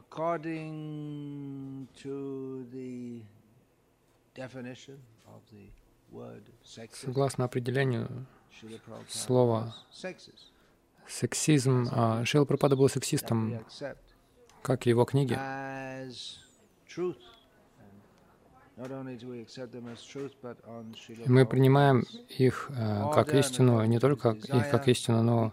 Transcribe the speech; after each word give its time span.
according 0.00 1.86
to 2.02 2.66
the 2.72 3.22
definition 4.34 4.98
of 5.26 5.40
the 5.52 5.68
word 6.10 6.42
sexism, 6.64 7.06
Согласно 7.06 7.44
определению 7.44 8.08
слова 9.08 9.74
сексизм, 11.06 11.88
а 11.92 12.24
Шрила 12.24 12.44
Прабхупада 12.44 12.76
был 12.76 12.88
сексистом, 12.88 13.64
как 14.62 14.86
и 14.86 14.90
его 14.90 15.04
книги. 15.04 15.34
Мы 21.26 21.46
принимаем 21.46 22.04
их 22.38 22.70
э, 22.70 23.10
как 23.14 23.34
истину, 23.34 23.84
не 23.84 23.98
только 23.98 24.30
их 24.30 24.70
как 24.70 24.88
истину, 24.88 25.22
но 25.22 25.52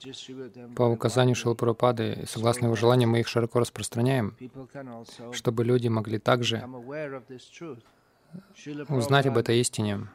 по 0.76 0.84
указанию 0.84 1.36
и 1.36 2.26
согласно 2.26 2.66
его 2.66 2.76
желанию, 2.76 3.10
мы 3.10 3.20
их 3.20 3.28
широко 3.28 3.60
распространяем, 3.60 4.36
чтобы 5.34 5.66
люди 5.66 5.88
могли 5.88 6.20
также. 6.20 6.64
Srila 8.56 8.86
узнать 8.90 9.26
об 9.26 9.38
этой 9.38 9.60
истине. 9.60 10.08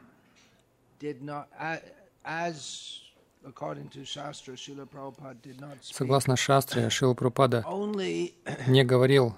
Согласно 5.81 6.37
Шастре, 6.37 6.91
Шрила 6.91 7.15
Прабхупада 7.15 7.65
only 7.67 8.35
не 8.69 8.85
говорил 8.85 9.35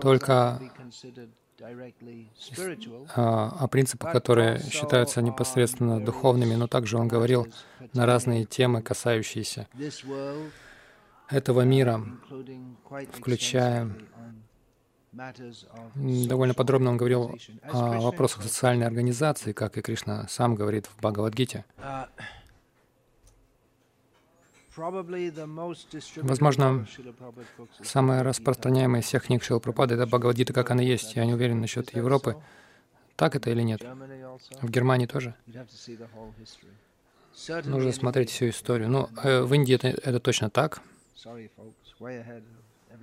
Только- 0.00 0.60
а, 3.14 3.56
о 3.60 3.68
принципах, 3.68 4.12
которые 4.12 4.60
считаются 4.70 5.22
непосредственно 5.22 6.04
духовными, 6.04 6.54
но 6.54 6.66
также 6.66 6.98
он 6.98 7.08
говорил 7.08 7.46
на 7.92 8.06
разные 8.06 8.44
темы, 8.44 8.82
касающиеся 8.82 9.68
этого 11.28 11.62
мира. 11.62 12.04
включая, 13.12 13.90
Довольно 15.94 16.54
подробно 16.54 16.90
он 16.90 16.96
говорил 16.96 17.36
о 17.64 18.00
вопросах 18.00 18.42
социальной 18.42 18.86
организации, 18.86 19.52
как 19.52 19.76
и 19.76 19.82
Кришна 19.82 20.26
сам 20.28 20.54
говорит 20.54 20.86
в 20.86 20.96
Бхагавадгите. 20.96 21.66
Uh, 21.78 22.06
probably 22.06 22.16
the 22.16 22.18
most 22.18 22.30
distributed 24.46 24.61
Возможно, 26.22 26.86
Самая 27.82 28.22
распространяемая 28.22 29.02
из 29.02 29.06
всех 29.06 29.24
книг 29.26 29.42
Шрила 29.42 29.58
Прабхупады— 29.58 29.94
это 29.96 30.06
Бхагавадгита, 30.06 30.52
как 30.52 30.70
она 30.70 30.82
есть. 30.82 31.14
Я 31.14 31.24
не 31.24 31.34
уверен 31.34 31.60
насчет 31.60 31.94
Европы. 31.94 32.36
Так 33.16 33.36
это 33.36 33.50
или 33.50 33.62
нет? 33.62 33.82
В 34.62 34.70
Германии 34.70 35.06
тоже. 35.06 35.34
Нужно 37.64 37.92
смотреть 37.92 38.30
всю 38.30 38.48
историю. 38.48 38.88
Ну, 38.88 39.08
э, 39.22 39.42
в 39.42 39.52
Индии 39.54 39.74
это, 39.74 39.88
это 39.88 40.20
точно 40.20 40.50
так. 40.50 40.82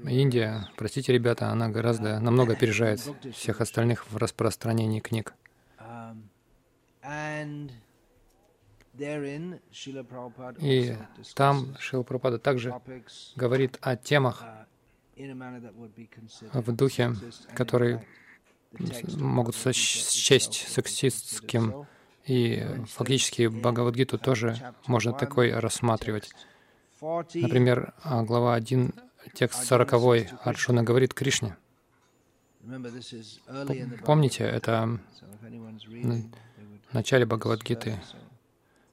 Индия, 0.06 0.70
простите, 0.76 1.14
ребята, 1.14 1.50
она 1.50 1.70
гораздо, 1.70 2.20
намного 2.20 2.54
опережает 2.54 3.00
всех 3.34 3.62
остальных 3.62 4.10
в 4.12 4.18
распространении 4.18 5.00
книг. 5.00 5.34
И 10.60 10.96
там 11.36 11.76
Шрила 11.80 12.04
Прабхупада 12.04 12.40
также 12.40 12.74
говорит 13.36 13.78
о 13.82 13.96
темах 13.96 14.44
uh, 15.16 16.62
в 16.62 16.76
духе, 16.76 17.14
of 17.56 18.02
могут 19.18 19.56
счесть 19.56 20.68
сексистским. 20.68 21.86
И 22.26 22.64
фактически 22.88 23.48
Бхагавадгиту 23.48 24.20
тоже 24.20 24.76
можно 24.86 25.14
такой 25.14 25.52
рассматривать. 25.52 26.32
Например, 27.02 27.94
а, 28.04 28.22
глава 28.24 28.54
1, 28.54 28.94
текст 29.34 29.66
40 29.66 29.94
Арджуна 30.44 30.84
говорит 30.84 31.14
Кришне. 31.14 31.56
Помните, 34.06 34.44
это 34.44 35.00
в 36.90 36.94
начале 36.94 37.26
Бхагавадгиты. 37.26 38.00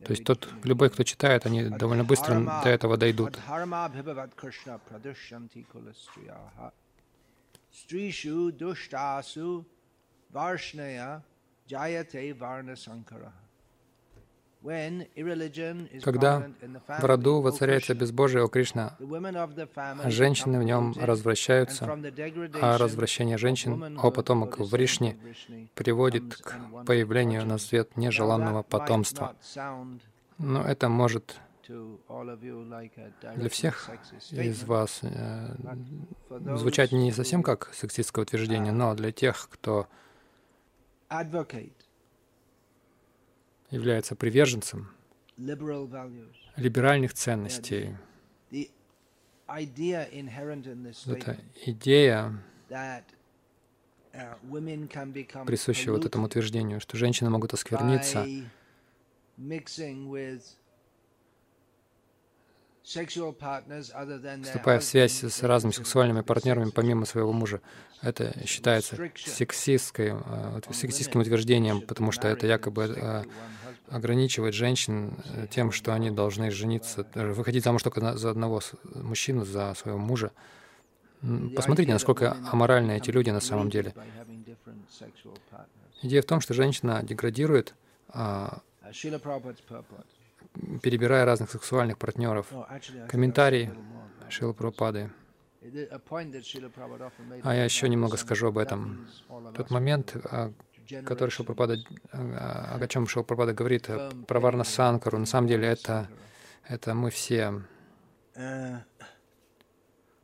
То 0.04 0.12
есть 0.12 0.24
тот, 0.24 0.48
любой, 0.62 0.90
кто 0.90 1.02
читает, 1.04 1.46
они 1.46 1.64
довольно 1.64 2.04
быстро 2.04 2.40
до 2.62 2.68
этого 2.68 2.96
дойдут. 2.96 3.38
Adharma 3.48 3.88
bhibhavat 3.88 4.34
Krishna 4.36 4.78
pradushanti 4.78 5.64
kulastriyaha. 5.64 6.72
Strishu 7.72 8.52
Когда 16.02 16.50
в 16.86 17.04
роду 17.04 17.40
воцаряется 17.40 17.94
безбожие, 17.94 18.44
о 18.44 18.48
Кришна, 18.48 18.96
а 18.98 20.10
женщины 20.10 20.58
в 20.58 20.64
нем 20.64 20.94
развращаются, 21.00 21.98
а 22.60 22.78
развращение 22.78 23.38
женщин, 23.38 23.98
о 23.98 24.10
потомок 24.10 24.58
Вришни, 24.58 25.18
приводит 25.74 26.36
к 26.36 26.58
появлению 26.84 27.46
на 27.46 27.58
свет 27.58 27.96
нежеланного 27.96 28.62
потомства. 28.62 29.36
Но 30.38 30.62
это 30.62 30.88
может 30.88 31.40
для 31.68 33.48
всех 33.48 33.90
из 34.30 34.64
вас 34.64 35.00
э, 35.02 35.56
звучать 36.56 36.92
не 36.92 37.10
совсем 37.12 37.42
как 37.42 37.70
сексистское 37.74 38.24
утверждение, 38.24 38.72
но 38.72 38.94
для 38.94 39.10
тех, 39.10 39.48
кто 39.50 39.88
является 43.70 44.14
приверженцем 44.16 44.90
либеральных 46.56 47.12
ценностей. 47.14 47.96
Это 51.06 51.36
идея, 51.66 52.42
присущая 55.46 55.92
вот 55.92 56.04
этому 56.04 56.26
утверждению, 56.26 56.80
что 56.80 56.96
женщины 56.96 57.30
могут 57.30 57.52
оскверниться, 57.54 58.26
вступая 64.44 64.78
в 64.78 64.84
связь 64.84 65.24
с 65.24 65.42
разными 65.42 65.72
сексуальными 65.72 66.20
партнерами 66.20 66.70
помимо 66.70 67.04
своего 67.04 67.32
мужа. 67.32 67.60
Это 68.00 68.32
считается 68.46 68.96
э, 68.96 69.10
сексистским 70.70 71.20
утверждением, 71.20 71.80
потому 71.80 72.12
что 72.12 72.28
это 72.28 72.46
якобы 72.46 72.84
э, 72.84 73.24
ограничивает 73.88 74.54
женщин 74.54 75.16
э, 75.34 75.48
тем, 75.50 75.72
что 75.72 75.94
они 75.94 76.10
должны 76.12 76.52
жениться, 76.52 77.04
выходить 77.14 77.64
замуж 77.64 77.82
только 77.82 78.16
за 78.16 78.30
одного 78.30 78.60
мужчину, 78.94 79.44
за 79.44 79.74
своего 79.74 79.98
мужа. 79.98 80.30
Посмотрите, 81.56 81.92
насколько 81.92 82.36
аморальны 82.52 82.92
эти 82.98 83.10
люди 83.10 83.30
на 83.30 83.40
самом 83.40 83.68
деле. 83.68 83.94
Идея 86.02 86.22
в 86.22 86.26
том, 86.26 86.40
что 86.40 86.54
женщина 86.54 87.02
деградирует, 87.02 87.74
а, 88.10 88.60
перебирая 90.82 91.24
разных 91.24 91.50
сексуальных 91.50 91.98
партнеров. 91.98 92.52
Комментарий 93.08 93.70
Шила 94.28 94.52
Прабхупады. 94.52 95.10
А 97.42 97.54
я 97.54 97.64
еще 97.64 97.88
немного 97.88 98.16
скажу 98.16 98.48
об 98.48 98.58
этом. 98.58 99.08
Тот 99.54 99.70
момент, 99.70 100.16
а, 100.24 100.52
который 101.04 101.30
Шила 101.30 101.46
Прабхупада, 101.46 101.78
а, 102.12 102.78
о 102.80 102.88
чем 102.88 103.06
Шила 103.06 103.22
Прабхупада 103.24 103.52
говорит 103.52 103.88
э, 103.88 104.10
про 104.26 104.40
Варна 104.40 104.64
Санкару, 104.64 105.18
на 105.18 105.26
самом 105.26 105.48
деле 105.48 105.66
это, 105.68 106.08
это 106.68 106.94
мы 106.94 107.10
все. 107.10 107.62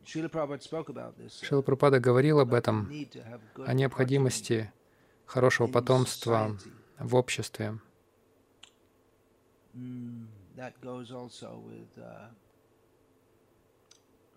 Шила 0.04 0.28
Прабхупада 1.62 2.00
говорил 2.00 2.40
об 2.40 2.54
этом, 2.54 2.90
о 3.56 3.72
необходимости 3.72 4.72
хорошего 5.26 5.66
потомства 5.66 6.56
в 6.98 7.16
обществе. 7.16 7.78
Mm, 9.74 10.21
that 10.62 10.74
goes 10.80 11.10
also 11.10 11.48
with 11.70 11.90
uh, 11.98 12.28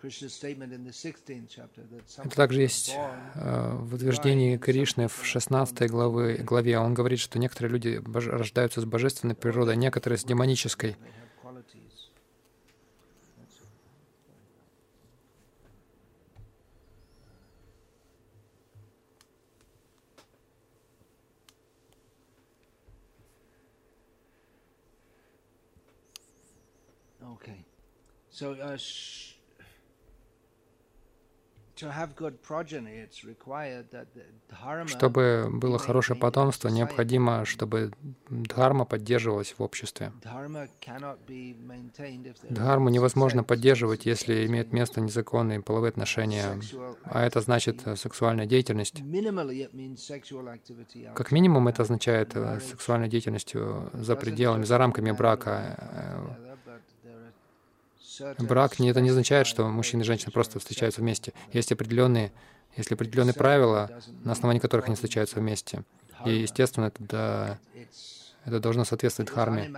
Krishna's 0.01 0.33
statement 0.33 0.73
in 0.73 0.83
the 0.83 0.91
16th 0.91 1.47
chapter 1.49 1.81
that 1.91 2.03
some 2.07 2.25
Это 2.25 2.35
также 2.35 2.61
есть 2.61 2.95
э, 2.95 3.75
в 3.75 3.93
утверждении 3.93 4.57
Кришны 4.57 5.07
в 5.07 5.23
16 5.23 5.89
главы, 5.89 6.37
главе. 6.37 6.79
Он 6.79 6.93
говорит, 6.95 7.19
что 7.19 7.37
некоторые 7.37 7.71
люди 7.71 8.01
рождаются 8.03 8.81
с 8.81 8.85
божественной 8.85 9.35
природой, 9.35 9.77
некоторые 9.77 10.17
с 10.17 10.23
демонической. 10.23 10.97
So, 28.35 28.51
uh, 28.51 28.75
sh- 28.75 29.35
Чтобы 34.85 35.49
было 35.51 35.77
хорошее 35.77 36.17
потомство, 36.17 36.69
необходимо, 36.69 37.45
чтобы 37.45 37.91
дхарма 38.29 38.85
поддерживалась 38.85 39.53
в 39.57 39.61
обществе. 39.61 40.13
Дхарму 42.49 42.89
невозможно 42.89 43.43
поддерживать, 43.43 44.05
если 44.05 44.45
имеют 44.45 44.71
место 44.71 45.01
незаконные 45.01 45.61
половые 45.61 45.89
отношения, 45.89 46.59
а 47.03 47.23
это 47.25 47.41
значит 47.41 47.83
сексуальная 47.95 48.45
деятельность. 48.45 49.01
Как 51.13 51.31
минимум 51.31 51.67
это 51.67 51.81
означает 51.83 52.35
э, 52.35 52.59
сексуальной 52.59 53.07
деятельностью 53.07 53.89
за 53.93 54.15
пределами, 54.15 54.63
за 54.63 54.77
рамками 54.77 55.11
брака. 55.11 56.44
Брак 58.39 58.79
не, 58.79 58.89
это 58.89 59.01
не 59.01 59.09
означает, 59.09 59.47
что 59.47 59.67
мужчина 59.67 60.01
и 60.01 60.05
женщина 60.05 60.31
просто 60.31 60.59
встречаются 60.59 61.01
вместе. 61.01 61.33
Есть 61.53 61.71
определенные, 61.71 62.31
есть 62.75 62.91
определенные 62.91 63.33
правила, 63.33 63.89
на 64.23 64.31
основании 64.31 64.59
которых 64.59 64.87
они 64.87 64.95
встречаются 64.95 65.39
вместе. 65.39 65.83
И, 66.25 66.31
естественно, 66.31 66.85
это, 66.85 67.03
да, 67.03 67.59
это 68.45 68.59
должно 68.59 68.85
соответствовать 68.85 69.31
дхарме. 69.31 69.71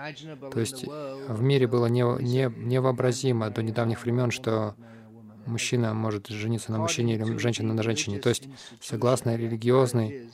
То 0.51 0.59
есть 0.59 0.85
в 0.85 1.41
мире 1.41 1.67
было 1.67 1.87
не, 1.87 2.03
не, 2.21 2.51
невообразимо 2.55 3.49
до 3.49 3.63
недавних 3.63 4.03
времен, 4.03 4.31
что 4.31 4.75
мужчина 5.45 5.93
может 5.93 6.27
жениться 6.27 6.71
на 6.71 6.79
мужчине 6.79 7.15
или 7.15 7.37
женщина 7.37 7.73
на 7.73 7.83
женщине. 7.83 8.19
То 8.19 8.29
есть, 8.29 8.47
согласно 8.81 9.35
религиозной, 9.35 10.29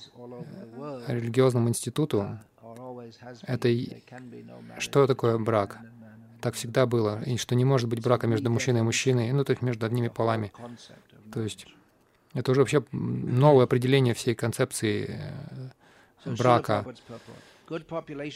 религиозному 1.08 1.70
институту, 1.70 2.40
это 3.44 3.70
что 4.80 5.08
такое 5.08 5.38
брак? 5.38 5.80
Так 6.44 6.56
всегда 6.56 6.86
было, 6.86 7.24
и 7.24 7.38
что 7.38 7.56
не 7.56 7.63
может 7.63 7.88
быть 7.88 8.01
брака 8.01 8.28
между 8.28 8.50
мужчиной 8.50 8.81
и 8.81 8.84
мужчиной, 8.84 9.31
ну, 9.31 9.45
то 9.45 9.51
есть 9.51 9.62
между 9.62 9.86
одними 9.86 10.10
полами. 10.10 10.51
То 11.31 11.42
есть 11.42 11.68
это 12.34 12.51
уже 12.51 12.60
вообще 12.60 12.84
новое 12.92 13.63
определение 13.63 14.13
всей 14.13 14.36
концепции 14.36 15.22
э, 16.25 16.36
брака. 16.36 16.86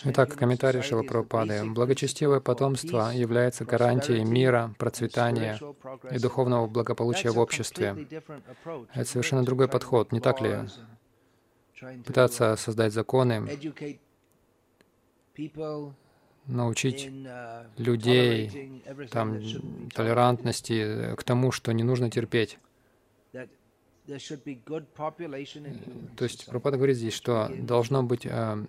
Итак, 0.06 0.36
комментарий 0.36 0.82
Шила 0.82 1.04
Прабхупады. 1.04 1.66
Благочестивое 1.66 2.40
потомство 2.40 3.12
является 3.14 3.66
гарантией 3.66 4.24
мира, 4.24 4.74
процветания 4.78 5.60
и 6.10 6.18
духовного 6.18 6.68
благополучия 6.68 7.32
в 7.32 7.40
обществе. 7.40 8.08
Это 8.94 9.10
совершенно 9.10 9.44
другой 9.44 9.68
подход, 9.68 10.14
не 10.14 10.22
так 10.22 10.40
ли? 10.40 10.60
Пытаться 12.06 12.56
создать 12.56 12.94
законы, 12.94 13.46
научить 16.48 17.12
людей 17.78 18.84
там, 19.12 19.42
толерантности, 19.90 21.16
к 21.16 21.24
тому, 21.24 21.52
что 21.52 21.72
не 21.72 21.84
нужно 21.84 22.10
терпеть. 22.10 22.58
То 26.16 26.24
есть 26.24 26.46
Пропада 26.46 26.78
говорит 26.78 26.96
здесь, 26.96 27.14
что 27.14 27.52
должно 27.60 28.04
быть 28.04 28.26
э, 28.26 28.66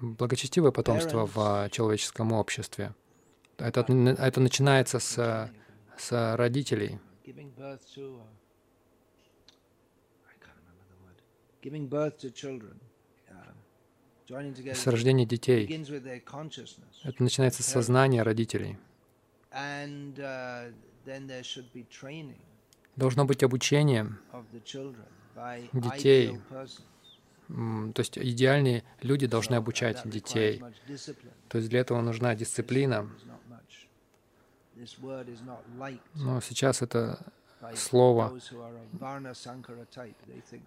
благочестивое 0.00 0.70
потомство 0.70 1.26
в 1.26 1.68
человеческом 1.70 2.32
обществе. 2.32 2.94
Это, 3.58 3.80
это 3.80 4.40
начинается 4.40 5.00
с, 5.00 5.50
с 5.96 6.36
родителей. 6.36 6.98
С 14.26 14.86
рождения 14.86 15.26
детей. 15.26 15.66
Это 17.04 17.22
начинается 17.22 17.62
с 17.62 17.66
сознания 17.66 18.22
родителей. 18.22 18.78
Должно 22.96 23.24
быть 23.24 23.42
обучение 23.42 24.16
детей. 25.72 26.40
То 27.48 28.00
есть 28.00 28.16
идеальные 28.16 28.84
люди 29.02 29.26
должны 29.26 29.56
обучать 29.56 30.08
детей. 30.08 30.62
То 31.48 31.58
есть 31.58 31.68
для 31.68 31.80
этого 31.80 32.00
нужна 32.00 32.34
дисциплина. 32.34 33.10
Но 36.14 36.40
сейчас 36.40 36.80
это 36.80 37.32
слово, 37.74 38.38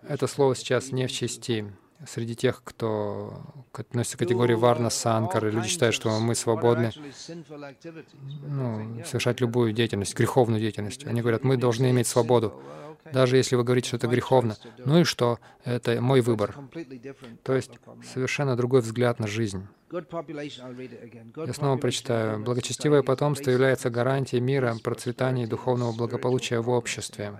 это 0.03 0.27
слово 0.27 0.55
сейчас 0.55 0.91
не 0.91 1.07
в 1.07 1.11
чести 1.11 1.73
среди 2.05 2.35
тех, 2.35 2.61
кто 2.63 3.41
относится 3.73 4.17
к 4.17 4.19
категории 4.19 4.53
Варна 4.53 4.89
Санкары, 4.89 5.51
люди 5.51 5.67
считают, 5.67 5.95
что 5.95 6.19
мы 6.19 6.35
свободны 6.35 6.91
ну, 8.45 9.03
совершать 9.05 9.41
любую 9.41 9.73
деятельность, 9.73 10.15
греховную 10.15 10.59
деятельность. 10.59 11.05
Они 11.05 11.21
говорят, 11.21 11.43
мы 11.43 11.57
должны 11.57 11.89
иметь 11.91 12.07
свободу, 12.07 12.61
даже 13.11 13.37
если 13.37 13.55
вы 13.55 13.63
говорите, 13.63 13.87
что 13.87 13.97
это 13.97 14.07
греховно. 14.07 14.57
Ну 14.77 14.99
и 14.99 15.03
что? 15.03 15.39
Это 15.63 16.01
мой 16.01 16.21
выбор. 16.21 16.55
То 17.43 17.55
есть 17.55 17.71
совершенно 18.13 18.55
другой 18.55 18.81
взгляд 18.81 19.19
на 19.19 19.27
жизнь. 19.27 19.67
Я 19.91 21.53
снова 21.53 21.77
прочитаю. 21.77 22.39
Благочестивое 22.43 23.03
потомство 23.03 23.49
является 23.49 23.89
гарантией 23.89 24.41
мира, 24.41 24.75
процветания 24.83 25.43
и 25.43 25.47
духовного 25.47 25.93
благополучия 25.93 26.59
в 26.59 26.69
обществе. 26.69 27.39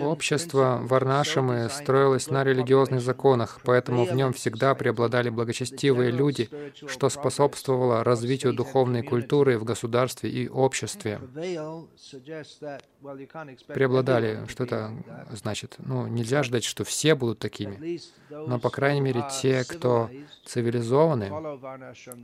Общество 0.00 0.80
Варнашамы 0.82 1.68
строилось 1.68 2.28
на 2.28 2.44
религиозных 2.44 3.02
законах, 3.02 3.60
поэтому 3.64 4.04
в 4.04 4.14
нем 4.14 4.32
всегда 4.32 4.74
преобладали 4.74 5.28
благочестивые 5.28 6.10
люди, 6.10 6.48
что 6.86 7.10
способствовало 7.10 8.02
развитию 8.04 8.54
духовной 8.54 9.02
культуры 9.02 9.58
в 9.58 9.64
государстве 9.64 10.30
и 10.30 10.48
обществе. 10.48 11.20
Преобладали, 13.66 14.46
что 14.48 14.64
это 14.64 14.92
значит? 15.32 15.76
Ну, 15.78 16.06
нельзя 16.06 16.42
ждать, 16.42 16.64
что 16.64 16.84
все 16.84 17.14
будут 17.14 17.38
такими, 17.38 18.00
но, 18.30 18.58
по 18.58 18.70
крайней 18.70 19.00
мере, 19.02 19.24
те, 19.42 19.64
кто 19.64 20.08
цивилизованы, 20.46 21.30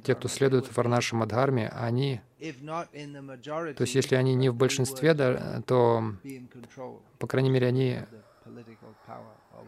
те, 0.04 0.14
кто 0.14 0.28
следует 0.28 0.74
Варнашам 0.74 1.22
Адхарме, 1.22 1.68
они 1.68 2.22
то 2.38 3.80
есть 3.80 3.94
если 3.94 4.14
они 4.14 4.34
не 4.34 4.50
в 4.50 4.54
большинстве, 4.54 5.14
да, 5.14 5.62
то, 5.66 6.14
по 7.18 7.26
крайней 7.26 7.50
мере, 7.50 7.66
они, 7.66 7.98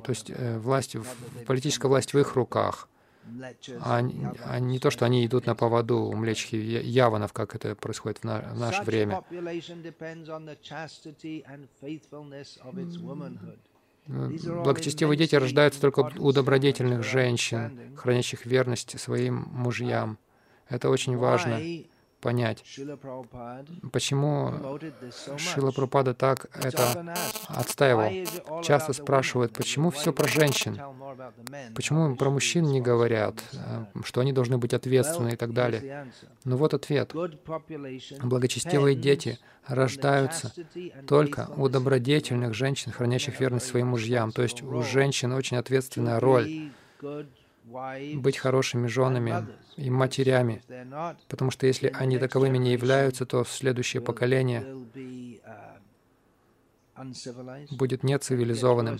то 0.04 0.10
есть 0.10 0.30
э, 0.30 0.58
власть, 0.58 0.96
политическая 1.46 1.88
власть 1.88 2.12
в 2.12 2.18
их 2.18 2.34
руках, 2.34 2.88
а, 3.80 4.02
а 4.44 4.58
не 4.58 4.78
то, 4.78 4.90
что 4.90 5.06
они 5.06 5.24
идут 5.24 5.46
на 5.46 5.54
поводу 5.54 5.98
у 5.98 6.14
млечхи 6.14 6.56
яванов, 6.56 7.32
как 7.32 7.54
это 7.54 7.74
происходит 7.74 8.18
в, 8.18 8.24
на, 8.24 8.40
в 8.40 8.58
наше 8.58 8.82
время. 8.82 9.22
Благочестивые 14.06 15.18
дети 15.18 15.34
рождаются 15.36 15.80
только 15.80 16.00
у 16.18 16.32
добродетельных 16.32 17.02
женщин, 17.02 17.94
хранящих 17.96 18.46
верность 18.46 18.98
своим 18.98 19.46
мужьям. 19.52 20.18
Это 20.68 20.90
очень 20.90 21.16
важно 21.16 21.60
понять, 22.20 22.64
почему 23.92 24.78
Шила 25.36 25.70
Прабхупада 25.70 26.14
так 26.14 26.46
это 26.54 27.14
отстаивал. 27.48 28.10
Часто 28.62 28.92
спрашивают, 28.92 29.52
почему 29.52 29.90
все 29.90 30.12
про 30.12 30.28
женщин, 30.28 30.78
почему 31.74 32.16
про 32.16 32.30
мужчин 32.30 32.64
не 32.64 32.80
говорят, 32.80 33.36
э, 33.52 33.84
что 34.04 34.20
они 34.20 34.32
должны 34.32 34.58
быть 34.58 34.74
ответственны 34.74 35.30
и 35.30 35.36
так 35.36 35.52
далее. 35.52 36.12
Ну 36.44 36.56
вот 36.56 36.74
ответ. 36.74 37.14
Благочестивые 38.22 38.96
дети 38.96 39.38
рождаются 39.66 40.52
только 41.06 41.48
у 41.56 41.68
добродетельных 41.68 42.54
женщин, 42.54 42.92
хранящих 42.92 43.40
верность 43.40 43.66
своим 43.66 43.88
мужьям. 43.88 44.32
То 44.32 44.42
есть 44.42 44.62
у 44.62 44.82
женщин 44.82 45.32
очень 45.32 45.56
ответственная 45.56 46.20
роль 46.20 46.70
быть 48.14 48.38
хорошими 48.38 48.86
женами 48.86 49.46
и 49.78 49.90
матерями, 49.90 50.62
потому 51.28 51.50
что 51.50 51.66
если 51.66 51.90
они 51.94 52.18
таковыми 52.18 52.58
не 52.58 52.72
являются, 52.72 53.24
то 53.26 53.44
следующее 53.44 54.02
поколение 54.02 54.64
будет 57.70 58.02
нецивилизованным. 58.02 58.98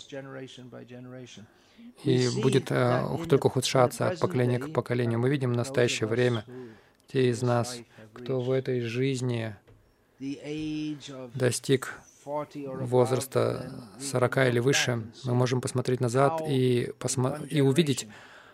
И 2.05 2.29
будет 2.43 2.71
uh, 2.71 3.27
только 3.27 3.47
ухудшаться 3.47 4.09
от 4.09 4.21
поколения 4.21 4.59
к 4.59 4.73
поколению. 4.73 5.19
Мы 5.19 5.31
видим 5.31 5.53
в 5.53 5.57
настоящее 5.57 6.09
время. 6.09 6.45
Те 7.09 7.31
из 7.31 7.43
нас, 7.43 7.77
кто 8.13 8.41
в 8.41 8.51
этой 8.51 8.81
жизни 8.81 9.57
достиг 11.35 12.01
возраста 12.25 13.73
40 14.01 14.37
или 14.49 14.59
выше, 14.59 15.07
мы 15.25 15.35
можем 15.35 15.61
посмотреть 15.61 16.01
назад 16.01 16.43
и, 16.49 16.93
посмо 16.99 17.37
и 17.49 17.61
увидеть, 17.61 18.07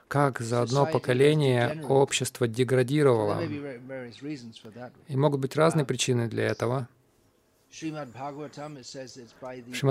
как 0.09 0.41
за 0.41 0.63
одно 0.63 0.87
поколение 0.87 1.85
общество 1.89 2.47
деградировало. 2.47 3.43
И 5.09 5.17
могут 5.17 5.41
быть 5.41 5.57
разные 5.57 5.85
причины 5.85 6.29
для 6.29 6.45
этого. 6.45 6.89
В 7.71 7.77
Шримад 7.77 8.09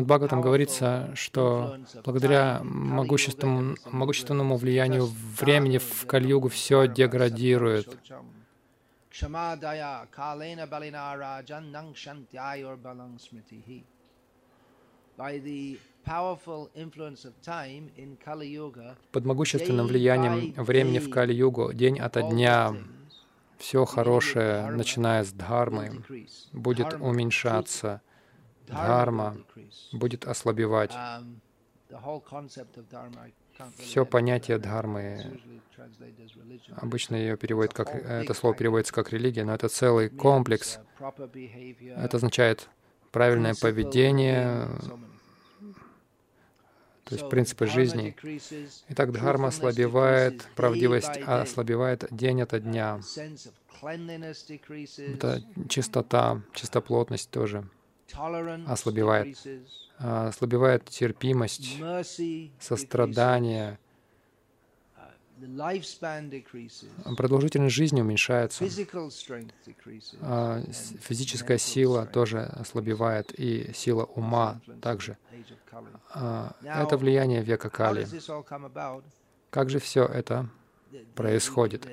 Бхагаватам 0.06 0.42
говорится, 0.42 1.12
что 1.16 1.78
благодаря 2.06 2.62
могущественному, 2.64 3.76
могущественному 3.92 4.56
влиянию 4.56 5.10
времени 5.38 5.80
в 5.80 6.06
Кальюгу 6.08 6.48
все 6.48 6.88
деградирует. 6.88 7.98
By 15.16 15.38
the 15.40 15.78
Под 19.12 19.26
могущественным 19.26 19.88
влиянием 19.88 20.54
времени 20.64 21.00
в 21.00 21.10
Кали-югу, 21.10 21.74
день 21.74 22.00
ото 22.00 22.22
дня, 22.24 22.76
все 23.58 23.86
хорошее, 23.86 24.70
начиная 24.72 25.24
с 25.24 25.32
дхармы, 25.32 26.04
будет 26.52 26.94
уменьшаться, 27.00 28.02
дхарма 28.68 29.38
будет 29.94 30.26
ослабевать. 30.26 30.92
Um, 30.92 31.40
Все 33.78 34.04
понятие 34.06 34.58
дхармы, 34.58 35.40
обычно 36.76 37.16
ее 37.16 37.38
переводят 37.38 37.74
как, 37.74 37.94
это 37.96 38.34
слово 38.34 38.56
переводится 38.56 38.94
как 38.94 39.14
религия, 39.14 39.46
но 39.46 39.54
это 39.54 39.70
целый 39.70 40.10
комплекс. 40.10 40.80
Uh, 41.00 41.96
Это 41.96 42.18
означает 42.18 42.68
правильное 43.12 43.54
поведение. 43.54 44.68
То 47.04 47.16
есть 47.16 47.30
принципы 47.30 47.68
жизни. 47.68 48.16
Итак, 48.90 49.12
дхарма 49.12 49.50
ослабевает, 49.50 50.48
правдивость 50.56 51.18
day. 51.18 51.24
ослабевает 51.24 52.08
день 52.12 52.42
ото 52.42 52.60
дня. 52.60 53.00
Это 53.82 55.44
чистота, 55.68 56.42
чистоплотность 56.54 57.30
тоже. 57.30 57.68
ослабевает. 58.68 59.38
А, 60.00 60.28
Ослабевает 60.30 60.86
терпимость, 60.86 61.78
сострадание. 62.60 63.80
Продолжительность 67.18 67.76
жизни 67.76 68.02
уменьшается. 68.02 68.64
А, 70.22 70.62
Физическая 71.02 71.58
сила 71.58 72.06
тоже 72.06 72.42
ослабевает, 72.42 73.38
и 73.38 73.72
сила 73.74 74.04
ума 74.04 74.62
также. 74.82 75.18
А, 76.14 76.56
Это 76.64 76.98
влияние 76.98 77.42
века 77.44 77.70
Кали. 77.70 78.08
Как 79.50 79.70
же 79.70 79.80
все 79.80 80.06
это? 80.06 80.50
Происходит? 81.16 81.88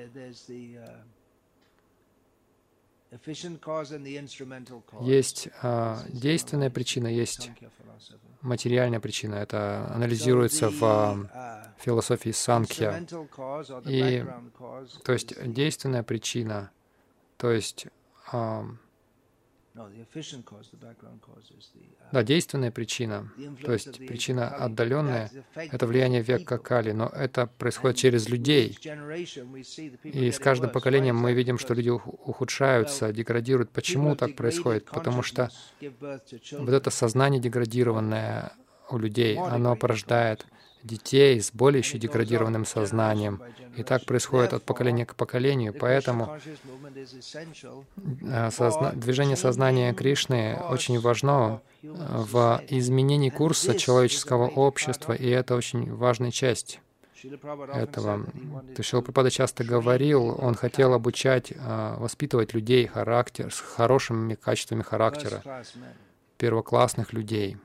Есть 5.01 5.49
а, 5.61 5.99
действенная 6.09 6.69
причина, 6.69 7.07
есть 7.07 7.51
материальная 8.41 8.99
причина. 8.99 9.35
Это 9.35 9.91
анализируется 9.93 10.69
в 10.69 10.83
а, 10.83 11.73
uh, 11.75 11.83
философии 11.83 12.31
the 13.83 13.91
И, 13.91 14.25
То 15.03 15.11
есть 15.11 15.35
действенная 15.53 16.03
причина, 16.03 16.71
то 17.37 17.51
есть 17.51 17.87
да, 22.11 22.23
действенная 22.23 22.71
причина, 22.71 23.31
то 23.63 23.71
есть 23.71 23.97
причина 24.07 24.47
отдаленная, 24.49 25.31
это 25.55 25.87
влияние 25.87 26.21
века 26.21 26.57
Кали, 26.57 26.91
но 26.91 27.07
это 27.07 27.47
происходит 27.47 27.97
через 27.97 28.27
людей. 28.29 28.77
И 30.03 30.31
с 30.31 30.39
каждым 30.39 30.69
поколением 30.71 31.15
мы 31.17 31.33
видим, 31.33 31.57
что 31.57 31.73
люди 31.73 31.89
ух- 31.89 32.07
ухудшаются, 32.07 33.13
деградируют. 33.13 33.69
Почему 33.71 34.15
так 34.15 34.35
происходит? 34.35 34.85
Потому 34.85 35.23
что 35.23 35.49
вот 36.59 36.69
это 36.69 36.89
сознание 36.89 37.39
деградированное 37.41 38.51
у 38.89 38.97
людей, 38.97 39.37
оно 39.37 39.75
порождает. 39.75 40.45
Детей 40.83 41.39
с 41.39 41.51
более 41.51 41.79
еще 41.79 41.97
деградированным 41.97 42.65
сознанием. 42.65 43.41
И 43.77 43.83
так 43.83 44.05
происходит 44.05 44.53
от 44.53 44.63
поколения 44.63 45.05
к 45.05 45.15
поколению. 45.15 45.73
Поэтому 45.73 46.37
э, 46.93 48.49
созна- 48.51 48.93
движение 48.93 49.37
сознания 49.37 49.93
Кришны 49.93 50.59
очень 50.69 50.99
важно 50.99 51.61
э, 51.81 51.87
в 51.87 52.61
изменении 52.69 53.29
курса 53.29 53.75
человеческого 53.75 54.47
общества, 54.47 55.13
и 55.13 55.27
это 55.27 55.55
очень 55.55 55.93
важная 55.93 56.31
часть 56.31 56.79
этого. 57.23 58.25
Шрила 58.81 59.01
Прабхупада 59.01 59.29
часто 59.29 59.63
говорил, 59.63 60.35
он 60.39 60.55
хотел 60.55 60.93
обучать, 60.93 61.53
а, 61.59 61.97
воспитывать 61.99 62.53
людей, 62.53 62.87
характер, 62.87 63.53
с 63.53 63.59
хорошими 63.59 64.35
качествами 64.35 64.81
характера, 64.81 65.43
первоклассных 66.37 67.13
людей. 67.13 67.57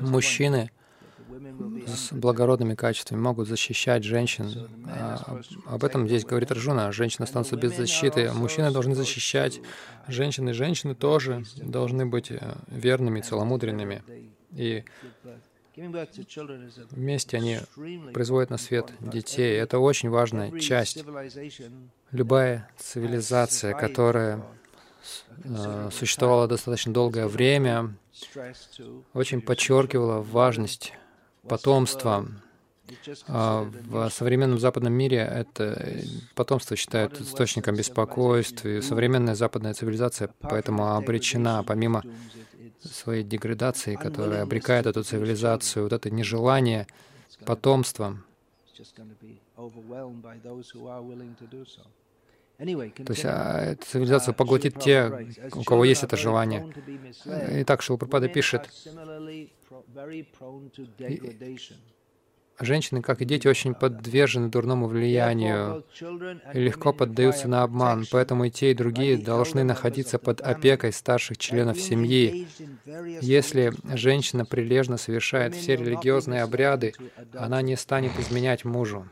Мужчины 0.00 0.70
с 1.86 2.12
благородными 2.12 2.74
качествами 2.74 3.20
могут 3.20 3.48
защищать 3.48 4.04
женщин. 4.04 4.68
А, 4.86 5.40
об- 5.66 5.84
этом 5.84 6.06
здесь 6.06 6.24
говорит 6.24 6.50
Арджуна. 6.50 6.90
Женщины 6.92 7.24
останутся 7.24 7.56
без 7.56 7.76
защиты. 7.76 8.32
Мужчины 8.32 8.70
должны 8.70 8.94
защищать 8.94 9.60
женщин, 10.06 10.48
и 10.48 10.52
женщины 10.52 10.94
тоже 10.94 11.44
должны 11.56 12.06
быть 12.06 12.30
э, 12.30 12.56
верными, 12.68 13.20
целомудренными. 13.20 14.02
И 14.52 14.84
вместе 16.90 17.36
они 17.36 17.58
производят 18.12 18.50
на 18.50 18.58
свет 18.58 18.92
детей. 19.00 19.58
Это 19.58 19.78
очень 19.78 20.08
важная 20.08 20.58
часть. 20.58 21.04
Любая 22.10 22.70
цивилизация, 22.78 23.74
которая 23.74 24.42
э, 25.44 25.90
существовала 25.92 26.46
достаточно 26.48 26.92
долгое 26.92 27.26
время, 27.26 27.94
очень 29.14 29.40
подчеркивала 29.40 30.20
важность 30.20 30.92
потомства. 31.48 32.26
А 33.26 33.70
В 33.84 34.08
современном 34.10 34.58
западном 34.58 34.94
мире 34.94 35.18
это 35.18 36.02
потомство 36.34 36.74
считают 36.74 37.20
источником 37.20 37.76
беспокойств, 37.76 38.64
и 38.64 38.80
современная 38.80 39.34
западная 39.34 39.74
цивилизация 39.74 40.30
поэтому 40.40 40.96
обречена, 40.96 41.62
помимо 41.64 42.02
своей 42.82 43.24
деградации, 43.24 43.96
которая 43.96 44.42
обрекает 44.42 44.86
эту 44.86 45.02
цивилизацию, 45.04 45.82
вот 45.84 45.92
это 45.92 46.10
нежелание 46.10 46.86
потомства, 47.44 48.16
то 52.58 53.12
есть 53.12 53.24
а, 53.24 53.60
эта 53.60 53.86
цивилизация 53.86 54.32
Uh, 54.32 54.36
поглотит 54.36 54.74
Srila 54.74 54.82
те, 54.82 54.92
Prabhupada 54.92 55.28
writes, 55.28 55.50
"As 55.50 55.60
у 55.60 55.62
кого 55.62 55.84
есть 55.84 56.02
это 56.02 56.16
желание. 56.16 56.66
Итак, 57.62 57.82
women 57.88 58.28
пишет, 58.28 58.68
degradation. 60.98 61.76
женщины, 62.58 63.00
как 63.00 63.22
и 63.22 63.24
дети, 63.24 63.46
очень 63.46 63.74
подвержены 63.74 64.48
дурному 64.48 64.88
влиянию 64.88 65.84
и 66.52 66.58
легко 66.58 66.92
поддаются 66.92 67.46
на 67.46 67.62
обман, 67.62 68.06
поэтому 68.10 68.46
и 68.46 68.50
те, 68.50 68.72
и 68.72 68.74
другие 68.74 69.16
должны 69.18 69.62
находиться 69.62 70.18
под 70.18 70.40
опекой 70.40 70.92
старших 70.92 71.38
членов 71.38 71.78
семьи. 71.78 72.48
Если 73.20 73.72
женщина 73.96 74.44
прилежно 74.44 74.96
совершает 74.96 75.54
все 75.54 75.76
религиозные 75.76 76.42
обряды, 76.42 76.94
она 77.34 77.62
не 77.62 77.76
станет 77.76 78.18
изменять 78.18 78.64
мужу. 78.64 79.08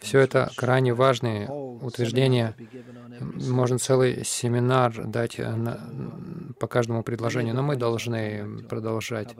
Все 0.00 0.20
это 0.20 0.50
крайне 0.56 0.94
важные 0.94 1.48
утверждения. 1.48 2.54
Можно 3.20 3.78
целый 3.78 4.24
семинар 4.24 5.06
дать 5.06 5.38
э, 5.38 5.54
на- 5.54 5.80
по 6.58 6.66
каждому 6.68 7.02
предложению, 7.02 7.54
но 7.54 7.62
мы 7.62 7.76
должны 7.76 8.62
продолжать. 8.68 9.34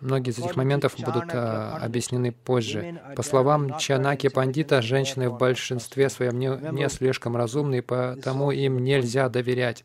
Многие 0.00 0.30
из 0.30 0.38
этих 0.38 0.56
моментов 0.56 0.94
будут 0.98 1.26
а, 1.32 1.78
объяснены 1.80 2.32
позже. 2.32 3.00
По 3.14 3.22
словам 3.22 3.78
Чанаки 3.78 4.28
Пандита, 4.28 4.82
женщины 4.82 5.28
в 5.28 5.38
большинстве 5.38 6.08
своем 6.08 6.38
не, 6.40 6.48
не 6.72 6.88
слишком 6.88 7.36
разумны, 7.36 7.76
и 7.78 7.80
потому 7.82 8.50
им 8.50 8.82
нельзя 8.82 9.28
доверять. 9.28 9.84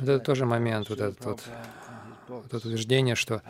Вот 0.00 0.08
это 0.08 0.18
тоже 0.18 0.44
момент, 0.44 0.90
вот 0.90 1.00
этот 1.00 1.24
вот, 1.24 1.42
это 2.46 2.56
утверждение, 2.56 3.14
что 3.14 3.42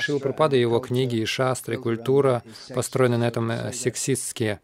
Шила 0.00 0.18
Прабхупада 0.18 0.56
и 0.56 0.60
его 0.60 0.78
книги, 0.80 1.16
и 1.16 1.24
шастры, 1.24 1.76
культура 1.76 2.42
построены 2.74 3.16
на 3.16 3.28
этом 3.28 3.50
э, 3.50 3.72
сексистские. 3.72 4.60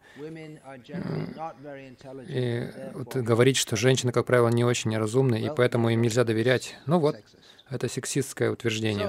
И 2.27 2.69
вот 2.93 3.15
говорить, 3.15 3.57
что 3.57 3.75
женщины, 3.75 4.11
как 4.11 4.25
правило, 4.25 4.49
не 4.49 4.63
очень 4.63 4.97
разумны, 4.97 5.41
и 5.41 5.49
поэтому 5.55 5.89
им 5.89 6.01
нельзя 6.01 6.23
доверять. 6.23 6.75
Ну 6.85 6.99
вот, 6.99 7.17
это 7.69 7.87
сексистское 7.87 8.51
утверждение. 8.51 9.07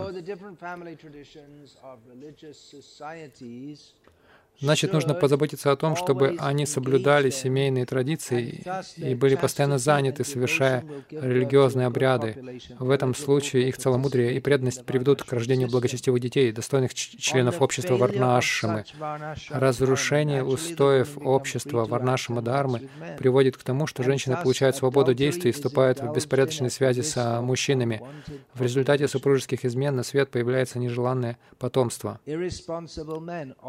Значит, 4.61 4.93
нужно 4.93 5.15
позаботиться 5.15 5.73
о 5.73 5.77
том, 5.77 5.97
чтобы 5.97 6.37
они 6.39 6.67
соблюдали 6.67 7.31
семейные 7.31 7.85
традиции 7.85 8.63
и 8.97 9.15
были 9.15 9.35
постоянно 9.35 9.79
заняты, 9.79 10.25
совершая 10.25 10.85
религиозные 11.11 11.89
обряды. 11.89 12.61
В 12.79 12.91
этом 12.91 13.15
случае 13.15 13.69
их 13.69 13.77
целомудрие 13.77 14.37
и 14.37 14.41
преданность 14.41 14.85
приведут 14.85 15.25
к 15.25 15.33
рождению 15.33 15.69
благочестивых 15.69 16.21
детей, 16.21 16.53
достойных 16.53 16.95
членов 16.95 17.61
общества 17.61 17.97
Варнашамы. 17.97 18.85
Разрушение 19.51 20.45
устоев 20.45 21.19
общества 21.19 21.85
Варнашама 21.85 22.43
Дharмы 22.43 22.89
приводит 23.19 23.57
к 23.57 23.65
тому, 23.65 23.87
что 23.87 24.03
женщины 24.03 24.37
получают 24.41 24.77
свободу 24.77 25.15
действий 25.15 25.51
и 25.51 25.53
вступают 25.53 26.01
в 26.01 26.13
беспорядочные 26.13 26.71
связи 26.71 27.01
с 27.01 27.41
мужчинами. 27.41 28.01
В 28.55 28.63
результате 28.63 29.09
супружеских 29.09 29.65
измен 29.65 29.97
на 29.97 30.03
свет 30.05 30.31
появляется 30.31 30.79
нежеланное 30.79 31.37
потомство. 31.59 32.21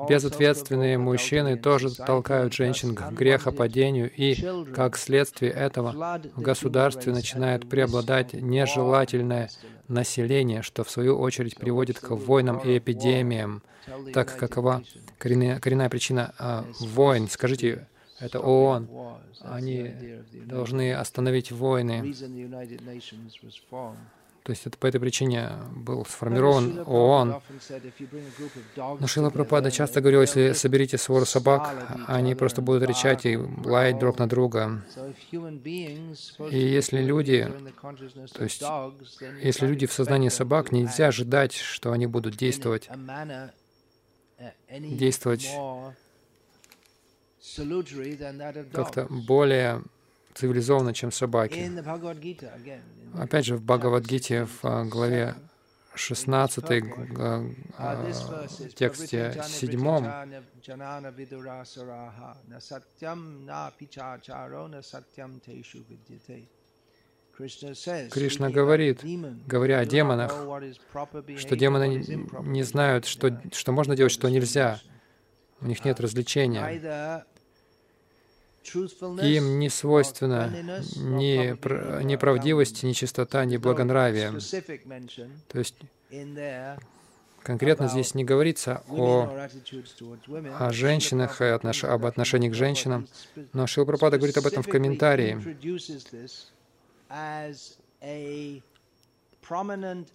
Безответственные 0.09 0.72
Мужественные 0.73 0.97
мужчины 0.97 1.55
тоже 1.55 1.93
толкают 1.93 2.51
женщин 2.51 2.95
к 2.95 3.11
грехопадению, 3.11 4.11
и, 4.11 4.35
как 4.73 4.97
следствие 4.97 5.51
этого, 5.51 6.19
в 6.35 6.41
государстве 6.41 7.13
начинает 7.13 7.69
преобладать 7.69 8.33
нежелательное 8.33 9.51
население, 9.87 10.63
что 10.63 10.83
в 10.83 10.89
свою 10.89 11.19
очередь 11.19 11.57
приводит 11.57 11.99
к 11.99 12.09
войнам 12.09 12.57
и 12.57 12.79
эпидемиям. 12.79 13.61
Так 14.13 14.35
какова 14.35 14.81
коренная, 15.19 15.59
коренная 15.59 15.89
причина 15.89 16.33
а, 16.39 16.65
войн? 16.79 17.27
Скажите, 17.29 17.87
это 18.19 18.39
ООН. 18.39 18.89
Они 19.41 19.93
должны 20.33 20.91
остановить 20.95 21.51
войны. 21.51 22.15
То 24.43 24.51
есть 24.51 24.67
это 24.67 24.77
по 24.77 24.88
этой 24.88 25.00
причине 25.00 25.51
был 25.73 26.05
сформирован 26.05 26.83
ООН. 26.85 27.41
Но 29.00 29.07
Шила 29.07 29.29
Пропада 29.29 29.71
часто 29.71 30.01
говорил, 30.01 30.21
если 30.21 30.51
соберите 30.51 30.97
свору 30.97 31.25
собак, 31.25 31.73
они 32.07 32.35
просто 32.35 32.62
будут 32.62 32.83
рычать 32.83 33.25
и 33.25 33.38
лаять 33.38 34.00
друг 34.00 34.19
на 34.19 34.27
друга. 34.27 34.83
И 36.51 36.57
если 36.57 37.01
люди, 37.01 37.50
то 38.33 38.43
есть 38.43 38.63
если 39.41 39.65
люди 39.65 39.88
в 39.88 39.93
сознании 39.93 40.29
собак, 40.29 40.73
нельзя 40.73 41.07
ожидать, 41.07 41.53
что 41.53 41.93
они 41.93 42.05
будут 42.05 42.35
действовать, 42.35 42.89
действовать 44.69 45.50
как-то 48.73 49.07
более 49.09 49.83
цивилизованно, 50.33 50.93
чем 50.93 51.11
собаки. 51.11 51.71
Опять 53.17 53.45
же, 53.45 53.55
в 53.55 53.63
Бхагавадгите, 53.63 54.45
в 54.45 54.59
а, 54.63 54.85
главе 54.85 55.35
16, 55.95 56.63
в 56.63 56.67
тексте 58.75 59.41
7, 59.43 59.79
Кришна 68.11 68.49
говорит, 68.49 69.03
говоря 69.47 69.79
о 69.79 69.85
демонах, 69.85 70.31
что 71.37 71.55
демоны 71.55 72.05
не 72.43 72.63
знают, 72.63 73.05
что, 73.05 73.41
что 73.51 73.71
можно 73.71 73.95
делать, 73.95 74.11
что 74.11 74.29
нельзя. 74.29 74.79
У 75.59 75.65
них 75.65 75.83
нет 75.83 75.99
развлечения. 75.99 77.25
Им 78.63 79.60
не 79.60 79.70
свойственна 79.70 80.50
ни 80.96 82.03
неправдивость, 82.03 82.84
ни 82.84 82.93
чистота, 82.93 83.46
ни 83.46 83.58
благонравие. 83.58 84.34
То 85.48 85.60
есть 85.60 85.75
конкретно 87.41 87.88
здесь 87.88 88.15
не 88.15 88.24
говорится 88.24 88.84
о, 88.88 89.29
о 90.60 90.72
женщинах 90.72 91.41
и 91.41 91.46
отнош, 91.46 91.84
об 91.84 92.05
отношении 92.05 92.50
к 92.50 92.53
женщинам, 92.53 93.08
но 93.51 93.67
Шилпрапада 93.67 94.17
говорит 94.17 94.38
об 94.38 94.48
этом 94.48 94.63
в 94.63 94.67
комментарии. 94.67 95.38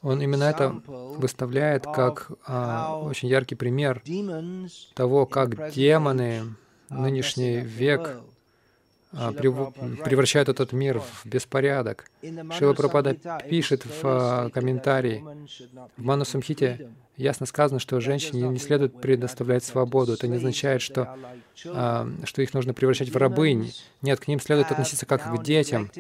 Он 0.03 0.23
именно 0.23 0.45
это 0.45 0.71
выставляет 1.19 1.85
как 1.85 2.31
а, 2.47 2.99
очень 2.99 3.29
яркий 3.29 3.57
пример 3.57 4.03
того, 4.95 5.27
как 5.27 5.71
демоны 5.73 6.55
нынешний 6.89 7.59
век 7.59 8.21
превращают 9.11 10.49
этот 10.49 10.73
мир 10.73 11.01
в 11.01 11.27
беспорядок. 11.27 12.05
Шила 12.59 12.75
Прабхада 12.75 13.15
пишет 13.49 13.85
в 13.85 14.01
а, 14.05 14.51
комментарии, 14.51 15.25
в 15.97 16.05
Ману 16.05 16.25
Самхите 16.25 16.91
ясно 17.19 17.47
сказано, 17.47 17.81
что 17.81 18.01
женщине 18.01 18.49
не 18.49 18.59
следует 18.59 19.01
предоставлять 19.01 19.65
свободу. 19.65 20.13
Это 20.13 20.29
не 20.29 20.37
означает, 20.37 20.81
что, 20.81 21.17
а, 21.67 22.09
что 22.25 22.43
их 22.43 22.55
нужно 22.55 22.73
превращать 22.73 23.11
в 23.11 23.17
рабынь. 23.17 23.73
Нет, 24.01 24.21
к 24.21 24.29
ним 24.29 24.41
следует 24.41 24.71
относиться 24.71 25.05
как 25.05 25.23
к 25.23 25.43
детям. 25.43 25.91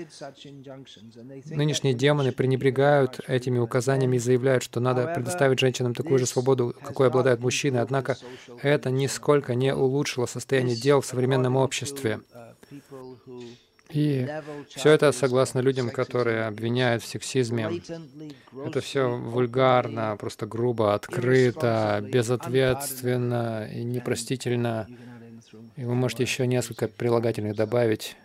Нынешние 1.46 1.94
демоны 1.94 2.32
пренебрегают 2.32 3.20
этими 3.26 3.58
указаниями 3.58 4.16
и 4.16 4.20
заявляют, 4.20 4.62
что 4.62 4.80
надо 4.80 5.12
предоставить 5.14 5.58
женщинам 5.58 5.94
такую 5.94 6.18
же 6.18 6.26
свободу, 6.26 6.74
какой 6.82 7.08
обладают 7.08 7.40
мужчины. 7.40 7.78
Однако 7.78 8.16
это 8.62 8.90
нисколько 8.90 9.54
не 9.54 9.74
улучшило 9.74 10.26
состояние 10.26 10.76
дел 10.76 11.00
в 11.00 11.06
современном 11.06 11.56
обществе. 11.56 12.20
И 13.90 14.28
все 14.68 14.90
это 14.90 15.12
согласно 15.12 15.60
людям, 15.60 15.90
которые 15.90 16.44
обвиняют 16.44 17.02
в 17.02 17.06
сексизме. 17.06 17.80
Это 18.66 18.80
все 18.80 19.08
вульгарно, 19.08 20.16
просто 20.18 20.46
грубо, 20.46 20.94
открыто, 20.94 22.00
безответственно 22.02 23.66
и 23.72 23.82
непростительно. 23.82 24.86
И 25.76 25.84
вы 25.84 25.94
можете 25.94 26.24
еще 26.24 26.46
несколько 26.46 26.88
прилагательных 26.88 27.56
добавить. 27.56 28.16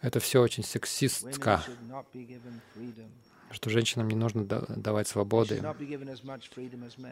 Это 0.00 0.20
все 0.20 0.40
очень 0.40 0.64
сексистка 0.64 1.64
что 3.52 3.70
женщинам 3.70 4.08
не 4.08 4.16
нужно 4.16 4.44
давать 4.44 5.08
свободы, 5.08 5.62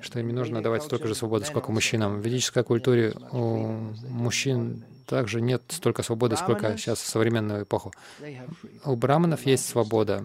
что 0.02 0.20
им 0.20 0.26
не 0.26 0.32
нужно 0.32 0.62
давать 0.62 0.82
столько 0.82 1.06
же 1.06 1.14
свободы, 1.14 1.44
сколько 1.44 1.70
мужчинам. 1.72 2.20
В 2.20 2.24
ведической 2.24 2.64
культуре 2.64 3.14
у 3.30 3.92
мужчин 4.08 4.84
также 5.06 5.40
нет 5.40 5.62
столько 5.68 6.02
свободы, 6.02 6.36
сколько 6.36 6.76
сейчас 6.76 7.00
в 7.00 7.06
современную 7.06 7.64
эпоху. 7.64 7.92
У 8.84 8.96
браманов 8.96 9.46
есть 9.46 9.68
свобода, 9.68 10.24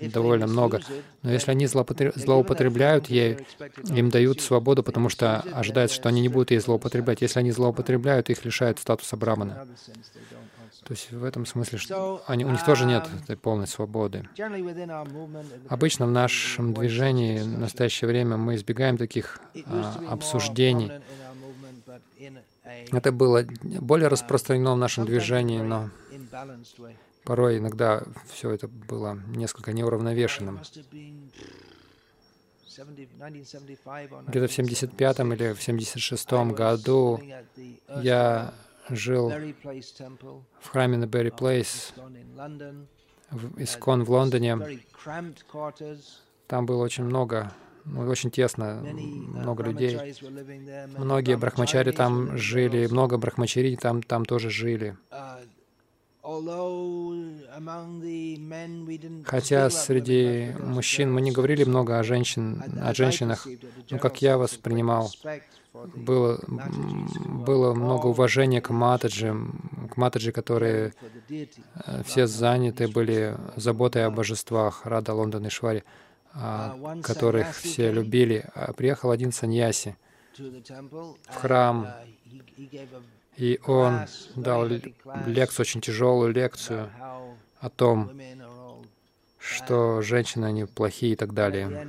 довольно 0.00 0.46
много. 0.46 0.80
Но 1.22 1.30
если 1.30 1.50
они 1.50 1.66
злоупотребляют 1.66 3.08
ей, 3.10 3.46
им 3.90 4.08
дают 4.08 4.40
свободу, 4.40 4.82
потому 4.82 5.10
что 5.10 5.40
ожидается, 5.52 5.96
что 5.96 6.08
они 6.08 6.22
не 6.22 6.28
будут 6.30 6.50
ей 6.50 6.60
злоупотреблять. 6.60 7.20
Если 7.20 7.38
они 7.40 7.50
злоупотребляют, 7.50 8.30
их 8.30 8.44
лишают 8.44 8.78
статуса 8.78 9.16
брамана. 9.16 9.66
То 10.84 10.92
есть 10.92 11.12
в 11.12 11.24
этом 11.24 11.46
смысле, 11.46 11.78
что 11.78 12.22
они, 12.26 12.44
у 12.44 12.50
них 12.50 12.62
тоже 12.64 12.84
нет 12.84 13.04
um, 13.04 13.22
этой 13.22 13.36
полной 13.38 13.66
свободы. 13.66 14.28
Обычно 15.68 16.06
в 16.06 16.10
нашем 16.10 16.74
движении 16.74 17.38
в 17.38 17.58
настоящее 17.58 18.08
время 18.08 18.36
мы 18.36 18.54
избегаем 18.56 18.98
таких 18.98 19.40
а, 19.64 20.02
обсуждений. 20.10 20.92
Это 22.92 23.12
было 23.12 23.46
более 23.62 24.08
uh, 24.08 24.10
распространено 24.10 24.74
в 24.74 24.78
нашем 24.78 25.06
движении, 25.06 25.62
но 25.62 25.88
порой 27.24 27.58
иногда 27.58 28.02
все 28.30 28.50
это 28.50 28.68
было 28.68 29.18
несколько 29.28 29.72
неуравновешенным. 29.72 30.60
Где-то 34.26 34.48
в 34.48 34.52
75 34.52 35.20
или 35.20 35.52
в 35.54 35.62
76 35.62 36.32
году 36.32 37.20
я 38.02 38.52
жил 38.90 39.32
в 40.60 40.68
храме 40.68 40.96
на 40.96 41.06
Берри 41.06 41.30
Плейс, 41.30 41.92
в 43.30 43.60
Искон 43.62 44.04
в 44.04 44.10
Лондоне. 44.10 44.58
Там 46.46 46.66
было 46.66 46.82
очень 46.82 47.04
много, 47.04 47.52
ну, 47.84 48.06
очень 48.08 48.30
тесно, 48.30 48.82
много 48.82 49.64
людей. 49.64 50.14
Многие 50.98 51.36
брахмачари 51.36 51.92
там 51.92 52.36
жили, 52.36 52.86
много 52.86 53.18
брахмачари 53.18 53.76
там, 53.76 54.02
там 54.02 54.24
тоже 54.24 54.50
жили. 54.50 54.96
Хотя 59.26 59.68
среди 59.68 60.54
мужчин 60.58 61.12
мы 61.12 61.20
не 61.20 61.32
говорили 61.32 61.64
много 61.64 61.98
о, 61.98 62.02
женщин, 62.02 62.62
о 62.80 62.94
женщинах, 62.94 63.46
но 63.90 63.98
как 63.98 64.22
я 64.22 64.38
воспринимал 64.38 65.10
было, 65.74 66.38
было 67.26 67.74
много 67.74 68.06
уважения 68.06 68.60
к 68.60 68.70
Матаджи, 68.70 69.34
к 69.90 69.96
Матаджи, 69.96 70.32
которые 70.32 70.94
э, 71.28 72.02
все 72.04 72.26
заняты 72.26 72.86
были 72.88 73.36
заботой 73.56 74.06
о 74.06 74.10
божествах 74.10 74.86
Рада 74.86 75.12
Лондон 75.14 75.46
и 75.46 75.50
Швари, 75.50 75.84
которых 77.02 77.54
все 77.56 77.90
любили. 77.90 78.44
А 78.54 78.72
приехал 78.72 79.10
один 79.10 79.32
саньяси 79.32 79.96
в 80.36 81.34
храм, 81.34 81.88
и 83.36 83.60
он 83.66 84.00
дал 84.36 84.66
лекцию, 84.66 85.62
очень 85.62 85.80
тяжелую 85.80 86.32
лекцию 86.32 86.90
о 87.58 87.68
том, 87.68 88.10
что 89.44 90.00
женщины, 90.00 90.46
они 90.46 90.64
плохие 90.64 91.12
и 91.12 91.16
так 91.16 91.34
далее. 91.34 91.86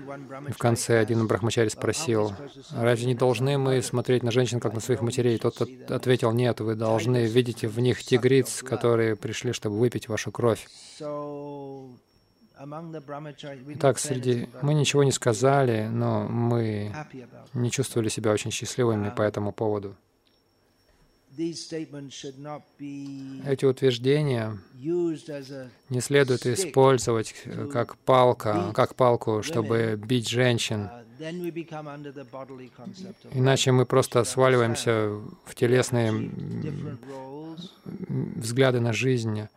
И 0.49 0.51
в 0.51 0.57
конце 0.57 0.99
один 0.99 1.25
брахмачари 1.25 1.69
спросил, 1.69 2.33
разве 2.71 3.05
не 3.05 3.15
должны 3.15 3.57
мы 3.57 3.81
смотреть 3.81 4.23
на 4.23 4.31
женщин, 4.31 4.59
как 4.59 4.73
на 4.73 4.81
своих 4.81 5.01
матерей? 5.01 5.37
Тот 5.37 5.61
ответил, 5.89 6.33
нет, 6.33 6.59
вы 6.59 6.75
должны 6.75 7.25
видеть 7.25 7.63
в 7.63 7.79
них 7.79 8.03
тигриц, 8.03 8.61
которые 8.61 9.15
пришли, 9.15 9.53
чтобы 9.53 9.79
выпить 9.79 10.09
вашу 10.09 10.31
кровь. 10.31 10.67
Итак, 13.69 13.99
среди... 13.99 14.49
Мы 14.61 14.73
ничего 14.73 15.03
не 15.03 15.11
сказали, 15.11 15.87
но 15.89 16.27
мы 16.27 16.93
не 17.53 17.71
чувствовали 17.71 18.09
себя 18.09 18.31
очень 18.31 18.51
счастливыми 18.51 19.11
по 19.15 19.21
этому 19.21 19.51
поводу. 19.53 19.95
Эти 23.45 23.65
утверждения 23.65 24.57
не 25.89 26.01
следует 26.01 26.45
использовать 26.45 27.33
э, 27.45 27.67
как 27.71 27.97
палка, 27.97 28.71
как 28.73 28.95
палку, 28.95 29.43
чтобы 29.43 29.95
бить 29.97 30.29
женщин. 30.29 30.89
Иначе 33.31 33.71
мы 33.71 33.85
просто 33.85 34.23
сваливаемся 34.23 35.09
в 35.45 35.55
телесные 35.55 36.31
взгляды 38.35 38.79
на 38.79 38.93
жизнь. 38.93 39.47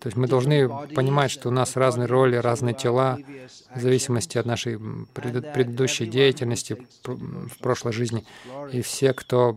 То 0.00 0.06
есть 0.08 0.16
мы 0.16 0.28
должны 0.28 0.68
понимать, 0.94 1.30
что 1.30 1.48
у 1.48 1.52
нас 1.52 1.76
разные 1.76 2.06
роли, 2.06 2.36
разные 2.36 2.74
тела, 2.74 3.18
в 3.74 3.80
зависимости 3.80 4.38
от 4.38 4.46
нашей 4.46 4.78
предыдущей 5.14 6.06
деятельности 6.06 6.76
в 7.04 7.58
прошлой 7.58 7.92
жизни. 7.92 8.24
И 8.72 8.82
все, 8.82 9.12
кто 9.12 9.56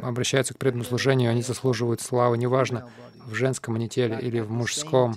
обращаются 0.00 0.54
к 0.54 0.58
преданному 0.58 0.84
служению, 0.84 1.30
они 1.30 1.42
заслуживают 1.42 2.00
славы, 2.00 2.38
неважно, 2.38 2.90
в 3.26 3.34
женском 3.34 3.74
они 3.74 3.88
теле 3.88 4.18
или 4.20 4.40
в 4.40 4.50
мужском. 4.50 5.14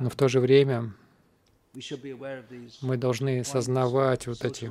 Но 0.00 0.10
в 0.10 0.16
то 0.16 0.28
же 0.28 0.40
время 0.40 0.92
мы 2.80 2.96
должны 2.96 3.44
сознавать 3.44 4.26
вот 4.26 4.44
эти, 4.44 4.70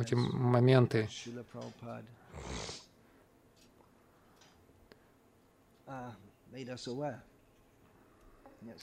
эти 0.00 0.14
моменты. 0.14 1.08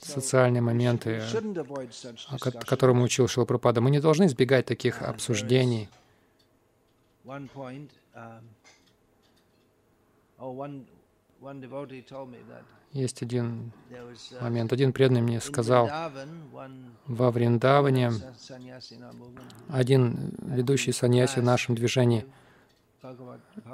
социальные 0.00 0.62
моменты, 0.62 1.22
которым 2.66 3.02
учил 3.02 3.28
Шилапрапада. 3.28 3.80
Мы 3.80 3.90
не 3.90 4.00
должны 4.00 4.26
избегать 4.26 4.66
таких 4.66 5.02
обсуждений. 5.02 5.88
Есть 12.92 13.22
один 13.22 13.72
момент. 14.40 14.72
Один 14.72 14.92
преданный 14.92 15.20
мне 15.20 15.40
сказал, 15.40 15.90
во 17.06 17.30
Вриндаване 17.30 18.12
один 19.68 20.34
ведущий 20.42 20.92
саньяси 20.92 21.40
в 21.40 21.44
нашем 21.44 21.74
движении, 21.74 22.24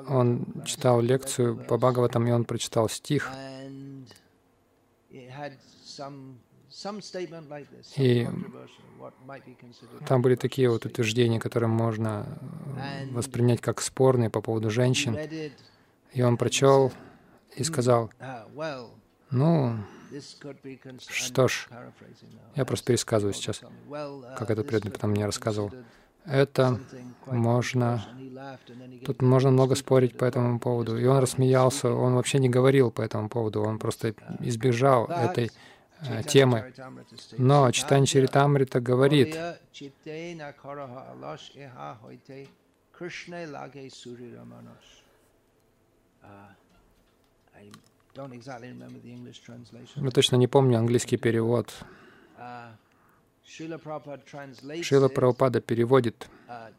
он 0.09 0.47
читал 0.67 1.01
лекцию 1.01 1.57
по 1.57 1.79
Бхагаватам, 1.79 2.27
и 2.27 2.31
он 2.31 2.45
прочитал 2.45 2.89
стих, 2.89 3.31
и 7.97 8.29
там 10.07 10.23
были 10.23 10.35
такие 10.35 10.69
вот 10.71 10.87
утверждения, 10.87 11.39
которые 11.39 11.69
можно 11.69 12.39
э, 12.77 13.07
воспринять 13.13 13.61
как 13.61 13.81
спорные 13.81 14.29
по 14.29 14.41
поводу 14.41 14.71
женщин. 14.71 15.17
И 16.15 16.23
он 16.23 16.37
прочел 16.37 16.93
и 17.57 17.65
сказал, 17.65 18.11
uh, 18.21 18.89
ну, 19.31 19.77
что 21.09 21.49
ж, 21.49 21.69
я 22.55 22.65
просто 22.65 22.87
пересказываю 22.87 23.35
сейчас, 23.35 23.63
uh, 23.63 24.37
как 24.37 24.51
этот 24.51 24.67
преданный 24.67 24.93
потом 24.93 25.11
мне 25.11 25.27
рассказывал. 25.27 25.73
Это 26.25 26.81
можно... 27.27 28.03
Тут 29.05 29.21
можно 29.21 29.51
много 29.51 29.75
спорить 29.75 30.17
по 30.17 30.25
этому 30.25 30.59
поводу. 30.59 30.97
И 30.97 31.05
он 31.05 31.19
рассмеялся, 31.19 31.91
он 31.91 32.15
вообще 32.15 32.39
не 32.39 32.49
говорил 32.49 32.91
по 32.91 33.03
этому 33.03 33.29
поводу, 33.29 33.63
он 33.63 33.79
просто 33.79 34.15
избежал 34.41 35.07
этой 35.07 35.51
э, 36.01 36.23
темы. 36.23 36.73
Но 37.37 37.71
Читань 37.73 38.07
Чаритамрита 38.07 38.81
говорит, 38.81 39.37
я 49.97 50.11
точно 50.11 50.37
не 50.37 50.47
помню 50.47 50.79
английский 50.79 51.17
перевод. 51.17 51.75
Шила 53.45 55.09
Прабхупада 55.09 55.61
переводит 55.61 56.29
uh, 56.49 56.73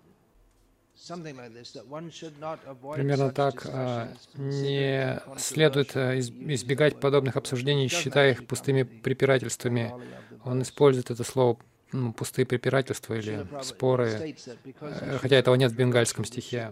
примерно 2.96 3.32
так, 3.32 3.66
не 4.36 5.22
следует 5.38 5.96
а, 5.96 6.18
избегать 6.18 7.00
подобных 7.00 7.36
обсуждений, 7.36 7.88
считая 7.88 8.32
их 8.32 8.48
пустыми 8.48 8.84
препирательствами. 8.84 9.94
Он 10.44 10.62
использует 10.62 11.12
это 11.12 11.24
слово 11.24 11.58
ну, 11.92 12.14
пустые 12.14 12.46
препирательства 12.46 13.14
или 13.14 13.46
споры, 13.62 14.36
э, 14.82 15.18
хотя 15.20 15.36
этого 15.36 15.56
нет 15.56 15.72
в 15.72 15.76
бенгальском 15.76 16.26
стихе. 16.26 16.72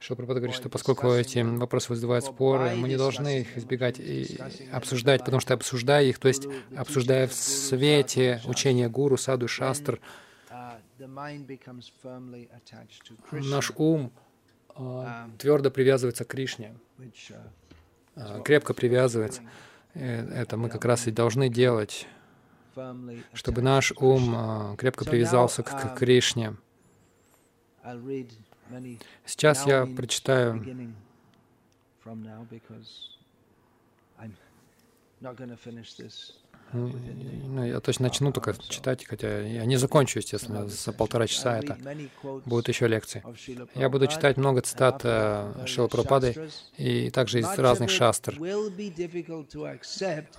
Шилпрапада 0.00 0.40
говорит, 0.40 0.56
что 0.56 0.68
поскольку 0.68 1.08
эти 1.12 1.38
вопросы 1.38 1.88
вызывают 1.88 2.24
споры, 2.24 2.74
мы 2.76 2.88
не 2.88 2.96
должны 2.96 3.40
их 3.40 3.56
избегать 3.56 3.98
и 3.98 4.38
обсуждать, 4.70 5.20
потому 5.20 5.40
что 5.40 5.54
обсуждая 5.54 6.04
их, 6.04 6.18
то 6.18 6.28
есть 6.28 6.46
обсуждая 6.76 7.26
в 7.26 7.32
свете 7.32 8.42
учения 8.44 8.88
гуру, 8.88 9.16
саду, 9.16 9.48
шастр, 9.48 10.00
наш 13.32 13.72
ум 13.76 14.12
а, 14.76 15.30
твердо 15.38 15.70
привязывается 15.70 16.24
к 16.24 16.28
Кришне, 16.28 16.74
а, 18.16 18.40
крепко 18.40 18.74
привязывается. 18.74 19.42
Э, 19.94 20.42
это 20.42 20.56
мы 20.56 20.68
как 20.68 20.84
раз 20.84 21.06
и 21.06 21.10
должны 21.10 21.48
делать, 21.48 22.06
чтобы 23.32 23.62
наш 23.62 23.92
ум 23.92 24.34
а, 24.36 24.76
крепко 24.76 25.04
привязался 25.04 25.62
к 25.62 25.96
Кришне. 25.96 26.54
Сейчас 29.24 29.66
я 29.66 29.86
прочитаю 29.86 30.62
ну, 36.74 37.64
я 37.64 37.80
точно 37.80 38.08
начну 38.08 38.32
только 38.32 38.54
читать, 38.68 39.04
хотя 39.04 39.40
я 39.40 39.64
не 39.64 39.76
закончу, 39.76 40.18
естественно, 40.18 40.68
за 40.68 40.92
полтора 40.92 41.26
часа 41.26 41.58
это. 41.58 41.78
Будут 42.44 42.68
еще 42.68 42.88
лекции. 42.88 43.22
Я 43.74 43.88
буду 43.88 44.06
читать 44.08 44.36
много 44.36 44.60
цитат 44.60 45.02
э, 45.04 45.66
Шила 45.66 45.86
Прабхупады 45.86 46.50
и 46.76 47.10
также 47.10 47.40
из 47.40 47.58
разных 47.58 47.90
шастр. 47.90 48.36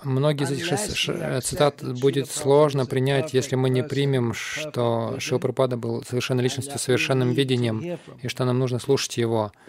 Многие 0.04 0.44
из 0.44 0.50
этих 0.50 1.44
цитат 1.44 1.82
будет 2.00 2.30
сложно 2.30 2.86
принять, 2.86 3.32
если 3.32 3.56
мы 3.56 3.70
не 3.70 3.82
примем, 3.82 4.34
что 4.34 5.16
Шила 5.18 5.38
Прабхупада 5.38 5.76
был 5.76 6.04
совершенной 6.04 6.42
личностью, 6.42 6.78
совершенным 6.78 7.32
видением, 7.32 7.98
и 8.22 8.28
что 8.28 8.44
нам 8.44 8.58
нужно 8.58 8.78
слушать 8.78 9.16
его. 9.16 9.52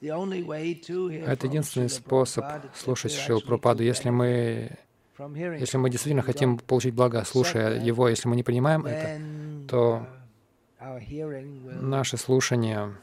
Это 0.00 1.46
единственный 1.46 1.88
способ 1.88 2.44
слушать 2.74 3.12
Шил 3.12 3.40
Прабхупаду. 3.40 3.82
Если 3.82 4.10
мы 4.10 4.76
если 5.58 5.78
мы 5.78 5.90
действительно 5.90 6.22
хотим 6.22 6.58
получить 6.58 6.94
благо, 6.94 7.24
слушая 7.24 7.80
его, 7.80 8.08
если 8.08 8.28
мы 8.28 8.36
не 8.36 8.42
понимаем 8.42 8.86
это, 8.86 9.20
то 9.68 10.06
наше 11.80 12.16
слушание 12.16 12.94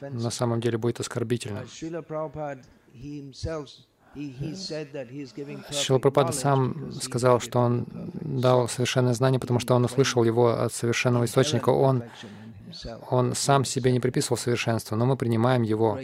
на 0.00 0.30
самом 0.30 0.60
деле 0.60 0.78
будет 0.78 1.00
оскорбительным. 1.00 1.66
Шила 5.70 5.98
Прабхупада 5.98 6.32
сам 6.32 6.92
сказал, 6.92 7.40
что 7.40 7.60
он 7.60 7.86
дал 8.14 8.68
совершенное 8.68 9.14
знание, 9.14 9.38
потому 9.38 9.60
что 9.60 9.74
он 9.74 9.84
услышал 9.84 10.24
его 10.24 10.48
от 10.48 10.72
совершенного 10.72 11.24
источника. 11.24 11.70
Он, 11.70 12.02
он 13.10 13.34
сам 13.34 13.64
себе 13.64 13.92
не 13.92 14.00
приписывал 14.00 14.36
совершенство, 14.36 14.96
но 14.96 15.06
мы 15.06 15.16
принимаем 15.16 15.62
его 15.62 15.98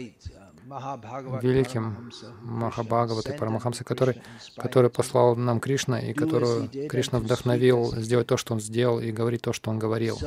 великим 1.41 2.11
Махабхагаватой 2.41 3.37
Парамахамса, 3.37 3.83
который, 3.83 4.21
который 4.55 4.89
послал 4.89 5.35
нам 5.35 5.59
Кришна, 5.59 5.99
и 5.99 6.13
которого 6.13 6.67
Кришна 6.67 7.19
вдохновил 7.19 7.95
сделать 7.97 8.27
то, 8.27 8.37
что 8.37 8.53
он 8.53 8.59
сделал, 8.59 8.99
и 8.99 9.11
говорить 9.11 9.41
то, 9.41 9.53
что 9.53 9.69
он 9.69 9.79
говорил. 9.79 10.17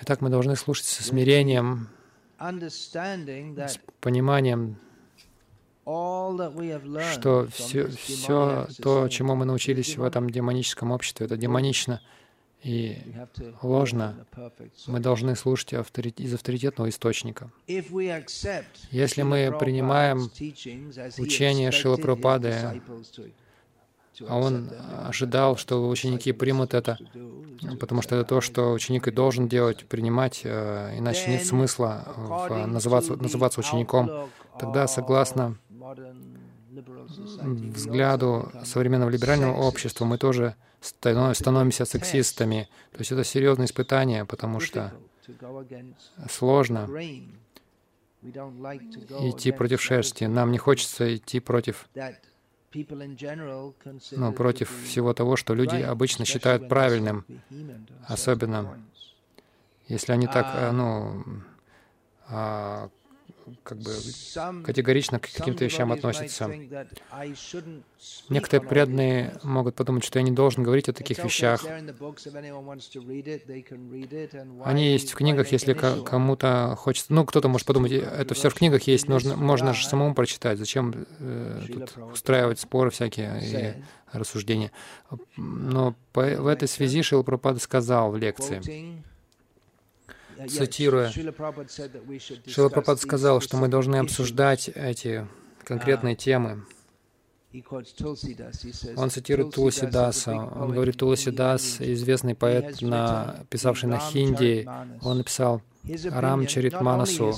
Итак, 0.00 0.20
мы 0.20 0.30
должны 0.30 0.56
слушать 0.56 0.86
со 0.86 1.02
смирением, 1.02 1.88
с 2.38 3.80
пониманием, 4.00 4.76
что 5.84 7.48
все, 7.52 7.88
все 7.88 8.68
то, 8.80 9.08
чему 9.08 9.34
мы 9.34 9.44
научились 9.44 9.96
в 9.96 10.02
этом 10.02 10.30
демоническом 10.30 10.92
обществе, 10.92 11.26
это 11.26 11.36
демонично— 11.36 12.00
и 12.62 12.98
ложно, 13.62 14.26
мы 14.86 14.98
должны 15.00 15.36
слушать 15.36 15.72
из 15.72 16.34
авторитетного 16.34 16.88
источника. 16.88 17.50
Если 17.66 19.22
мы 19.22 19.56
принимаем 19.58 20.30
учение 21.18 21.70
Шилапрапады 21.70 22.82
А 24.26 24.36
он 24.36 24.68
ожидал, 25.06 25.56
что 25.56 25.88
ученики 25.88 26.32
примут 26.32 26.74
это, 26.74 26.98
потому 27.78 28.02
что 28.02 28.16
это 28.16 28.28
то, 28.28 28.40
что 28.40 28.72
ученик 28.72 29.06
и 29.06 29.12
должен 29.12 29.46
делать, 29.46 29.84
принимать, 29.86 30.40
э, 30.42 30.98
иначе 30.98 31.30
нет 31.30 31.46
смысла 31.46 32.04
в 32.16 32.66
называться, 32.66 33.14
называться 33.14 33.60
учеником. 33.60 34.28
Тогда, 34.58 34.88
согласно 34.88 35.56
взгляду 36.82 38.52
современного 38.64 39.10
либерального 39.10 39.56
общества, 39.56 40.04
мы 40.04 40.18
тоже 40.18 40.54
становимся 40.80 41.84
сексистами. 41.84 42.68
То 42.92 42.98
есть 42.98 43.12
это 43.12 43.24
серьезное 43.24 43.66
испытание, 43.66 44.24
потому 44.24 44.60
что 44.60 44.92
сложно 46.30 46.88
идти 48.22 49.52
против 49.52 49.82
шерсти. 49.82 50.24
Нам 50.24 50.52
не 50.52 50.58
хочется 50.58 51.14
идти 51.16 51.40
против 51.40 51.88
ну, 54.12 54.32
против 54.32 54.84
всего 54.84 55.14
того, 55.14 55.36
что 55.36 55.54
люди 55.54 55.76
обычно 55.76 56.24
считают 56.26 56.68
правильным, 56.68 57.24
особенно 58.06 58.78
если 59.88 60.12
они 60.12 60.26
так, 60.26 60.54
э, 60.54 60.70
ну, 60.70 61.24
а, 62.28 62.90
как 63.62 63.78
бы 63.78 63.90
категорично 64.64 65.18
к 65.18 65.28
каким-то 65.30 65.64
вещам 65.64 65.92
относятся. 65.92 66.50
Некоторые 68.28 68.68
преданные 68.68 69.38
могут 69.42 69.74
подумать, 69.74 70.04
что 70.04 70.18
я 70.18 70.22
не 70.22 70.30
должен 70.30 70.62
говорить 70.62 70.88
о 70.88 70.92
таких 70.92 71.22
вещах. 71.22 71.64
Они 74.64 74.92
есть 74.92 75.12
в 75.12 75.16
книгах, 75.16 75.52
если 75.52 75.72
кому-то 75.72 76.74
хочется... 76.76 77.12
Ну, 77.12 77.24
кто-то 77.24 77.48
может 77.48 77.66
подумать, 77.66 77.92
это 77.92 78.34
все 78.34 78.50
в 78.50 78.54
книгах 78.54 78.82
есть, 78.82 79.08
нужно, 79.08 79.36
можно 79.36 79.74
же 79.74 79.86
самому 79.86 80.14
прочитать. 80.14 80.58
Зачем 80.58 81.06
э, 81.18 81.62
тут 81.72 81.96
устраивать 82.12 82.60
споры 82.60 82.90
всякие 82.90 83.40
и 83.42 84.16
рассуждения? 84.16 84.72
Но 85.36 85.94
по, 86.12 86.22
в 86.22 86.46
этой 86.46 86.68
связи 86.68 87.02
Шил 87.02 87.24
Пропада 87.24 87.60
сказал 87.60 88.10
в 88.10 88.16
лекции, 88.16 89.02
цитируя, 90.46 91.10
Шила 91.10 91.32
Прабхупад 92.68 93.00
сказал, 93.00 93.40
что 93.40 93.56
мы 93.56 93.68
должны 93.68 93.96
обсуждать 93.96 94.68
эти 94.68 95.26
конкретные 95.64 96.14
темы. 96.16 96.64
Он 98.96 99.10
цитирует 99.10 99.54
Туласидаса. 99.54 100.34
Он 100.34 100.72
говорит, 100.72 100.98
Туласидас, 100.98 101.80
известный 101.80 102.34
поэт, 102.34 102.82
на, 102.82 103.44
писавший 103.48 103.88
на 103.88 103.98
хинди, 103.98 104.68
он 105.02 105.18
написал 105.18 105.62
Рам 106.10 106.46
Чарит 106.46 106.78
Манасу. 106.80 107.32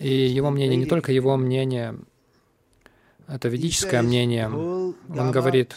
И 0.00 0.08
его 0.08 0.50
мнение, 0.50 0.76
не 0.76 0.86
только 0.86 1.12
его 1.12 1.36
мнение, 1.36 1.96
это 3.28 3.48
ведическое 3.48 4.02
мнение. 4.02 4.48
Он 4.48 5.30
говорит, 5.30 5.76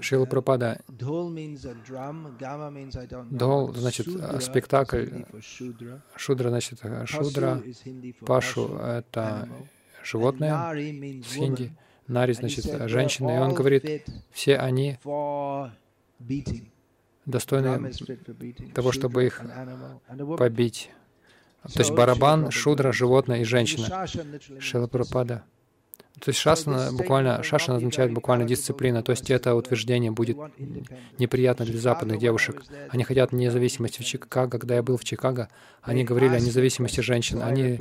Шила 0.00 0.24
Прабхупада. 0.26 0.80
Дол 3.30 3.74
значит 3.74 4.06
спектакль. 4.40 5.08
Шудра 6.16 6.48
значит 6.50 6.80
шудра. 7.06 7.62
Пашу— 8.26 8.76
это 8.78 9.48
животное 10.04 10.72
в 10.72 11.24
хинди. 11.24 11.72
Нари 12.06 12.32
значит 12.32 12.64
женщина. 12.88 13.36
И 13.36 13.38
он 13.38 13.54
говорит, 13.54 14.06
все 14.30 14.56
они 14.56 14.98
достойны 17.26 17.92
того, 18.74 18.92
чтобы 18.92 19.26
их 19.26 19.40
побить. 20.38 20.90
То 21.62 21.78
есть 21.78 21.92
барабан, 21.92 22.50
шудра, 22.50 22.92
животное 22.92 23.40
и 23.40 23.44
женщина. 23.44 24.06
Шила 24.58 24.86
Прабхупада 24.88 25.44
то 26.20 26.28
есть 26.28 26.38
шасана 26.38 26.92
буквально, 26.92 27.42
шашана 27.42 27.78
означает 27.78 28.12
буквально 28.12 28.44
дисциплина, 28.44 29.02
то 29.02 29.10
есть 29.10 29.30
это 29.30 29.54
утверждение 29.54 30.10
будет 30.10 30.36
неприятно 31.18 31.64
для 31.64 31.78
западных 31.78 32.18
девушек. 32.18 32.62
Они 32.90 33.02
хотят 33.02 33.32
независимости 33.32 34.02
в 34.02 34.04
Чикаго. 34.04 34.58
Когда 34.58 34.76
я 34.76 34.82
был 34.82 34.96
в 34.96 35.04
Чикаго, 35.04 35.48
они 35.82 36.04
говорили 36.04 36.34
о 36.34 36.40
независимости 36.40 37.00
женщин. 37.00 37.42
Они 37.42 37.78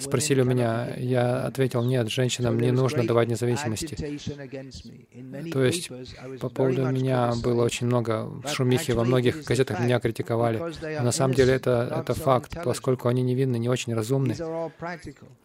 спросили 0.00 0.42
у 0.42 0.44
меня, 0.44 0.92
я 0.98 1.46
ответил, 1.46 1.82
нет, 1.82 2.10
женщинам 2.10 2.58
не 2.60 2.72
нужно 2.72 3.06
давать 3.06 3.28
независимости. 3.28 3.94
То 5.50 5.64
есть 5.64 5.90
по 6.40 6.50
поводу 6.50 6.86
меня 6.90 7.32
было 7.42 7.64
очень 7.64 7.86
много 7.86 8.30
шумихи, 8.52 8.92
во 8.92 9.04
многих 9.04 9.44
газетах 9.44 9.80
меня 9.80 9.98
критиковали. 9.98 10.58
Но 10.98 11.04
на 11.04 11.12
самом 11.12 11.34
деле 11.34 11.54
это, 11.54 12.04
это 12.04 12.12
факт, 12.12 12.58
поскольку 12.62 13.08
они 13.08 13.22
невинны, 13.22 13.56
не 13.56 13.68
очень 13.68 13.94
разумны. 13.94 14.32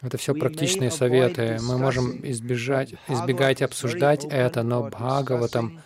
Это 0.01 0.17
все 0.17 0.33
практичные 0.33 0.91
советы. 0.91 1.57
Мы 1.61 1.77
можем 1.77 2.06
избежать, 2.23 2.93
избегать 3.07 3.61
обсуждать 3.61 4.25
это, 4.25 4.63
но 4.63 4.89
Бхагаватам 4.89 5.81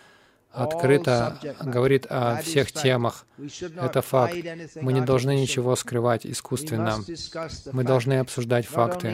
открыто 0.52 1.38
говорит 1.62 2.06
о 2.08 2.36
всех 2.42 2.72
темах. 2.72 3.26
Это 3.80 4.02
факт. 4.02 4.36
Мы 4.80 4.92
не 4.92 5.00
должны 5.00 5.40
ничего 5.40 5.76
скрывать 5.76 6.26
искусственно. 6.26 6.98
Мы 7.72 7.84
должны 7.84 8.18
обсуждать 8.18 8.66
факты. 8.66 9.12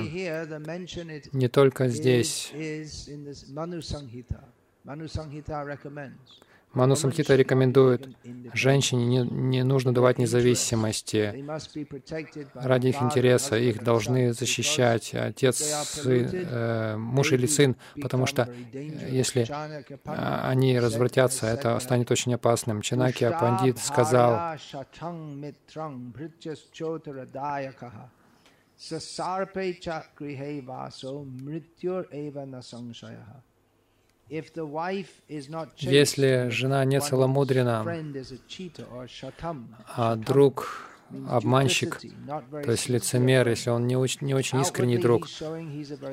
Не 1.33 1.49
только 1.49 1.89
здесь. 1.89 2.53
Ману 6.75 6.97
Самхита 6.97 7.35
рекомендует, 7.35 8.09
женщине 8.53 9.07
не, 9.07 9.19
не 9.31 9.65
нужно 9.65 9.93
давать 9.95 10.19
независимости 10.19 11.45
ради 12.55 12.89
их 12.89 13.03
интереса. 13.03 13.57
Их 13.57 13.83
должны 13.83 14.33
защищать 14.33 15.15
отец, 15.15 15.57
сын, 15.57 16.29
э, 16.33 16.97
муж 16.97 17.33
или 17.33 17.47
сын, 17.47 17.77
потому 18.01 18.27
что 18.27 18.49
э, 18.73 19.09
если 19.11 19.47
а, 20.05 20.51
они 20.51 20.79
развратятся, 20.79 21.47
это 21.47 21.79
станет 21.81 22.11
очень 22.11 22.35
опасным. 22.35 22.83
Чанакья 22.83 23.31
Пандит 23.31 23.79
сказал, 23.79 24.57
Сасарпе 28.79 29.75
чакрихе 29.75 30.63
мритюр 30.63 32.07
эва 32.13 32.45
насангшаяха. 32.45 33.43
Если 35.79 36.49
жена 36.51 36.85
не 36.85 37.01
целомудрена, 37.01 37.85
а 39.97 40.17
друг 40.17 40.89
обманщик, 41.29 42.01
то 42.01 42.71
есть 42.71 42.89
лицемер, 42.89 43.49
если 43.49 43.71
он 43.71 43.87
не 43.87 43.97
очень, 43.97 44.27
не 44.27 44.35
очень 44.35 44.61
искренний 44.61 44.99
друг, 44.99 45.27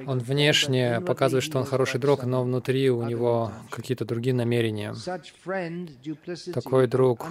он 0.08 0.19
внешне 0.19 1.01
показывает, 1.01 1.43
что 1.43 1.60
он 1.60 1.65
хороший 1.65 1.99
друг, 1.99 2.23
но 2.23 2.43
внутри 2.43 2.89
у 2.89 3.04
него 3.04 3.51
какие-то 3.69 4.06
другие 4.06 4.34
намерения. 4.34 4.93
Такой 6.54 6.88
друг, 6.88 7.25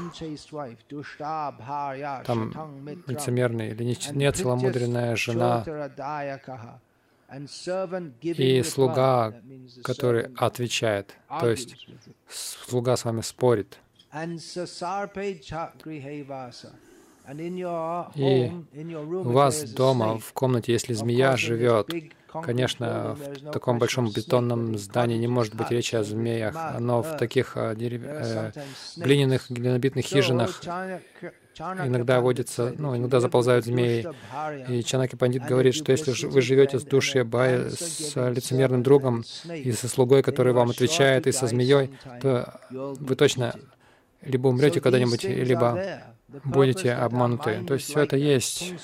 там 2.26 2.52
лицемерный 3.06 3.68
или 3.70 3.84
нецеломудренная 3.84 5.16
жена, 5.16 5.64
и 8.22 8.62
слуга, 8.62 9.34
который 9.82 10.26
отвечает, 10.36 11.14
то 11.40 11.48
есть 11.48 11.76
слуга 12.28 12.96
с 12.96 13.04
вами 13.04 13.20
спорит. 13.22 13.78
И 18.14 18.52
у 18.86 19.22
вас 19.30 19.64
дома, 19.72 20.18
в 20.18 20.32
комнате, 20.32 20.72
если 20.72 20.92
змея 20.92 21.36
живет, 21.36 21.90
конечно, 22.42 23.16
в 23.16 23.50
таком 23.50 23.78
большом 23.78 24.10
бетонном 24.10 24.76
здании 24.76 25.16
не 25.16 25.28
может 25.28 25.54
быть 25.54 25.70
речи 25.70 25.96
о 25.96 26.04
змеях, 26.04 26.54
но 26.78 27.02
в 27.02 27.16
таких 27.16 27.56
э, 27.56 27.74
дерев... 27.76 28.02
э, 28.04 28.52
глиняных, 28.96 29.50
глинобитных 29.50 30.04
хижинах 30.04 30.60
иногда 31.58 32.20
водятся, 32.20 32.74
ну, 32.78 32.96
иногда 32.96 33.20
заползают 33.20 33.64
змеи. 33.64 34.06
И 34.68 34.82
Чанаки 34.82 35.16
Пандит 35.16 35.44
говорит, 35.44 35.74
что 35.74 35.92
если 35.92 36.26
вы 36.26 36.40
живете 36.40 36.78
с 36.78 36.82
душой 36.82 37.24
Бая, 37.24 37.70
с 37.70 38.14
лицемерным 38.30 38.82
другом, 38.82 39.24
и 39.48 39.72
со 39.72 39.88
слугой, 39.88 40.22
который 40.22 40.52
вам 40.52 40.70
отвечает, 40.70 41.26
и 41.26 41.32
со 41.32 41.46
змеей, 41.46 41.90
то 42.20 42.60
вы 42.70 43.16
точно 43.16 43.54
либо 44.22 44.48
умрете 44.48 44.80
когда-нибудь, 44.80 45.24
либо 45.24 46.02
будете 46.42 46.92
обмануты. 46.92 47.64
То 47.66 47.74
есть 47.74 47.86
все 47.86 48.00
это 48.00 48.16
есть. 48.16 48.74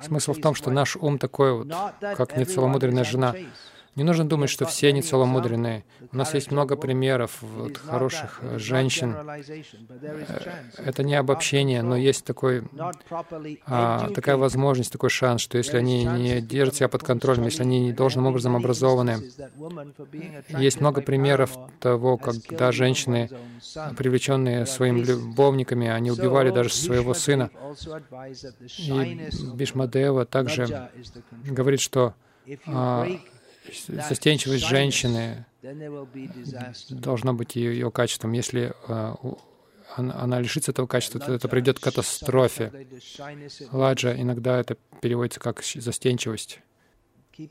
Смысл 0.00 0.32
в 0.32 0.40
том, 0.40 0.54
что 0.54 0.70
наш 0.70 0.96
ум 0.96 1.18
такой 1.18 1.52
вот, 1.52 1.72
как 2.00 2.36
нецеломудренная 2.36 3.04
жена. 3.04 3.34
Не 3.96 4.02
нужно 4.02 4.28
думать, 4.28 4.50
что 4.50 4.66
все 4.66 4.88
они 4.88 5.02
целомудренные. 5.02 5.84
У 6.12 6.16
нас 6.16 6.34
есть 6.34 6.50
много 6.50 6.76
примеров 6.76 7.38
вот, 7.40 7.76
хороших 7.76 8.40
женщин. 8.56 9.16
Это 10.78 11.04
не 11.04 11.14
обобщение, 11.14 11.82
но 11.82 11.96
есть 11.96 12.24
такой, 12.24 12.64
а, 13.66 14.10
такая 14.10 14.36
возможность, 14.36 14.92
такой 14.92 15.10
шанс, 15.10 15.42
что 15.42 15.58
если 15.58 15.76
они 15.76 16.04
не 16.04 16.40
держат 16.40 16.76
себя 16.76 16.88
под 16.88 17.04
контролем, 17.04 17.44
если 17.44 17.62
они 17.62 17.80
не 17.80 17.92
должным 17.92 18.26
образом 18.26 18.56
образованы, 18.56 19.18
есть 20.48 20.80
много 20.80 21.00
примеров 21.00 21.56
того, 21.78 22.16
когда 22.16 22.72
женщины, 22.72 23.30
привлеченные 23.96 24.66
своими 24.66 25.00
любовниками, 25.00 25.88
они 25.88 26.10
убивали 26.10 26.50
даже 26.50 26.70
своего 26.70 27.14
сына. 27.14 27.50
И 28.78 29.28
Бишмадева 29.54 30.26
также 30.26 30.90
говорит, 31.44 31.80
что 31.80 32.14
а, 32.66 33.06
застенчивость 33.88 34.66
женщины 34.66 35.46
должна 36.90 37.32
быть 37.32 37.56
ее, 37.56 37.72
ее 37.72 37.90
качеством. 37.90 38.32
Если 38.32 38.74
а, 38.88 39.16
она, 39.96 40.14
она 40.20 40.40
лишится 40.40 40.72
этого 40.72 40.86
качества, 40.86 41.20
то 41.20 41.32
это 41.32 41.48
приведет 41.48 41.78
к 41.78 41.82
катастрофе. 41.82 42.86
Ладжа 43.72 44.20
иногда 44.20 44.58
это 44.58 44.76
переводится 45.00 45.40
как 45.40 45.62
застенчивость. 45.62 46.60
То 47.36 47.42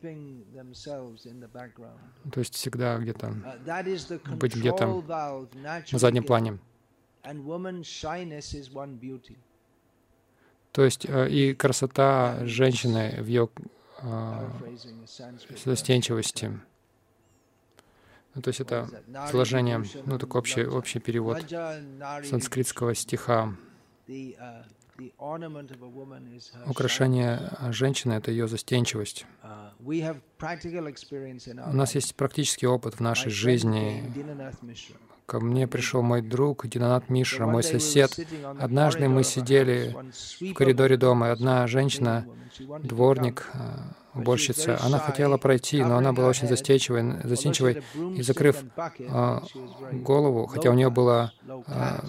есть 2.40 2.56
всегда 2.56 2.98
где-то 2.98 3.36
быть 4.38 4.56
где-то 4.56 5.48
на 5.92 6.00
заднем 6.00 6.24
плане. 6.24 6.60
То 10.72 10.84
есть 10.84 11.06
э, 11.08 11.30
и 11.30 11.54
красота 11.54 12.40
женщины 12.46 13.22
в 13.22 13.28
ее 13.28 13.50
застенчивости. 15.66 16.60
Ну, 18.36 18.42
то 18.42 18.50
есть 18.50 18.62
это 18.62 18.90
сложение, 19.30 19.84
ну, 20.06 20.18
такой 20.18 20.40
общий, 20.40 20.66
общий 20.66 21.00
перевод 21.00 21.44
санскритского 22.24 22.96
стиха. 22.96 23.54
Украшение 26.68 27.52
женщины— 27.70 28.14
это 28.14 28.32
ее 28.32 28.48
застенчивость. 28.48 29.26
У 29.80 29.92
нас 31.74 31.96
есть 31.96 32.16
практический 32.16 32.68
опыт 32.68 32.96
в 32.96 33.00
нашей 33.00 33.32
жизни. 33.32 34.04
Ко 35.26 35.40
мне 35.40 35.68
пришел 35.68 36.02
мой 36.02 36.22
друг 36.22 36.68
Динанат 36.68 37.10
Мишра, 37.10 37.46
мой 37.46 37.64
сосед. 37.64 38.20
Однажды 38.60 39.08
мы 39.08 39.24
сидели 39.24 39.96
в 40.42 40.54
коридоре 40.54 40.98
дома, 40.98 41.28
и 41.28 41.32
одна 41.32 41.66
женщина, 41.68 42.26
дворник, 42.84 43.50
уборщица, 44.16 44.80
она 44.82 45.00
хотела 45.00 45.38
пройти, 45.38 45.84
но 45.84 45.98
она 45.98 46.14
была 46.14 46.28
очень 46.28 46.48
застенчивой, 46.48 47.22
застенчивой 47.24 47.84
и 48.16 48.22
закрыв 48.22 48.64
а, 49.10 49.44
голову, 49.92 50.48
хотя 50.48 50.70
у 50.70 50.74
нее 50.74 50.90
была, 50.90 51.34
а, 51.68 52.04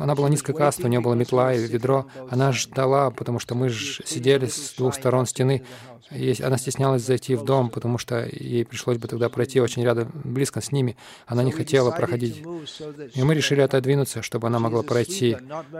она 0.00 0.14
была 0.14 0.28
низкой 0.28 0.54
каста, 0.54 0.86
у 0.86 0.88
нее 0.88 1.00
была 1.00 1.14
метла 1.14 1.54
и 1.54 1.66
ведро, 1.66 2.06
она 2.30 2.52
ждала, 2.52 3.10
потому 3.10 3.38
что 3.38 3.54
мы 3.54 3.70
сидели 3.70 4.46
с 4.46 4.74
двух 4.76 4.94
сторон 4.94 5.26
стены, 5.26 5.62
и 6.10 6.34
она 6.42 6.58
стеснялась 6.58 7.02
зайти 7.02 7.36
в 7.36 7.44
дом, 7.44 7.70
потому 7.70 7.96
что 7.96 8.26
ей 8.30 8.64
пришлось 8.64 8.98
бы 8.98 9.06
тогда 9.06 9.28
пройти 9.28 9.60
очень 9.60 9.84
рядом, 9.84 10.10
близко 10.24 10.60
с 10.60 10.72
ними. 10.72 10.96
Она 11.26 11.44
не 11.44 11.52
хотела 11.52 11.92
проходить. 11.92 12.42
И 13.14 13.22
мы 13.22 13.34
решили 13.34 13.60
отодвинуться, 13.60 14.22
чтобы 14.22 14.48
она 14.48 14.58
могла 14.58 14.82
пройти. 14.82 15.36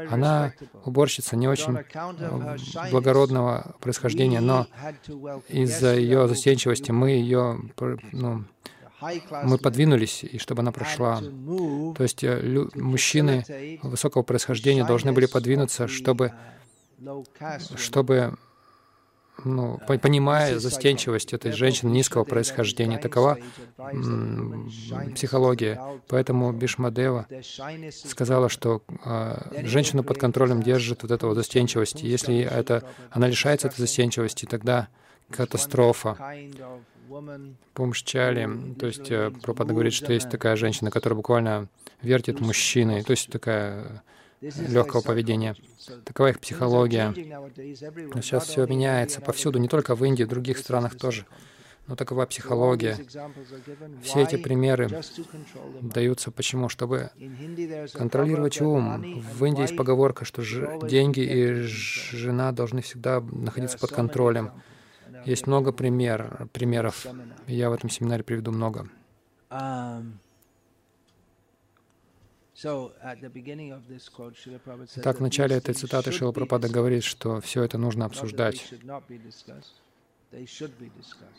Она 0.09 0.53
уборщица 0.85 1.37
не 1.37 1.49
очень 1.49 1.77
благородного 2.93 3.75
происхождения, 3.81 4.41
но 4.41 4.69
из-за 5.49 5.95
ее 5.95 6.29
застенчивости 6.29 6.91
мы 6.91 7.11
ее, 7.11 7.61
ну, 8.13 8.45
мы 9.45 9.59
подвинулись, 9.59 10.25
и 10.25 10.39
чтобы 10.39 10.61
она 10.61 10.73
прошла. 10.73 11.21
То 11.21 12.03
есть 12.03 12.23
э, 12.23 12.67
мужчины 12.75 13.45
высокого 13.83 14.23
происхождения 14.23 14.85
должны 14.85 15.13
были 15.13 15.27
подвинуться, 15.27 15.89
чтобы, 15.89 16.33
чтобы 17.77 18.37
ну, 19.45 19.81
понимая 19.87 20.59
застенчивость 20.59 21.33
этой 21.33 21.53
женщины 21.53 21.91
низкого 21.91 22.25
происхождения, 22.25 22.99
такова 22.99 23.39
психология. 25.15 25.81
Поэтому 26.09 26.53
Бишмадева 26.53 27.27
сказала, 28.05 28.49
что 28.49 28.83
э, 29.05 29.65
женщину 29.65 30.03
под 30.03 30.19
контролем 30.19 30.63
держит 30.63 31.03
вот 31.03 31.11
эта 31.11 31.27
вот 31.27 31.35
застенчивость. 31.35 32.03
Если 32.03 32.41
это, 32.41 32.85
она 33.11 33.29
лишается 33.29 33.69
этой 33.69 33.79
застенчивости, 33.79 34.47
тогда 34.47 34.89
катастрофа. 35.31 36.17
Пумшчали, 37.75 38.49
то 38.79 38.87
есть 38.87 39.11
э, 39.11 39.33
Пропада 39.43 39.73
говорит, 39.73 39.93
что 39.93 40.13
есть 40.13 40.31
такая 40.31 40.55
женщина, 40.55 40.93
которая 40.93 41.17
буквально 41.17 41.69
вертит 42.03 42.41
мужчиной, 42.41 43.03
то 43.03 43.11
есть 43.11 43.31
такая 43.31 44.03
легкого 44.41 45.01
поведения. 45.01 45.57
Такова 46.05 46.29
их 46.29 46.41
психология. 46.41 47.09
Но 48.15 48.21
сейчас 48.23 48.47
все 48.47 48.67
меняется 48.67 49.21
повсюду, 49.21 49.59
не 49.59 49.69
только 49.69 49.95
в 49.95 50.05
Индии, 50.05 50.25
в 50.25 50.29
других 50.29 50.59
странах 50.59 50.97
тоже. 50.97 51.27
Но 51.87 51.97
такова 51.97 52.25
психология. 52.27 52.97
Все 54.03 54.23
эти 54.23 54.37
примеры 54.37 54.89
даются 55.81 56.31
почему? 56.31 56.69
Чтобы 56.69 57.11
контролировать 57.93 58.61
ум. 58.61 59.21
В 59.21 59.45
Индии 59.45 59.63
есть 59.63 59.77
поговорка, 59.77 60.25
что 60.25 60.43
деньги 60.87 61.21
и 61.21 61.53
жена 61.63 62.53
должны 62.53 62.83
всегда 62.83 63.21
находиться 63.21 63.79
под 63.79 63.91
контролем. 63.91 64.53
Есть 65.25 65.47
много 65.47 65.73
пример, 65.73 66.49
примеров. 66.53 67.07
Я 67.47 67.71
в 67.71 67.73
этом 67.73 67.91
семинаре 67.91 68.23
приведу 68.23 68.53
много. 68.53 68.89
Так, 75.03 75.19
в 75.19 75.21
начале 75.21 75.57
этой 75.57 75.75
цитаты 75.75 76.13
Шила 76.13 76.33
Прабхада 76.33 76.69
говорит, 76.69 77.05
что 77.05 77.41
все 77.41 77.63
это 77.63 77.79
нужно 77.79 78.05
обсуждать. 78.05 78.73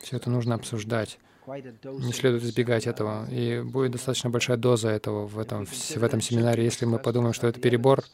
Все 0.00 0.16
это 0.16 0.30
нужно 0.30 0.54
обсуждать. 0.56 1.18
Не 1.46 2.12
следует 2.12 2.42
избегать 2.44 2.86
этого. 2.86 3.28
И 3.30 3.60
будет 3.62 3.92
достаточно 3.92 4.30
большая 4.30 4.56
доза 4.56 4.88
этого 4.90 5.26
в 5.26 5.38
этом, 5.38 5.64
в 5.66 6.02
этом 6.02 6.20
семинаре. 6.20 6.64
Если 6.64 6.86
мы 6.86 6.98
подумаем, 6.98 7.32
что 7.34 7.46
это 7.46 7.60
перебор, 7.60 8.04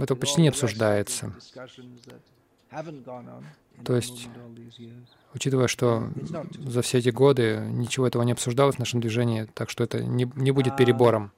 это 0.00 0.14
почти 0.16 0.42
не 0.42 0.48
обсуждается. 0.48 1.34
То 3.84 3.96
есть, 3.96 4.28
учитывая, 5.34 5.66
что 5.66 6.10
за 6.58 6.82
все 6.82 6.98
эти 6.98 7.08
годы 7.08 7.66
ничего 7.70 8.06
этого 8.06 8.22
не 8.22 8.32
обсуждалось 8.32 8.76
в 8.76 8.78
нашем 8.78 9.00
движении, 9.00 9.44
так 9.54 9.70
что 9.70 9.84
это 9.84 10.04
не, 10.04 10.30
не 10.36 10.50
будет 10.50 10.76
перебором. 10.76 11.32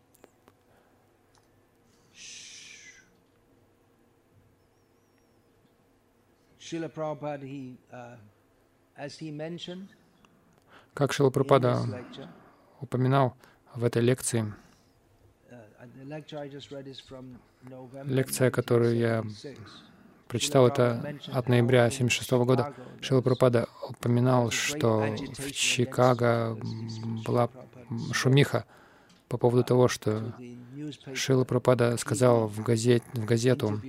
Как 10.95 11.13
Шила 11.13 11.31
Прабхупада 11.31 12.05
упоминал 12.81 13.37
в 13.75 13.85
этой 13.85 14.03
лекции, 14.03 14.53
лекция, 18.05 18.51
которую 18.51 18.97
я 18.97 19.25
прочитал 20.33 20.67
это 20.67 21.15
от 21.31 21.51
ноября 21.51 21.85
1976 21.85 22.31
года, 22.47 22.73
Шила 23.03 23.21
Пропада 23.21 23.69
упоминал, 23.87 24.51
что 24.51 25.07
в 25.37 25.53
Чикаго 25.53 26.59
была 27.27 27.51
шумиха 28.13 28.65
по 29.29 29.37
поводу 29.37 29.63
того, 29.63 29.89
что 29.89 30.33
Шила 31.13 31.45
Пропада 31.45 31.99
сказал 31.99 32.49
в, 32.49 32.63
газет, 32.63 33.03
в 33.13 33.27
газету, 33.27 33.83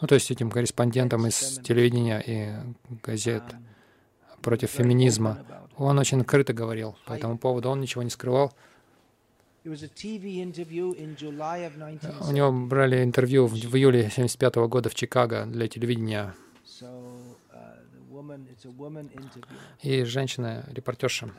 ну 0.00 0.08
то 0.08 0.14
есть 0.14 0.30
этим 0.30 0.50
корреспондентам 0.50 1.26
из 1.26 1.60
телевидения 1.62 2.24
и 2.26 2.48
газет 3.02 3.42
против 4.40 4.70
феминизма. 4.70 5.44
Он 5.76 5.98
очень 5.98 6.22
открыто 6.22 6.54
говорил 6.54 6.96
по 7.04 7.12
этому 7.12 7.36
поводу, 7.36 7.68
он 7.68 7.82
ничего 7.82 8.02
не 8.02 8.10
скрывал. 8.10 8.54
У 12.28 12.32
него 12.32 12.52
брали 12.52 13.02
интервью 13.02 13.46
в, 13.46 13.52
в 13.52 13.76
июле 13.76 14.00
1975 14.00 14.56
года 14.68 14.88
в 14.88 14.94
Чикаго 14.94 15.44
для 15.46 15.68
телевидения. 15.68 16.34
Uh, 16.80 17.34
И 19.82 20.04
женщина, 20.04 20.64
репортерша. 20.72 21.30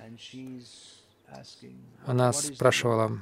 Она 2.06 2.34
спрашивала, 2.34 3.22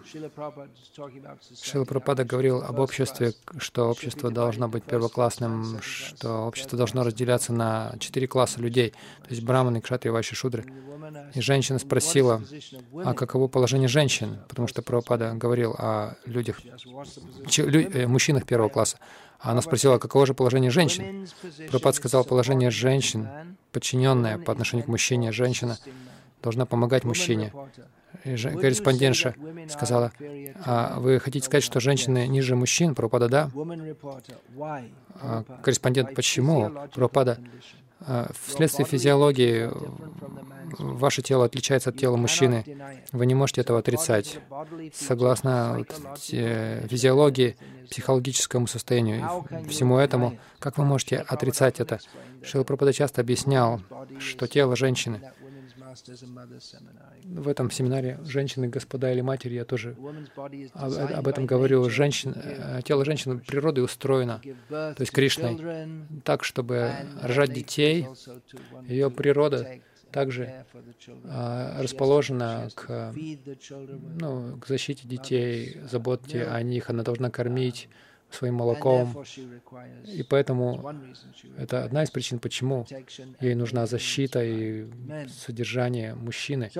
Шила 1.61 1.85
Прабхупада 1.85 2.23
говорил 2.23 2.61
об 2.61 2.79
обществе, 2.79 3.33
что 3.57 3.89
общество 3.89 4.31
должно 4.31 4.69
быть 4.69 4.83
первоклассным, 4.83 5.81
что 5.81 6.45
общество 6.45 6.77
должно 6.77 7.03
разделяться 7.03 7.51
на 7.51 7.93
четыре 7.99 8.27
класса 8.27 8.61
людей, 8.61 8.91
то 8.91 9.29
есть 9.29 9.43
браманы, 9.43 9.81
кшатри, 9.81 10.09
вайши, 10.11 10.35
шудры. 10.35 10.65
И 11.33 11.41
женщина 11.41 11.79
спросила, 11.79 12.41
а 13.03 13.13
каково 13.13 13.47
положение 13.47 13.89
женщин, 13.89 14.39
потому 14.47 14.67
что 14.67 14.81
Прабхупада 14.81 15.33
говорил 15.33 15.75
о 15.77 16.15
людях, 16.25 16.61
лю, 17.57 17.89
э, 17.91 18.07
мужчинах 18.07 18.45
первого 18.45 18.69
класса. 18.69 18.97
А 19.39 19.51
она 19.51 19.61
спросила, 19.61 19.97
каково 19.97 20.27
же 20.27 20.33
положение 20.33 20.71
женщин. 20.71 21.27
Прабхупад 21.69 21.95
сказал, 21.95 22.23
положение 22.23 22.69
женщин, 22.69 23.27
подчиненное 23.71 24.37
по 24.37 24.51
отношению 24.51 24.85
к 24.85 24.89
мужчине, 24.89 25.31
женщина 25.31 25.77
должна 26.41 26.65
помогать 26.65 27.03
мужчине. 27.03 27.51
Корреспондентша 28.23 29.35
сказала, 29.69 30.11
а 30.65 30.99
вы 30.99 31.19
хотите 31.19 31.45
сказать, 31.45 31.63
что 31.63 31.79
женщины 31.79 32.27
ниже 32.27 32.55
мужчин? 32.55 32.95
Пропада, 32.95 33.29
да? 33.29 33.51
А, 35.21 35.43
корреспондент, 35.63 36.15
почему? 36.15 36.71
Пропада, 36.93 37.39
а, 38.01 38.31
вследствие 38.45 38.85
физиологии 38.85 39.69
ваше 40.77 41.21
тело 41.21 41.45
отличается 41.45 41.89
от 41.89 41.97
тела 41.97 42.15
мужчины. 42.15 42.63
Вы 43.11 43.25
не 43.25 43.35
можете 43.35 43.61
этого 43.61 43.79
отрицать. 43.79 44.39
Согласно 44.93 45.85
физиологии, 46.17 47.57
психологическому 47.89 48.67
состоянию, 48.67 49.45
всему 49.67 49.97
этому, 49.97 50.37
как 50.59 50.77
вы 50.77 50.85
можете 50.85 51.17
отрицать 51.17 51.79
это? 51.79 51.99
Шила 52.43 52.63
Прабхупада 52.63 52.93
часто 52.93 53.21
объяснял, 53.21 53.81
что 54.19 54.47
тело 54.47 54.75
женщины 54.75 55.21
в 57.23 57.47
этом 57.47 57.71
семинаре 57.71 58.19
«Женщины, 58.25 58.67
господа 58.67 59.11
или 59.11 59.21
матери» 59.21 59.55
я 59.55 59.65
тоже 59.65 59.95
об, 60.73 60.93
об 60.93 61.27
этом 61.27 61.45
говорю. 61.45 61.89
Женщин, 61.89 62.33
э, 62.35 62.81
тело 62.83 63.05
женщины 63.05 63.39
природой 63.39 63.83
устроено, 63.83 64.41
то 64.69 64.95
есть 64.99 65.11
Кришной, 65.11 65.57
так, 66.23 66.43
чтобы 66.43 66.91
рожать 67.21 67.53
детей. 67.53 68.07
Ее 68.87 69.09
природа 69.09 69.79
также 70.11 70.65
а, 71.25 71.81
расположена 71.81 72.69
к, 72.73 73.13
ну, 74.19 74.57
к 74.57 74.67
защите 74.67 75.07
детей, 75.07 75.79
заботе 75.89 76.45
о 76.45 76.61
них. 76.63 76.89
Она 76.89 77.03
должна 77.03 77.29
кормить 77.29 77.89
своим 78.31 78.55
молоком. 78.55 79.23
И 80.05 80.23
поэтому 80.23 80.93
это 81.57 81.83
одна 81.83 82.03
из 82.03 82.11
причин, 82.11 82.39
почему 82.39 82.85
ей 83.39 83.55
нужна 83.55 83.85
защита 83.85 84.43
и 84.43 84.87
содержание 85.29 86.15
мужчины. 86.15 86.69
И 86.71 86.77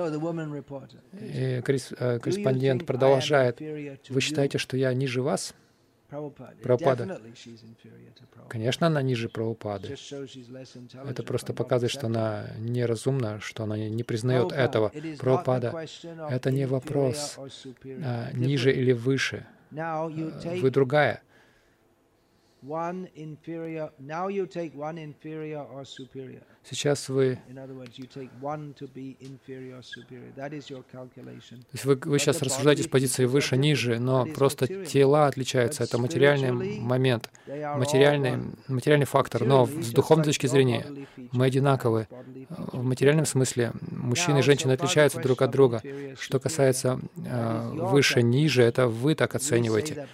э, 1.20 1.62
корреспондент 1.62 2.86
продолжает, 2.86 3.60
«Вы 4.08 4.20
считаете, 4.20 4.58
что 4.58 4.76
я 4.76 4.92
ниже 4.94 5.22
вас?» 5.22 5.54
Прабхупада. 6.62 7.20
Конечно, 8.48 8.88
она 8.88 9.00
ниже 9.00 9.28
Прабхупады. 9.28 9.96
Это 11.08 11.22
просто 11.22 11.52
показывает, 11.52 11.92
что 11.92 12.06
она 12.06 12.46
неразумна, 12.58 13.38
что 13.40 13.62
она 13.62 13.76
не 13.76 14.02
признает 14.02 14.50
этого. 14.52 14.92
Прабхупада— 15.18 15.86
это 16.30 16.50
не 16.50 16.66
вопрос 16.66 17.38
а, 18.02 18.32
ниже 18.32 18.72
или 18.72 18.92
выше. 18.92 19.46
Вы 19.70 20.70
другая. 20.70 21.22
one 22.62 23.08
inferior. 23.14 23.90
Now 23.98 24.28
you 24.28 24.46
take 24.46 24.74
one 24.74 24.98
inferior 24.98 25.60
or 25.62 25.84
superior. 25.84 26.46
Сейчас 26.62 27.08
вы... 27.08 27.38
То 27.46 28.20
есть 31.72 31.84
вы, 31.84 31.94
вы 32.04 32.18
сейчас 32.18 32.42
рассуждаете 32.42 32.82
с 32.82 32.86
позиции 32.86 33.24
выше-ниже, 33.24 33.98
но 33.98 34.26
просто 34.26 34.66
тела 34.84 35.26
отличаются. 35.26 35.84
Это 35.84 35.98
материальный 35.98 36.80
момент, 36.80 37.30
материальный, 37.46 38.52
материальный 38.68 39.06
фактор. 39.06 39.44
Но 39.44 39.66
с 39.66 39.90
духовной 39.90 40.24
точки 40.24 40.46
зрения 40.46 40.86
мы 41.32 41.46
одинаковы. 41.46 42.08
В 42.48 42.82
материальном 42.82 43.24
смысле 43.24 43.72
мужчины 43.80 44.40
и 44.40 44.42
женщины 44.42 44.72
отличаются 44.72 45.20
друг 45.20 45.40
от 45.42 45.50
друга. 45.50 45.82
Что 46.18 46.38
касается 46.38 47.00
э, 47.16 47.70
выше-ниже, 47.72 48.62
это 48.62 48.86
вы 48.86 49.14
так 49.14 49.34
оцениваете. 49.34 50.06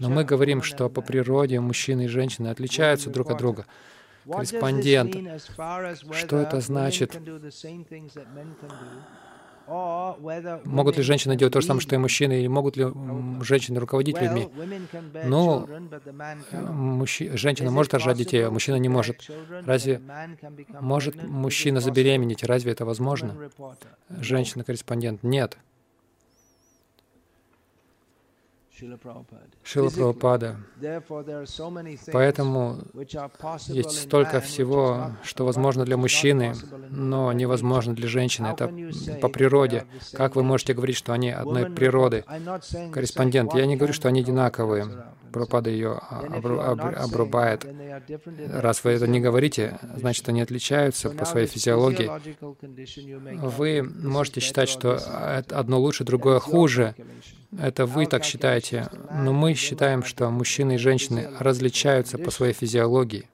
Но 0.00 0.10
мы 0.10 0.24
говорим, 0.24 0.62
что 0.62 0.88
по 0.88 1.00
природе 1.00 1.60
мужчины 1.60 2.06
и 2.06 2.08
женщины 2.08 2.48
отличаются 2.48 3.08
друг 3.08 3.30
от 3.30 3.38
друга 3.38 3.66
корреспондент. 4.24 5.16
Что 6.14 6.38
это 6.38 6.60
значит? 6.60 7.18
Могут 10.64 10.96
ли 10.96 11.02
женщины 11.02 11.36
делать 11.36 11.52
то 11.52 11.60
же 11.60 11.66
самое, 11.66 11.80
что 11.80 11.94
и 11.94 11.98
мужчины, 11.98 12.40
или 12.40 12.46
могут 12.48 12.76
ли 12.76 12.86
женщины 13.42 13.78
руководить 13.80 14.20
людьми? 14.20 14.48
Ну, 15.24 15.66
мужчи... 16.68 17.30
женщина 17.36 17.70
может 17.70 17.94
рожать 17.94 18.16
детей, 18.16 18.46
а 18.46 18.50
мужчина 18.50 18.76
не 18.76 18.88
может. 18.88 19.30
Разве 19.64 20.00
может 20.80 21.22
мужчина 21.22 21.80
забеременеть? 21.80 22.42
Разве 22.42 22.72
это 22.72 22.84
возможно? 22.84 23.36
Женщина-корреспондент? 24.10 25.22
Нет. 25.22 25.58
Шила 29.62 29.90
Прабхупада. 29.90 30.56
Поэтому 32.12 32.78
есть 33.68 34.02
столько 34.02 34.40
всего, 34.40 35.12
что 35.22 35.44
возможно 35.44 35.84
для 35.84 35.96
мужчины, 35.96 36.54
но 36.90 37.32
невозможно 37.32 37.94
для 37.94 38.08
женщины. 38.08 38.48
Это 38.48 38.72
по 39.20 39.28
природе. 39.28 39.86
Как 40.12 40.36
вы 40.36 40.42
можете 40.42 40.74
говорить, 40.74 40.96
что 40.96 41.12
они 41.12 41.30
одной 41.30 41.70
природы? 41.70 42.24
Корреспондент, 42.92 43.54
я 43.54 43.66
не 43.66 43.76
говорю, 43.76 43.92
что 43.92 44.08
они 44.08 44.20
одинаковые. 44.20 44.86
Прабхупада 45.32 45.70
ее 45.70 45.92
обрубает. 45.92 47.66
Раз 48.50 48.84
вы 48.84 48.90
это 48.90 49.06
не 49.06 49.20
говорите, 49.20 49.78
значит, 49.96 50.28
они 50.28 50.42
отличаются 50.42 51.08
по 51.08 51.24
своей 51.24 51.46
физиологии. 51.46 52.10
Вы 53.38 53.82
можете 53.82 54.40
считать, 54.40 54.68
что 54.68 54.98
одно 55.50 55.80
лучше, 55.80 56.04
другое 56.04 56.38
хуже. 56.38 56.94
Это 57.58 57.86
вы 57.86 58.06
так 58.06 58.24
считаете, 58.24 58.88
но 59.12 59.32
мы 59.32 59.54
считаем, 59.54 60.02
что 60.02 60.30
мужчины 60.30 60.74
и 60.74 60.78
женщины 60.78 61.28
различаются 61.38 62.18
по 62.18 62.30
своей 62.30 62.54
физиологии. 62.54 63.28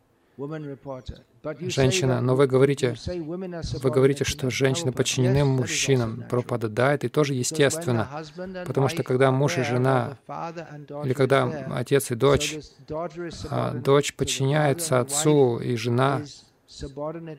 Женщина, 1.61 2.21
но 2.21 2.37
вы 2.37 2.47
говорите, 2.47 2.95
вы 3.07 3.91
говорите, 3.91 4.25
что 4.25 4.51
женщины 4.51 4.93
подчинены 4.93 5.45
мужчинам. 5.45 6.25
Пропада, 6.29 6.69
да, 6.69 6.95
это 6.95 7.09
тоже 7.09 7.35
естественно. 7.35 8.09
Потому 8.67 8.89
что 8.89 9.03
когда 9.03 9.31
муж 9.31 9.59
и 9.59 9.63
жена, 9.63 10.19
или 11.05 11.13
когда 11.13 11.45
отец 11.75 12.11
и 12.11 12.15
дочь, 12.15 12.59
а 13.51 13.73
дочь 13.73 14.15
подчиняется 14.15 15.01
отцу, 15.01 15.59
и 15.59 15.77
жена 15.77 16.23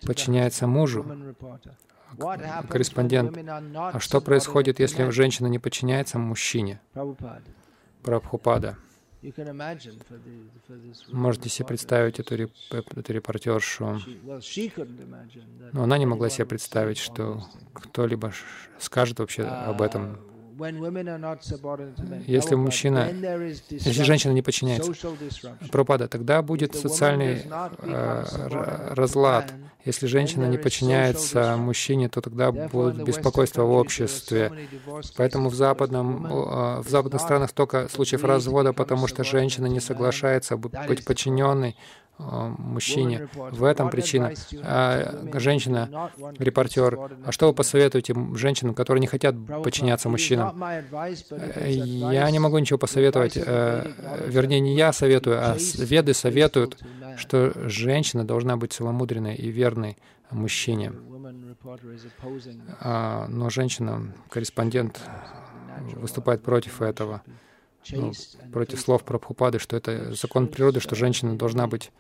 подчиняется 0.06 0.68
мужу, 0.68 1.06
корреспондент, 2.70 3.38
а 3.76 4.00
что 4.00 4.22
происходит, 4.22 4.80
если 4.80 5.10
женщина 5.10 5.48
не 5.48 5.60
подчиняется 5.60 6.20
мужчине? 6.20 6.82
Прабхупада. 8.04 8.78
Можете 11.12 11.50
себе 11.50 11.66
представить 11.68 12.20
эту, 12.20 12.36
реп 12.36 12.52
эту 12.72 13.14
репортершу. 13.14 14.00
Но 15.74 15.84
она 15.84 15.98
не 15.98 16.06
могла 16.06 16.30
себе 16.30 16.46
представить, 16.46 16.98
что 16.98 17.44
кто-либо 17.74 18.32
скажет 18.78 19.20
вообще 19.20 19.44
об 19.44 19.82
этом 19.82 20.20
если 22.28 22.56
мужчина, 22.56 23.10
если 23.70 24.04
женщина 24.04 24.32
не 24.32 24.42
подчиняется 24.42 24.94
пропада, 25.72 26.08
тогда 26.08 26.42
будет 26.42 26.76
социальный 26.76 27.44
э, 27.80 28.24
разлад. 28.92 29.54
Если 29.86 30.08
женщина 30.08 30.46
не 30.46 30.58
подчиняется 30.58 31.56
мужчине, 31.58 32.10
то 32.10 32.22
тогда 32.22 32.52
будет 32.52 33.04
беспокойство 33.04 33.64
в 33.64 33.72
обществе. 33.72 34.52
Поэтому 35.16 35.50
в, 35.50 35.56
западном, 35.56 36.26
э, 36.26 36.82
в 36.82 36.90
западных 36.90 37.22
странах 37.22 37.50
столько 37.52 37.88
случаев 37.88 38.24
развода, 38.24 38.74
потому 38.74 39.08
что 39.08 39.24
женщина 39.24 39.68
не 39.68 39.80
соглашается 39.80 40.58
быть 40.58 41.06
подчиненной 41.06 41.76
мужчине. 42.20 43.30
В 43.34 43.64
этом 43.64 43.90
причина. 43.90 44.34
А 44.62 45.26
женщина, 45.36 46.12
репортер, 46.38 47.00
а 47.26 47.32
что 47.32 47.48
вы 47.48 47.54
посоветуете 47.54 48.14
женщинам, 48.36 48.76
которые 48.76 49.02
не 49.02 49.08
хотят 49.08 49.36
подчиняться 49.64 50.10
мужчинам? 50.10 50.62
Э, 50.62 51.72
я 51.72 52.30
не 52.30 52.40
могу 52.40 52.60
ничего 52.60 52.78
посоветовать. 52.78 53.38
Э, 53.38 53.92
вернее, 54.28 54.60
не 54.60 54.76
я 54.76 54.92
советую, 54.94 55.40
а 55.40 55.56
веды 55.78 56.14
советуют, 56.14 56.78
что 57.18 57.54
женщина 57.70 58.26
должна 58.26 58.58
быть 58.58 58.74
целомудренной 58.74 59.36
и 59.36 59.50
верной 59.50 59.98
мужчине. 60.30 60.92
А, 62.82 63.28
но 63.28 63.50
женщина, 63.50 64.14
корреспондент, 64.30 65.02
выступает 65.96 66.44
против 66.44 66.82
этого, 66.82 67.22
ну, 67.92 68.12
против 68.52 68.80
слов 68.80 69.04
Прабхупады, 69.04 69.60
что 69.60 69.78
это 69.78 70.14
закон 70.14 70.48
природы, 70.48 70.80
что 70.80 70.96
женщина 70.96 71.38
должна 71.38 71.68
быть 71.68 71.92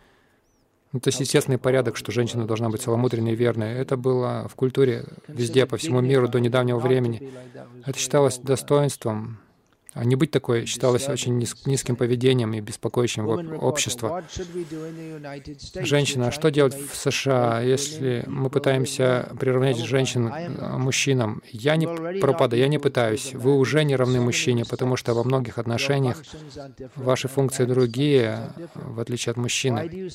Ну, 0.91 0.99
то 0.99 1.09
естественный 1.19 1.59
порядок, 1.59 1.97
что 1.97 2.11
женщина 2.11 2.47
должна 2.47 2.69
быть 2.69 2.81
целомудренной 2.81 3.33
и 3.33 3.35
верной. 3.35 3.73
Это 3.73 3.95
было 3.95 4.47
в 4.47 4.55
культуре 4.55 5.05
везде, 5.27 5.67
по 5.67 5.77
всему 5.77 6.01
миру 6.01 6.27
до 6.27 6.39
недавнего 6.39 6.79
времени. 6.79 7.31
Это 7.85 7.97
считалось 7.99 8.39
достоинством 8.39 9.39
а 9.93 10.05
не 10.05 10.15
быть 10.15 10.29
такой 10.29 10.65
считалось 10.65 11.07
очень 11.09 11.37
низ, 11.37 11.55
низким 11.65 11.95
поведением 11.95 12.53
и 12.53 12.61
беспокоящим 12.61 13.27
общество. 13.27 14.23
Женщина, 15.75 16.27
а 16.27 16.31
что 16.31 16.49
делать 16.51 16.75
в 16.75 16.95
США, 16.95 17.61
если 17.61 18.23
мы 18.27 18.49
пытаемся 18.49 19.29
приравнять 19.39 19.77
женщин 19.77 20.29
к 20.29 20.77
мужчинам? 20.77 21.41
Я 21.51 21.75
не 21.75 21.87
пропада, 22.19 22.55
я 22.55 22.67
не 22.67 22.77
пытаюсь. 22.77 23.33
Вы 23.33 23.57
уже 23.57 23.83
не 23.83 23.95
равны 23.95 24.21
мужчине, 24.21 24.63
потому 24.63 24.95
что 24.95 25.13
во 25.13 25.23
многих 25.23 25.57
отношениях 25.57 26.21
ваши 26.95 27.27
функции 27.27 27.65
другие, 27.65 28.53
в 28.75 28.99
отличие 28.99 29.31
от 29.31 29.37
мужчины. 29.37 30.09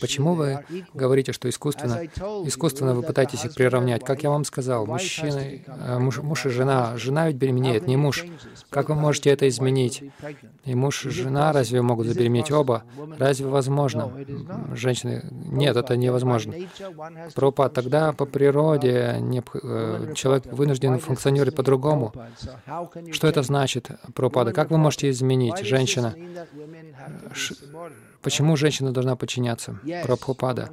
Почему 0.00 0.34
вы 0.34 0.64
говорите, 0.92 1.32
что 1.32 1.48
искусственно? 1.48 2.04
Искусственно 2.44 2.94
вы 2.94 3.02
пытаетесь 3.02 3.44
их 3.44 3.54
приравнять. 3.54 4.04
Как 4.04 4.22
я 4.22 4.30
вам 4.30 4.44
сказал, 4.44 4.86
мужчины, 4.86 5.64
э, 5.66 5.98
муж, 5.98 6.18
муж 6.18 6.46
и 6.46 6.50
жена. 6.50 6.96
Жена 6.98 7.28
ведь 7.28 7.36
беременеет, 7.36 7.86
не 7.86 7.96
муж. 7.96 8.24
Как 8.68 8.81
вы 8.88 8.94
можете 8.94 9.30
это 9.30 9.48
изменить? 9.48 10.04
И 10.64 10.74
муж 10.74 11.06
и 11.06 11.10
жена 11.10 11.52
разве 11.52 11.82
могут 11.82 12.06
забеременеть 12.06 12.50
оба? 12.50 12.84
Разве 13.18 13.46
возможно? 13.46 14.12
Женщины, 14.74 15.24
нет, 15.30 15.76
это 15.76 15.96
невозможно. 15.96 16.54
Пропа, 17.34 17.68
тогда 17.68 18.12
по 18.12 18.26
природе 18.26 19.16
э, 19.62 20.14
человек 20.14 20.46
вынужден 20.46 20.98
функционировать 20.98 21.54
по-другому. 21.54 22.12
Что 23.12 23.28
это 23.28 23.42
значит, 23.42 23.90
пропада? 24.14 24.52
Как 24.52 24.70
вы 24.70 24.78
можете 24.78 25.10
изменить 25.10 25.58
женщина? 25.58 26.14
Почему 28.22 28.56
женщина 28.56 28.92
должна 28.92 29.16
подчиняться? 29.16 29.78
Прабхупада. 30.04 30.70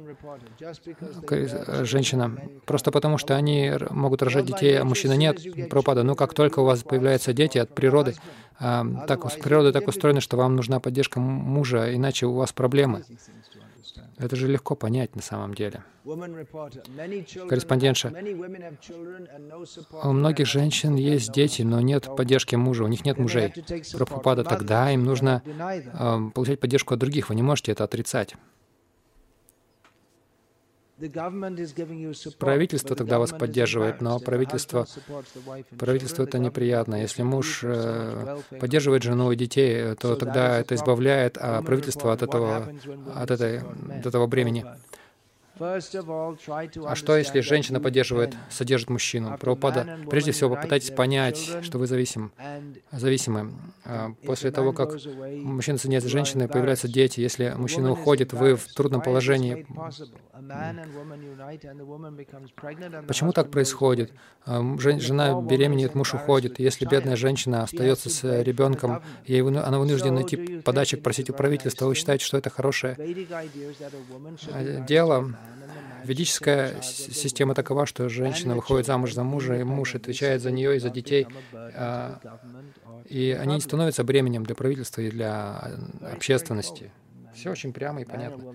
Женщина. 1.82 2.36
Просто 2.64 2.90
потому, 2.90 3.18
что 3.18 3.36
они 3.36 3.72
могут 3.90 4.22
рожать 4.22 4.46
детей, 4.46 4.78
а 4.78 4.84
мужчина 4.84 5.14
нет. 5.14 5.40
Прабхупада. 5.68 6.02
Но 6.02 6.14
как 6.14 6.34
только 6.34 6.60
у 6.60 6.64
вас 6.64 6.82
появляются 6.82 7.32
дети 7.32 7.58
от 7.58 7.74
природы, 7.74 8.14
а, 8.62 8.84
так, 9.06 9.22
природа 9.40 9.72
так 9.72 9.88
устроена, 9.88 10.20
что 10.20 10.36
вам 10.36 10.54
нужна 10.54 10.80
поддержка 10.80 11.18
мужа, 11.18 11.94
иначе 11.94 12.26
у 12.26 12.34
вас 12.34 12.52
проблемы. 12.52 13.04
Это 14.18 14.36
же 14.36 14.48
легко 14.48 14.74
понять 14.74 15.16
на 15.16 15.22
самом 15.22 15.54
деле. 15.54 15.82
Корреспондентша. 16.04 18.12
У 20.02 20.12
многих 20.12 20.46
женщин 20.46 20.94
есть 20.94 21.32
дети, 21.32 21.62
но 21.62 21.80
нет 21.80 22.08
поддержки 22.16 22.56
мужа, 22.56 22.84
у 22.84 22.88
них 22.88 23.04
нет 23.04 23.18
мужей. 23.18 23.52
Прабхупада, 23.92 24.44
тогда 24.44 24.90
им 24.90 25.04
нужно 25.04 25.42
э, 25.46 26.30
получать 26.34 26.60
поддержку 26.60 26.94
от 26.94 27.00
других, 27.00 27.28
вы 27.28 27.34
не 27.34 27.42
можете 27.42 27.72
это 27.72 27.84
отрицать. 27.84 28.34
Правительство 32.38 32.96
тогда 32.96 33.18
вас 33.18 33.30
поддерживает, 33.30 34.00
но 34.00 34.18
правительство, 34.18 34.86
правительство 35.78 36.22
это 36.24 36.38
неприятно. 36.38 36.96
Если 36.96 37.22
муж 37.22 37.60
э, 37.62 38.38
поддерживает 38.58 39.02
жену 39.02 39.32
и 39.32 39.36
детей, 39.36 39.94
то 39.96 40.16
тогда 40.16 40.58
это 40.58 40.74
избавляет 40.74 41.38
а 41.38 41.62
правительство 41.62 42.12
от 42.12 42.22
этого, 42.22 42.68
от, 43.14 43.30
этой, 43.30 43.60
от 43.60 44.06
этого 44.06 44.26
бремени. 44.26 44.64
А 45.60 46.94
что, 46.94 47.16
если 47.16 47.40
женщина 47.40 47.80
поддерживает, 47.80 48.34
содержит 48.48 48.88
мужчину? 48.88 49.36
Прабхупада, 49.38 49.98
прежде 50.08 50.32
всего 50.32 50.56
попытайтесь 50.56 50.90
понять, 50.90 51.50
что 51.62 51.78
вы 51.78 51.86
зависим, 51.86 52.32
зависимы. 52.90 53.52
А 53.84 54.12
после 54.24 54.50
того, 54.50 54.72
как 54.72 54.92
мужчина 55.42 55.76
соединяется 55.78 56.08
с 56.08 56.12
женщиной, 56.12 56.48
появляются 56.48 56.88
дети. 56.88 57.20
Если 57.20 57.52
мужчина 57.56 57.92
уходит, 57.92 58.32
вы 58.32 58.56
в 58.56 58.66
трудном 58.74 59.02
положении. 59.02 59.66
Почему 63.06 63.32
так 63.32 63.50
происходит? 63.50 64.12
А, 64.46 64.62
жена 64.78 65.40
беременеет, 65.42 65.94
муж 65.94 66.14
уходит. 66.14 66.58
Если 66.58 66.86
бедная 66.86 67.16
женщина 67.16 67.64
остается 67.64 68.08
с 68.08 68.42
ребенком, 68.42 69.02
ей 69.26 69.42
она 69.42 69.78
вынуждена 69.78 70.12
найти 70.12 70.60
подачек, 70.60 71.02
просить 71.02 71.28
у 71.28 71.34
правительства, 71.34 71.86
вы 71.86 71.94
считаете, 71.94 72.24
что 72.24 72.38
это 72.38 72.48
хорошее 72.48 72.96
дело? 74.86 75.34
Ведическая 76.04 76.80
система 76.82 77.54
такова, 77.54 77.86
что 77.86 78.08
женщина 78.08 78.54
выходит 78.54 78.86
замуж 78.86 79.14
за 79.14 79.22
мужа, 79.22 79.58
и 79.58 79.62
муж 79.62 79.94
отвечает 79.94 80.42
за 80.42 80.50
нее 80.50 80.76
и 80.76 80.78
за 80.78 80.90
детей, 80.90 81.26
а, 81.52 82.20
и 83.06 83.36
они 83.38 83.54
не 83.54 83.60
становятся 83.60 84.04
бременем 84.04 84.44
для 84.44 84.54
правительства 84.54 85.00
и 85.00 85.10
для 85.10 85.76
общественности. 86.12 86.92
Все 87.34 87.50
очень 87.50 87.72
прямо 87.72 88.02
и 88.02 88.04
понятно. 88.04 88.54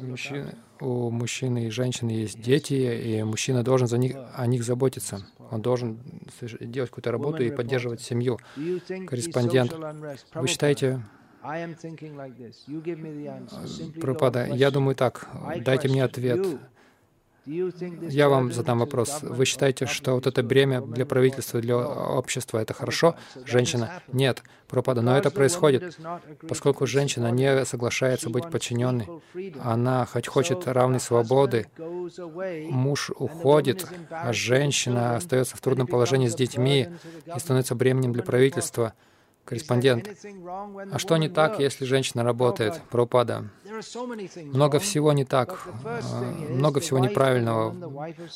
Мужчина, 0.00 0.54
у 0.80 1.10
мужчины 1.10 1.66
и 1.66 1.70
женщины 1.70 2.10
есть 2.10 2.40
дети, 2.40 2.74
и 2.74 3.22
мужчина 3.22 3.62
должен 3.62 3.88
за 3.88 3.98
них, 3.98 4.16
о 4.34 4.46
них 4.46 4.62
заботиться. 4.62 5.26
Он 5.50 5.62
должен 5.62 5.98
делать 6.60 6.90
какую-то 6.90 7.10
работу 7.10 7.42
и 7.42 7.50
поддерживать 7.50 8.02
семью. 8.02 8.38
Корреспондент, 9.06 9.74
вы 10.34 10.46
считаете, 10.48 11.02
Пропада, 14.00 14.46
я 14.46 14.70
думаю 14.70 14.94
так, 14.96 15.28
дайте 15.64 15.88
мне 15.88 16.02
ответ. 16.02 16.46
Я 17.46 18.30
вам 18.30 18.52
задам 18.52 18.78
вопрос. 18.78 19.18
Вы 19.20 19.44
считаете, 19.44 19.84
что 19.84 20.14
вот 20.14 20.26
это 20.26 20.42
бремя 20.42 20.80
для 20.80 21.04
правительства, 21.04 21.60
для 21.60 21.76
общества, 21.76 22.58
это 22.58 22.72
хорошо? 22.72 23.16
Женщина? 23.44 24.02
Нет, 24.12 24.42
пропада. 24.66 25.02
Но 25.02 25.16
это 25.16 25.30
происходит, 25.30 25.98
поскольку 26.48 26.86
женщина 26.86 27.30
не 27.30 27.66
соглашается 27.66 28.30
быть 28.30 28.50
подчиненной. 28.50 29.08
Она 29.62 30.06
хоть 30.06 30.26
хочет 30.26 30.66
равной 30.66 31.00
свободы. 31.00 31.66
Муж 32.70 33.10
уходит, 33.10 33.86
а 34.08 34.32
женщина 34.32 35.16
остается 35.16 35.56
в 35.56 35.60
трудном 35.60 35.86
положении 35.86 36.28
с 36.28 36.34
детьми 36.34 36.88
и 37.26 37.38
становится 37.38 37.74
бременем 37.74 38.14
для 38.14 38.22
правительства. 38.22 38.94
Корреспондент. 39.44 40.08
А 40.92 40.98
что 40.98 41.16
не 41.16 41.28
так, 41.28 41.58
если 41.58 41.84
женщина 41.84 42.24
работает? 42.24 42.80
Пропада. 42.90 43.44
Много 44.44 44.78
всего 44.78 45.12
не 45.12 45.24
так, 45.24 45.68
а, 45.84 46.22
много 46.50 46.80
всего 46.80 46.98
неправильного. 46.98 47.72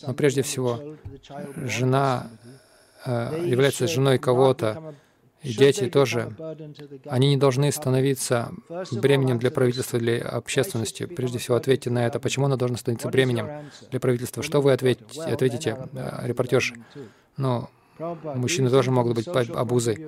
Но 0.06 0.14
прежде 0.14 0.42
всего, 0.42 0.96
жена 1.56 2.30
э, 3.06 3.44
является 3.46 3.86
женой 3.86 4.18
кого-то, 4.18 4.94
и 5.42 5.54
дети 5.54 5.88
тоже. 5.88 6.34
Они 7.06 7.28
не 7.28 7.36
должны 7.36 7.70
становиться 7.70 8.50
бременем 8.90 9.38
для 9.38 9.50
правительства, 9.50 9.98
для 9.98 10.20
общественности. 10.20 11.06
Прежде 11.06 11.38
всего, 11.38 11.56
ответьте 11.56 11.90
на 11.90 12.06
это. 12.06 12.18
Почему 12.18 12.46
она 12.46 12.56
должна 12.56 12.76
становиться 12.76 13.09
бременем 13.09 13.70
для 13.90 14.00
правительства? 14.00 14.42
Что 14.42 14.61
вы 14.61 14.72
ответите, 14.72 15.22
ответите 15.22 15.76
э, 15.92 16.26
репортерш? 16.26 16.74
Ну, 17.36 17.68
Мужчины 17.99 18.70
тоже 18.70 18.90
могут 18.90 19.14
быть 19.14 19.28
обузой. 19.28 20.07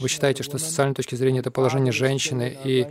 Вы 0.00 0.08
считаете, 0.08 0.42
что 0.42 0.58
с 0.58 0.62
социальной 0.64 0.94
точки 0.94 1.14
зрения 1.14 1.40
это 1.40 1.50
положение 1.50 1.92
женщины 1.92 2.56
и 2.64 2.86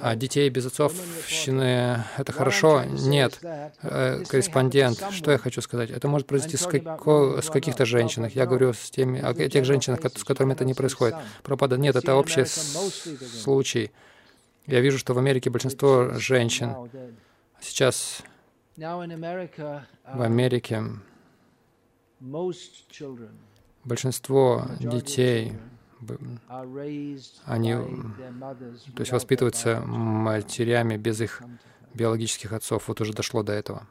а 0.00 0.16
детей 0.16 0.48
без 0.50 0.66
отцовщины— 0.66 2.04
это 2.18 2.32
хорошо? 2.32 2.82
Нет. 2.84 3.38
Э, 3.82 4.24
корреспондент, 4.28 5.02
что 5.12 5.30
я 5.30 5.38
хочу 5.38 5.62
сказать? 5.62 5.90
Это 5.90 6.08
может 6.08 6.26
произойти 6.26 6.56
с, 6.56 6.66
како, 6.66 7.40
с 7.40 7.48
каких-то 7.48 7.86
женщинах. 7.86 8.34
Я 8.34 8.46
говорю 8.46 8.72
с 8.74 8.90
теми, 8.90 9.20
о 9.20 9.32
тех 9.32 9.64
женщинах, 9.64 10.00
с 10.14 10.24
которыми 10.24 10.52
это 10.54 10.64
не 10.64 10.74
происходит. 10.74 11.14
Пропада. 11.42 11.78
Нет, 11.78 11.96
это 11.96 12.16
общий 12.16 12.44
случай. 12.44 13.90
Я 14.66 14.80
вижу, 14.80 14.98
что 14.98 15.14
в 15.14 15.18
Америке 15.18 15.50
большинство 15.50 16.10
женщин 16.18 16.74
сейчас 17.60 18.22
в 18.76 20.22
Америке 20.22 20.82
большинство 23.86 24.66
детей, 24.80 25.52
они, 27.44 27.72
то 27.72 29.00
есть 29.00 29.12
воспитываются 29.12 29.80
матерями 29.80 30.96
без 30.96 31.20
их 31.20 31.42
биологических 31.94 32.52
отцов. 32.52 32.88
Вот 32.88 33.00
уже 33.00 33.14
дошло 33.14 33.42
до 33.42 33.52
этого. 33.52 33.86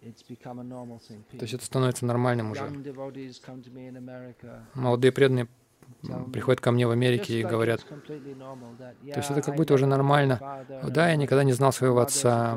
То 0.00 1.42
есть 1.42 1.54
это 1.54 1.64
становится 1.64 2.04
нормальным 2.04 2.50
уже. 2.50 2.68
Молодые 4.74 5.12
преданные 5.12 5.46
приходят 6.32 6.60
ко 6.60 6.72
мне 6.72 6.86
в 6.86 6.90
Америке 6.90 7.40
и 7.40 7.44
говорят, 7.44 7.84
то 7.86 9.18
есть 9.18 9.30
это 9.30 9.42
как 9.42 9.56
будто 9.56 9.74
уже 9.74 9.86
нормально. 9.86 10.64
Да, 10.88 11.08
я 11.08 11.16
никогда 11.16 11.44
не 11.44 11.52
знал 11.52 11.72
своего 11.72 12.00
отца, 12.00 12.54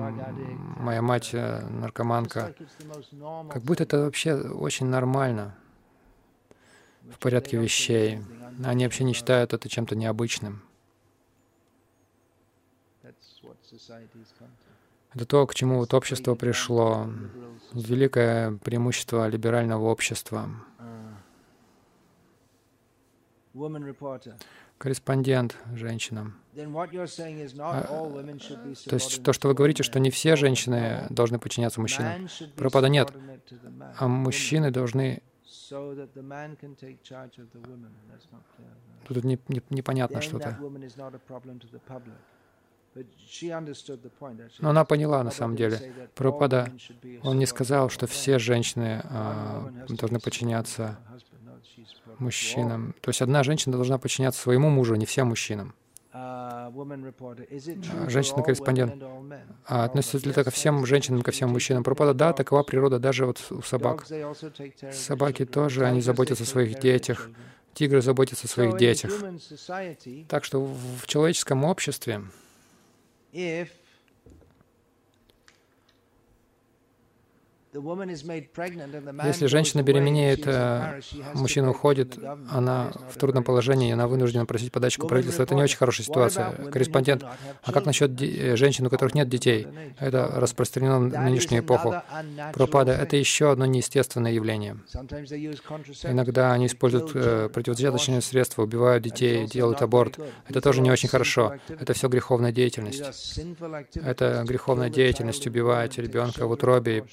моя 0.77 1.01
мать 1.01 1.29
э, 1.33 1.65
наркоманка. 1.67 2.55
Как 3.51 3.63
будто 3.63 3.83
это 3.83 4.03
вообще 4.03 4.35
очень 4.35 4.87
нормально 4.87 5.55
в 7.09 7.19
порядке 7.19 7.57
вещей. 7.57 8.19
Они 8.63 8.85
вообще 8.85 9.03
не 9.03 9.13
считают 9.13 9.53
это 9.53 9.69
чем-то 9.69 9.95
необычным. 9.95 10.61
Это 15.13 15.25
то, 15.25 15.47
к 15.47 15.55
чему 15.55 15.77
вот 15.79 15.93
общество 15.93 16.35
пришло. 16.35 17.07
Великое 17.73 18.57
преимущество 18.57 19.27
либерального 19.27 19.85
общества. 19.85 20.49
Корреспондент, 24.77 25.57
женщина. 25.73 26.33
А, 26.55 27.81
то 28.87 28.95
есть 28.95 29.23
то, 29.23 29.33
что 29.33 29.47
вы 29.47 29.53
говорите, 29.53 29.83
что 29.83 29.99
не 29.99 30.09
все 30.09 30.35
женщины 30.35 31.07
должны 31.09 31.39
подчиняться 31.39 31.81
мужчинам. 31.81 32.27
Пропада 32.55 32.89
нет. 32.89 33.11
А 33.97 34.07
мужчины 34.07 34.71
должны... 34.71 35.21
Тут 39.07 39.23
не, 39.23 39.39
не, 39.47 39.61
непонятно 39.69 40.21
что-то. 40.21 40.57
Но 44.59 44.69
она 44.69 44.85
поняла 44.85 45.23
на 45.23 45.31
самом 45.31 45.55
деле. 45.55 46.09
Пропада, 46.15 46.71
он 47.23 47.37
не 47.37 47.45
сказал, 47.45 47.89
что 47.89 48.07
все 48.07 48.39
женщины 48.39 49.01
а, 49.03 49.69
должны 49.89 50.19
подчиняться 50.19 50.97
мужчинам. 52.19 52.95
То 53.01 53.09
есть 53.09 53.21
одна 53.21 53.43
женщина 53.43 53.75
должна 53.75 53.97
подчиняться 53.97 54.41
своему 54.41 54.69
мужу, 54.69 54.95
не 54.95 55.05
всем 55.05 55.27
мужчинам. 55.27 55.73
А, 56.17 56.71
женщина-корреспондент. 58.07 59.03
А 59.65 59.83
относится 59.83 60.17
ли 60.19 60.31
это 60.31 60.45
ко 60.45 60.51
всем 60.51 60.85
женщинам, 60.85 61.21
ко 61.21 61.31
всем 61.31 61.49
мужчинам? 61.49 61.83
Пропада, 61.83 62.13
да, 62.13 62.31
такова 62.31 62.63
природа 62.63 62.99
даже 62.99 63.25
вот 63.25 63.45
у 63.49 63.61
собак. 63.61 64.05
Собаки 64.93 65.45
тоже, 65.45 65.85
они 65.85 65.99
заботятся 65.99 66.45
о 66.45 66.47
своих 66.47 66.79
детях. 66.79 67.29
Тигры 67.73 68.01
заботятся 68.01 68.45
о 68.45 68.47
своих 68.47 68.77
детях. 68.77 69.11
Так 70.29 70.45
что 70.45 70.63
в 70.63 71.05
человеческом 71.05 71.65
обществе 71.65 72.21
Если 79.25 79.47
женщина 79.47 79.83
беременеет, 79.83 80.47
э, 80.47 81.01
мужчина 81.33 81.71
уходит, 81.71 82.17
она 82.49 82.91
в 83.11 83.17
трудном 83.17 83.43
положении, 83.43 83.91
она 83.91 84.07
вынуждена 84.07 84.45
просить 84.45 84.71
подачку 84.71 85.07
правительства. 85.07 85.43
Это 85.43 85.55
не 85.55 85.61
очень 85.61 85.77
хорошая 85.77 86.05
ситуация. 86.05 86.51
Корреспондент, 86.71 87.23
а 87.63 87.71
как 87.71 87.85
насчет 87.85 88.21
э, 88.21 88.55
женщин, 88.55 88.85
у 88.85 88.89
которых 88.89 89.13
нет 89.13 89.27
детей? 89.29 89.67
Это 89.99 90.31
распространено 90.35 90.99
в 90.99 91.09
нынешнюю 91.09 91.63
эпоху. 91.63 91.95
Пропада— 92.53 92.91
это 92.93 93.17
еще 93.17 93.51
одно 93.51 93.65
неестественное 93.65 94.31
явление. 94.31 94.77
Иногда 96.03 96.53
они 96.53 96.67
используют 96.67 97.11
э, 97.13 97.49
противозачаточные 97.53 98.21
средства, 98.21 98.63
убивают 98.63 99.03
детей, 99.03 99.47
делают 99.47 99.81
аборт. 99.81 100.19
Это 100.47 100.61
тоже 100.61 100.81
не 100.81 100.91
очень 100.91 101.09
хорошо. 101.09 101.55
Это 101.67 101.93
все 101.93 102.07
греховная 102.07 102.51
деятельность. 102.51 103.39
Это 103.95 104.43
греховная 104.47 104.89
деятельность, 104.89 105.45
убивать 105.47 105.97
ребенка 105.97 106.47
в 106.47 106.51
утробе, 106.51 107.05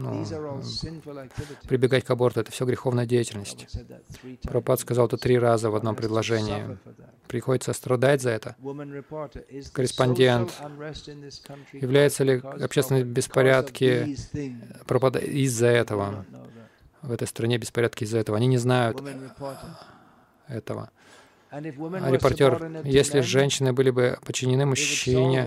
ну, 0.00 0.24
прибегать 1.68 2.04
к 2.04 2.10
аборту— 2.10 2.40
это 2.42 2.50
все 2.50 2.64
греховная 2.64 3.06
деятельность. 3.06 3.66
Пропад 4.42 4.80
сказал 4.80 5.06
это 5.06 5.16
три 5.16 5.38
раза 5.38 5.70
в 5.70 5.76
одном 5.76 5.94
предложении. 5.94 6.78
Приходится 7.28 7.72
страдать 7.72 8.22
за 8.22 8.30
это. 8.30 8.56
Корреспондент. 9.72 10.52
Являются 11.72 12.24
ли 12.24 12.40
общественные 12.40 13.04
беспорядки 13.04 14.16
Пропада 14.86 15.18
из-за 15.18 15.66
этого? 15.66 16.24
В 17.02 17.12
этой 17.12 17.26
стране 17.26 17.58
беспорядки 17.58 18.04
из-за 18.04 18.18
этого. 18.18 18.36
Они 18.36 18.46
не 18.46 18.58
знают 18.58 19.02
этого. 20.48 20.90
Репортер, 21.52 22.82
если 22.84 23.20
женщины 23.20 23.72
были 23.72 23.90
бы 23.90 24.18
подчинены 24.24 24.66
мужчине, 24.66 25.44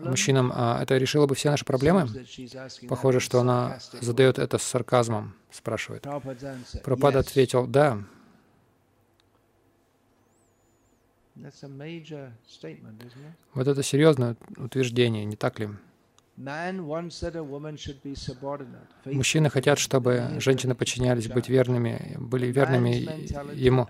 мужчинам, 0.00 0.52
а 0.54 0.82
это 0.82 0.98
решило 0.98 1.26
бы 1.26 1.34
все 1.34 1.50
наши 1.50 1.64
проблемы? 1.64 2.06
Похоже, 2.88 3.20
что 3.20 3.40
она 3.40 3.78
задает 4.00 4.38
это 4.38 4.58
с 4.58 4.62
сарказмом, 4.62 5.34
спрашивает. 5.50 6.06
Пропад 6.84 7.16
ответил, 7.16 7.66
да. 7.66 7.98
Вот 13.54 13.66
это 13.66 13.82
серьезное 13.82 14.36
утверждение, 14.58 15.24
не 15.24 15.36
так 15.36 15.58
ли? 15.58 15.70
Мужчины 19.04 19.50
хотят, 19.50 19.78
чтобы 19.78 20.30
женщины 20.38 20.74
подчинялись, 20.74 21.28
быть 21.28 21.48
верными, 21.48 22.16
были 22.18 22.46
верными 22.46 23.06
ему. 23.54 23.86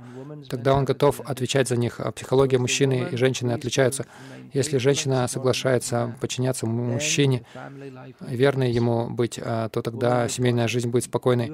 Тогда 0.49 0.75
он 0.75 0.85
готов 0.85 1.21
отвечать 1.21 1.69
за 1.69 1.77
них. 1.77 2.01
А 2.01 2.13
психология 2.13 2.59
мужчины 2.59 3.09
и 3.11 3.17
женщины 3.17 3.53
отличаются. 3.53 4.07
Если 4.53 4.77
женщина 4.77 5.27
соглашается 5.29 6.15
подчиняться 6.21 6.67
мужчине, 6.67 7.45
верной 8.21 8.71
ему 8.71 9.09
быть, 9.09 9.41
а, 9.43 9.71
то 9.71 9.81
тогда 9.81 10.29
семейная 10.29 10.69
жизнь 10.69 10.91
будет 10.91 11.05
спокойной. 11.05 11.51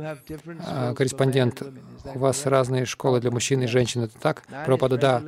А, 0.67 0.95
корреспондент, 0.95 1.63
у 2.15 2.19
вас 2.19 2.45
разные 2.47 2.87
школы 2.87 3.21
для 3.21 3.31
мужчин 3.31 3.63
и 3.63 3.67
женщин, 3.67 4.03
это 4.03 4.19
так? 4.19 4.43
Пропада, 4.67 4.97
да. 4.97 5.23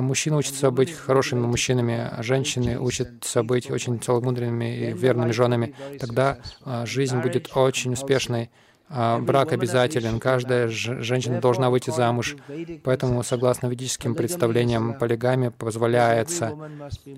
Мужчины 0.00 0.36
учатся 0.36 0.70
быть 0.70 0.92
хорошими 0.92 1.40
мужчинами, 1.40 2.08
а 2.10 2.22
женщины 2.22 2.78
учатся 2.78 3.42
быть 3.44 3.67
быть 3.68 3.70
очень 3.70 4.00
целомудренными 4.00 4.76
и 4.76 4.92
верными 4.92 5.32
женами, 5.32 5.74
тогда 6.00 6.38
а, 6.64 6.86
жизнь 6.86 7.18
будет 7.20 7.50
очень 7.54 7.92
успешной. 7.92 8.50
А, 8.90 9.18
брак 9.18 9.52
обязателен, 9.52 10.18
каждая 10.18 10.68
женщина 10.68 11.40
должна 11.40 11.68
выйти 11.68 11.90
замуж. 11.90 12.36
Поэтому, 12.84 13.22
согласно 13.22 13.66
ведическим 13.66 14.14
представлениям, 14.14 14.94
полигамия 14.98 15.50
позволяется, 15.50 16.56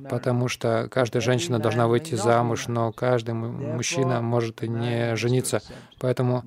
потому 0.09 0.49
что 0.49 0.89
каждая 0.91 1.23
женщина 1.23 1.61
должна 1.61 1.87
выйти 1.87 2.17
замуж, 2.17 2.67
но 2.67 2.93
каждый 2.93 3.35
мужчина 3.35 4.21
может 4.21 4.63
и 4.65 4.69
не 4.69 5.15
жениться. 5.17 5.63
Поэтому 6.01 6.43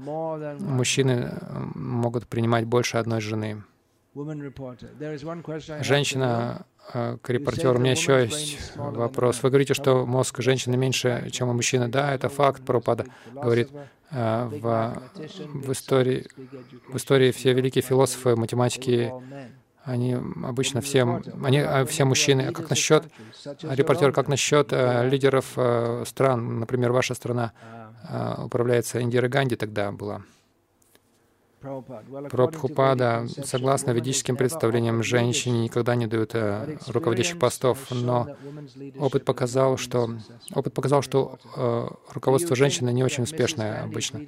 мужчины 0.60 1.32
могут 1.74 2.28
принимать 2.28 2.66
больше 2.66 2.98
одной 2.98 3.22
жены. 3.22 3.64
Женщина 5.82 6.66
к 6.92 7.30
репортеру. 7.30 7.78
У 7.78 7.82
меня 7.82 7.92
еще 7.92 8.24
есть 8.24 8.76
вопрос. 8.76 9.42
Вы 9.42 9.50
говорите, 9.50 9.74
что 9.74 10.06
мозг 10.06 10.42
женщины 10.42 10.78
меньше, 10.78 11.30
чем 11.32 11.50
у 11.50 11.54
мужчины. 11.54 11.88
Да, 11.88 12.14
это 12.14 12.30
факт. 12.30 12.64
Пропада 12.66 13.06
говорит, 13.34 13.70
а, 14.16 14.48
в, 14.48 15.02
в, 15.68 15.72
истории, 15.72 16.28
в 16.88 16.98
истории 16.98 17.32
все 17.32 17.54
великие 17.54 17.82
философы, 17.82 18.36
математики, 18.36 19.12
они 19.84 20.14
обычно 20.14 20.82
все, 20.82 21.22
они, 21.44 21.60
а, 21.60 21.84
все 21.86 22.06
мужчины. 22.06 22.42
А 22.42 22.52
как 22.52 22.70
насчет, 22.70 23.06
репортер, 23.64 24.12
как 24.12 24.28
насчет 24.28 24.72
лидеров 24.72 25.58
стран? 26.08 26.60
Например, 26.60 26.92
ваша 26.92 27.16
страна 27.16 27.54
управляется 28.38 29.02
Индира 29.02 29.28
Ганди 29.30 29.56
тогда 29.56 29.92
была. 29.92 30.22
Прабхупада, 32.30 33.26
согласно 33.44 33.92
ведическим 33.92 34.36
представлениям, 34.36 35.04
женщине 35.04 35.64
никогда 35.64 35.96
не 35.96 36.08
дают 36.08 36.32
э, 36.34 36.78
руководящих 36.88 37.40
постов, 37.40 37.80
но 37.92 38.36
опыт 39.00 39.24
показал, 39.26 39.78
что, 39.78 40.10
опыт 40.54 40.74
показал, 40.74 41.02
что 41.02 41.38
э, 41.56 41.88
руководство 42.12 42.56
женщины 42.56 42.92
не 42.92 43.04
очень 43.04 43.24
успешное 43.24 43.84
обычно. 43.84 44.22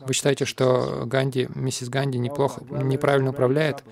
Вы 0.00 0.14
считаете, 0.14 0.44
что 0.44 1.02
Ганди, 1.06 1.48
миссис 1.54 1.88
Ганди 1.88 2.18
неплохо, 2.18 2.62
неправильно 2.70 3.30
управляет? 3.30 3.82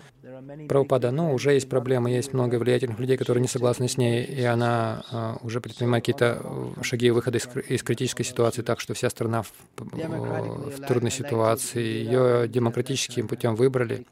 Прабхупада, 0.68 1.10
ну, 1.10 1.32
уже 1.32 1.52
есть 1.52 1.68
проблемы, 1.68 2.10
есть 2.10 2.32
много 2.32 2.56
влиятельных 2.56 2.98
людей, 2.98 3.16
которые 3.16 3.42
не 3.42 3.48
согласны 3.48 3.88
с 3.88 3.96
ней, 3.96 4.24
и 4.24 4.42
она 4.42 5.04
uh, 5.12 5.38
уже 5.42 5.60
предпринимает 5.60 6.02
какие-то 6.02 6.40
э, 6.42 6.82
шаги 6.82 7.10
выхода 7.10 7.38
из, 7.38 7.48
из 7.68 7.82
критической 7.82 8.24
ситуации, 8.24 8.62
так 8.62 8.80
что 8.80 8.94
вся 8.94 9.10
страна 9.10 9.42
в, 9.42 9.52
в 9.76 10.86
трудной 10.86 11.10
ситуации. 11.10 11.82
Ее 11.82 12.48
демократическим 12.48 13.28
путем 13.28 13.54
выбрали. 13.54 14.06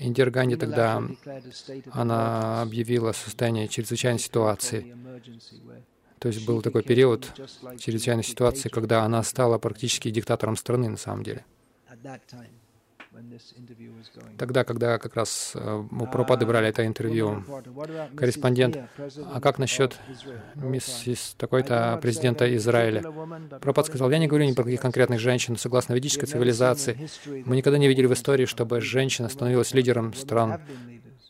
Индира 0.00 0.30
Ганди 0.30 0.56
тогда, 0.56 1.02
она 1.90 2.62
объявила 2.62 3.12
состояние 3.12 3.68
чрезвычайной 3.68 4.20
ситуации. 4.20 4.94
То 6.18 6.28
есть 6.28 6.46
был 6.46 6.62
такой 6.62 6.82
период 6.82 7.32
чрезвычайной 7.78 8.24
ситуации, 8.24 8.68
когда 8.68 9.02
она 9.02 9.22
стала 9.22 9.58
практически 9.58 10.10
диктатором 10.10 10.56
страны 10.56 10.88
на 10.88 10.96
самом 10.96 11.22
деле 11.22 11.44
тогда, 14.36 14.64
когда 14.64 14.98
как 14.98 15.16
раз 15.16 15.52
э, 15.54 15.84
у 15.90 16.06
Пропады 16.06 16.46
брали 16.46 16.68
это 16.68 16.86
интервью. 16.86 17.44
Корреспондент, 18.16 18.78
а 19.32 19.40
как 19.40 19.58
насчет 19.58 19.98
миссис 20.54 21.34
такой-то 21.38 21.98
президента 22.00 22.54
Израиля? 22.56 23.02
Пропад 23.60 23.86
сказал, 23.86 24.10
я 24.10 24.18
не 24.18 24.26
говорю 24.26 24.46
ни 24.46 24.52
про 24.52 24.64
каких 24.64 24.80
конкретных 24.80 25.20
женщин, 25.20 25.56
согласно 25.56 25.94
ведической 25.94 26.28
цивилизации. 26.28 27.08
Мы 27.44 27.56
никогда 27.56 27.78
не 27.78 27.88
видели 27.88 28.06
в 28.06 28.12
истории, 28.12 28.46
чтобы 28.46 28.80
женщина 28.80 29.28
становилась 29.28 29.72
лидером 29.74 30.14
стран. 30.14 30.60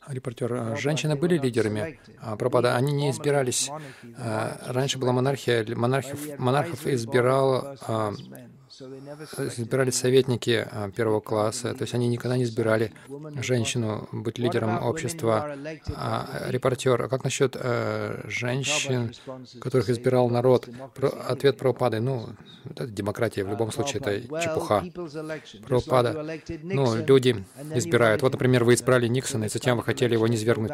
Репортер, 0.07 0.53
«А 0.53 0.77
женщины 0.77 1.17
были 1.17 1.39
лидерами 1.39 1.99
а 2.21 2.37
Пропада, 2.37 2.77
они 2.77 2.93
не 2.93 3.11
избирались. 3.11 3.71
А, 4.19 4.59
раньше 4.67 4.99
была 4.99 5.13
монархия, 5.13 5.65
монархов, 5.75 6.39
монархов 6.39 6.87
избирал 6.87 7.77
избирали 8.81 9.91
советники 9.91 10.67
а, 10.71 10.91
первого 10.91 11.21
класса, 11.21 11.75
то 11.75 11.83
есть 11.83 11.95
они 11.95 12.09
никогда 12.09 12.37
не 12.37 12.45
избирали 12.45 12.93
женщину 13.41 14.09
быть 14.13 14.39
лидером 14.39 14.83
общества. 14.83 15.57
А 15.95 16.47
репортер, 16.49 17.03
а 17.03 17.09
как 17.09 17.25
насчет 17.25 17.57
э, 17.59 18.23
женщин, 18.25 19.13
которых 19.61 19.89
избирал 19.91 20.29
народ? 20.29 20.69
Про, 20.95 21.09
ответ 21.09 21.57
Прабхупады, 21.59 22.01
ну, 22.01 22.29
это 22.69 22.87
демократия, 22.87 23.45
в 23.45 23.51
любом 23.51 23.71
случае 23.73 24.01
это 24.01 24.41
чепуха. 24.43 24.85
Прабхупада, 25.67 26.39
ну, 26.63 26.97
люди 26.97 27.45
избирают. 27.75 28.23
Вот, 28.23 28.33
например, 28.33 28.65
вы 28.65 28.75
избрали 28.75 29.07
Никсона, 29.07 29.45
и 29.45 29.49
затем 29.49 29.77
вы 29.77 29.83
хотели 29.83 30.15
его 30.15 30.27
не 30.27 30.37
свергнуть. 30.37 30.73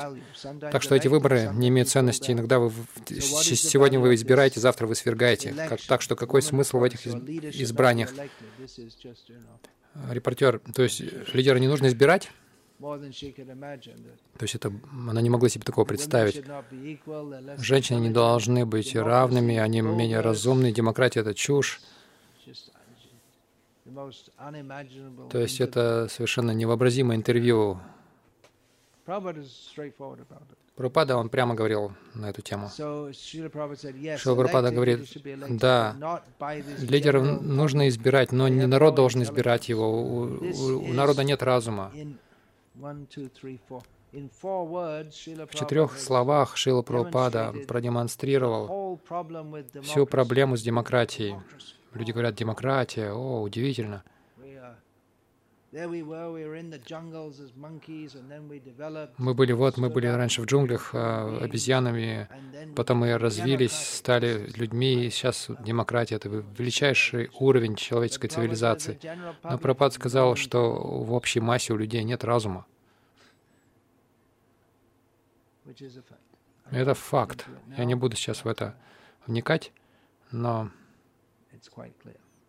Так 0.60 0.82
что 0.82 0.94
эти 0.94 1.08
выборы 1.08 1.50
не 1.54 1.68
имеют 1.68 1.88
ценности. 1.88 2.32
Иногда 2.32 2.58
вы 2.58 2.72
сегодня 3.08 3.98
вы 3.98 4.14
избираете, 4.14 4.60
завтра 4.60 4.86
вы 4.86 4.94
свергаете. 4.94 5.54
Как, 5.68 5.80
так 5.82 6.02
что 6.02 6.16
какой 6.16 6.42
смысл 6.42 6.78
в 6.78 6.84
этих 6.84 7.06
избраниях? 7.06 7.89
Репортер, 10.10 10.60
то 10.74 10.82
есть 10.82 11.00
лидера 11.34 11.58
не 11.58 11.68
нужно 11.68 11.88
избирать? 11.88 12.30
То 14.38 14.44
есть 14.44 14.54
это, 14.54 14.72
она 14.92 15.20
не 15.20 15.28
могла 15.28 15.48
себе 15.48 15.64
такого 15.64 15.84
представить. 15.84 16.42
Женщины 17.58 17.98
не 17.98 18.10
должны 18.10 18.64
быть 18.64 18.96
равными, 18.96 19.58
они 19.58 19.82
менее 19.82 20.20
разумны, 20.20 20.72
демократия— 20.72 21.20
это 21.22 21.34
чушь. 21.34 21.80
То 25.30 25.38
есть 25.38 25.60
это 25.60 26.08
совершенно 26.10 26.52
невообразимое 26.52 27.16
интервью. 27.16 27.80
Прабхупада, 30.76 31.16
он 31.16 31.28
прямо 31.28 31.54
говорил 31.54 31.92
на 32.14 32.30
эту 32.30 32.42
тему. 32.42 32.68
Шила 32.70 33.48
Прабхупада 33.48 34.70
говорит, 34.70 35.08
да, 35.50 36.22
лидеров 36.78 37.42
нужно 37.42 37.88
избирать, 37.88 38.32
но 38.32 38.48
не 38.48 38.66
народ 38.66 38.94
должен 38.94 39.22
избирать 39.22 39.68
его. 39.68 39.90
У, 39.90 40.24
у, 40.24 40.90
у 40.90 40.92
народа 40.92 41.22
нет 41.24 41.42
разума. 41.42 41.92
В 44.12 45.54
четырех 45.54 45.98
словах 45.98 46.56
Шила 46.56 46.82
Прабхупада 46.82 47.54
продемонстрировал 47.68 48.98
всю 49.82 50.06
проблему 50.06 50.56
с 50.56 50.62
демократией. 50.62 51.36
Люди 51.92 52.12
говорят, 52.12 52.34
демократия, 52.36 53.12
о, 53.12 53.42
удивительно. 53.42 54.02
Мы 59.18 59.34
были 59.34 59.52
вот, 59.52 59.76
мы 59.76 59.88
были 59.88 60.06
раньше 60.06 60.42
в 60.42 60.46
джунглях 60.46 60.94
э, 60.94 61.38
обезьянами, 61.42 62.28
потом 62.74 62.98
мы 62.98 63.16
развились, 63.16 63.72
стали 63.72 64.50
людьми, 64.56 65.06
и 65.06 65.10
сейчас 65.10 65.48
демократия— 65.64 66.14
это 66.16 66.28
величайший 66.28 67.30
уровень 67.38 67.76
человеческой 67.76 68.28
цивилизации. 68.28 68.98
Но 69.44 69.58
Пропад 69.58 69.92
сказал, 69.92 70.34
что 70.34 70.74
в 70.74 71.12
общей 71.12 71.38
массе 71.38 71.72
у 71.72 71.76
людей 71.76 72.02
нет 72.02 72.24
разума. 72.24 72.66
Это 76.72 76.94
факт. 76.94 77.46
Я 77.76 77.84
не 77.84 77.94
буду 77.94 78.16
сейчас 78.16 78.44
в 78.44 78.48
это 78.48 78.74
вникать, 79.26 79.72
но 80.32 80.70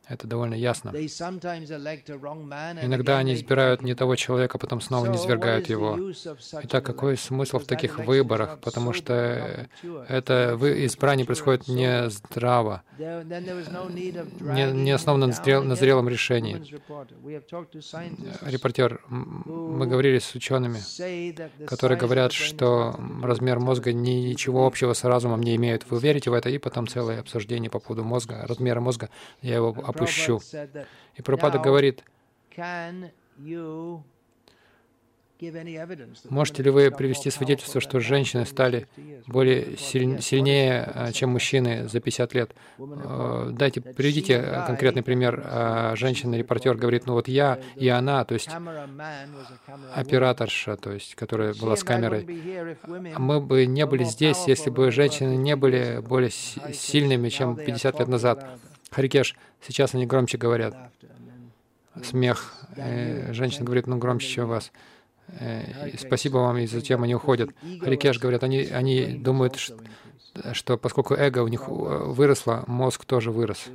это 0.08 0.28
довольно 0.28 0.56
ясно. 0.56 0.90
Иногда 2.82 3.18
они 3.18 3.34
избирают 3.34 3.82
не 3.82 3.96
того 3.96 4.16
человека, 4.16 4.58
потом 4.58 4.82
снова 4.82 5.06
не 5.08 5.18
свергают 5.18 5.70
его. 5.70 5.98
Итак, 6.64 6.86
какой 6.86 7.18
смысл 7.18 7.60
в 7.60 7.66
таких 7.66 8.00
выборах? 8.00 8.60
Потому 8.60 8.94
что 8.94 9.68
это 10.08 10.58
избрание 10.86 11.26
происходит 11.26 11.68
не 11.68 12.10
здраво, 12.10 12.84
не, 12.98 14.72
не 14.72 14.92
основано 14.92 15.28
на, 15.28 15.34
зрел, 15.34 15.64
на 15.64 15.76
зрелом 15.76 16.10
решении. 16.10 16.62
Репортер, 18.42 19.02
мы 19.08 19.88
говорили 19.88 20.20
с 20.20 20.36
учеными, 20.36 20.80
которые 21.66 21.98
говорят, 21.98 22.32
что 22.34 22.96
размер 23.22 23.60
мозга 23.60 23.94
ничего 23.94 24.66
общего 24.66 24.94
с 24.94 25.04
разумом 25.04 25.42
не 25.42 25.56
имеет. 25.56 25.90
Вы 25.90 26.00
верите 26.00 26.30
в 26.30 26.34
это? 26.34 26.50
И 26.50 26.58
потом 26.58 26.88
целое 26.88 27.20
обсуждение 27.20 27.70
по 27.70 27.80
поводу 27.80 28.04
мозга, 28.04 28.46
размера 28.48 28.80
мозга. 28.82 29.10
Я 29.42 29.56
его 29.56 29.76
опущу. 30.02 30.40
И 31.16 31.22
Прабхупада 31.22 31.60
говорит, 31.60 32.04
Можете 36.30 36.62
ли 36.62 36.70
вы 36.70 36.92
привести 36.92 37.32
свидетельство, 37.32 37.82
что 37.82 38.00
женщины 38.00 38.46
стали 38.46 38.88
более 39.26 39.76
силь, 39.76 40.22
сильнее, 40.22 40.84
а, 40.94 41.12
чем 41.12 41.32
мужчины 41.32 41.88
за 41.88 42.00
50 42.00 42.34
лет? 42.36 42.52
Э, 42.78 43.50
дайте, 43.52 43.82
приведите 43.82 44.40
конкретный 44.68 45.02
пример. 45.02 45.42
А, 45.44 45.96
Женщина-репортер 45.96 46.76
говорит, 46.76 47.08
ну 47.08 47.14
вот 47.14 47.28
я 47.28 47.60
и 47.76 47.88
она, 47.88 48.24
то 48.24 48.36
есть 48.36 48.50
операторша, 49.96 50.78
то 50.78 50.92
есть, 50.92 51.16
которая 51.16 51.56
была 51.56 51.76
с 51.76 51.84
камерой. 51.84 52.28
Мы 53.18 53.42
бы 53.42 53.66
не 53.66 53.88
были 53.88 54.04
здесь, 54.04 54.44
если 54.46 54.70
бы 54.70 54.92
женщины 54.92 55.36
не 55.36 55.56
были 55.56 56.02
более 56.08 56.30
сильными, 56.30 57.30
чем 57.30 57.56
50 57.56 58.00
лет 58.00 58.08
назад. 58.08 58.60
Харикеш, 58.92 59.36
сейчас 59.62 59.96
они 59.96 60.06
громче 60.06 60.38
говорят. 60.38 60.76
Смех. 62.04 62.54
Э, 62.76 63.34
женщина 63.34 63.66
говорит, 63.66 63.88
ну 63.88 63.98
громче, 63.98 64.28
чем 64.28 64.48
вас. 64.48 64.72
Э, 65.40 65.96
спасибо 65.98 66.38
вам, 66.38 66.58
и 66.58 66.68
затем 66.68 67.04
они 67.04 67.16
уходят. 67.16 67.52
Харикеш 67.82 68.20
говорят, 68.20 68.44
они, 68.44 68.60
они 68.64 69.18
думают, 69.18 69.56
что, 69.56 69.78
что 70.54 70.78
поскольку 70.78 71.14
эго 71.14 71.40
у 71.40 71.48
них 71.48 71.64
э, 71.68 71.72
выросло, 71.72 72.64
мозг 72.68 73.06
тоже 73.06 73.32
вырос. 73.32 73.68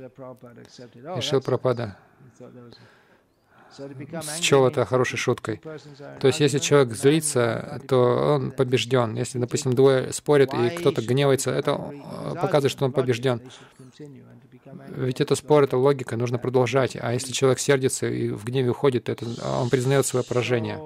И 1.17 1.21
Шил 1.21 1.41
Пропада 1.41 1.97
счел 4.39 4.65
это 4.65 4.85
хорошей 4.85 5.17
шуткой. 5.17 5.61
То 6.19 6.27
есть, 6.27 6.39
если 6.39 6.59
человек 6.59 6.93
злится, 6.93 7.81
то 7.87 8.35
он 8.35 8.51
побежден. 8.51 9.15
Если, 9.15 9.39
допустим, 9.39 9.73
двое 9.73 10.11
спорят, 10.13 10.53
и 10.53 10.69
кто-то 10.69 11.01
гневается, 11.01 11.51
это 11.51 11.75
показывает, 12.35 12.71
что 12.71 12.85
он 12.85 12.91
побежден. 12.91 13.41
Ведь 14.89 15.21
это 15.21 15.35
спор, 15.35 15.63
это 15.63 15.77
логика, 15.77 16.17
нужно 16.17 16.37
продолжать. 16.37 16.97
А 16.99 17.13
если 17.13 17.31
человек 17.31 17.59
сердится 17.59 18.07
и 18.07 18.29
в 18.29 18.45
гневе 18.45 18.71
уходит, 18.71 19.09
это 19.09 19.25
он 19.59 19.69
признает 19.69 20.05
свое 20.05 20.23
поражение. 20.23 20.77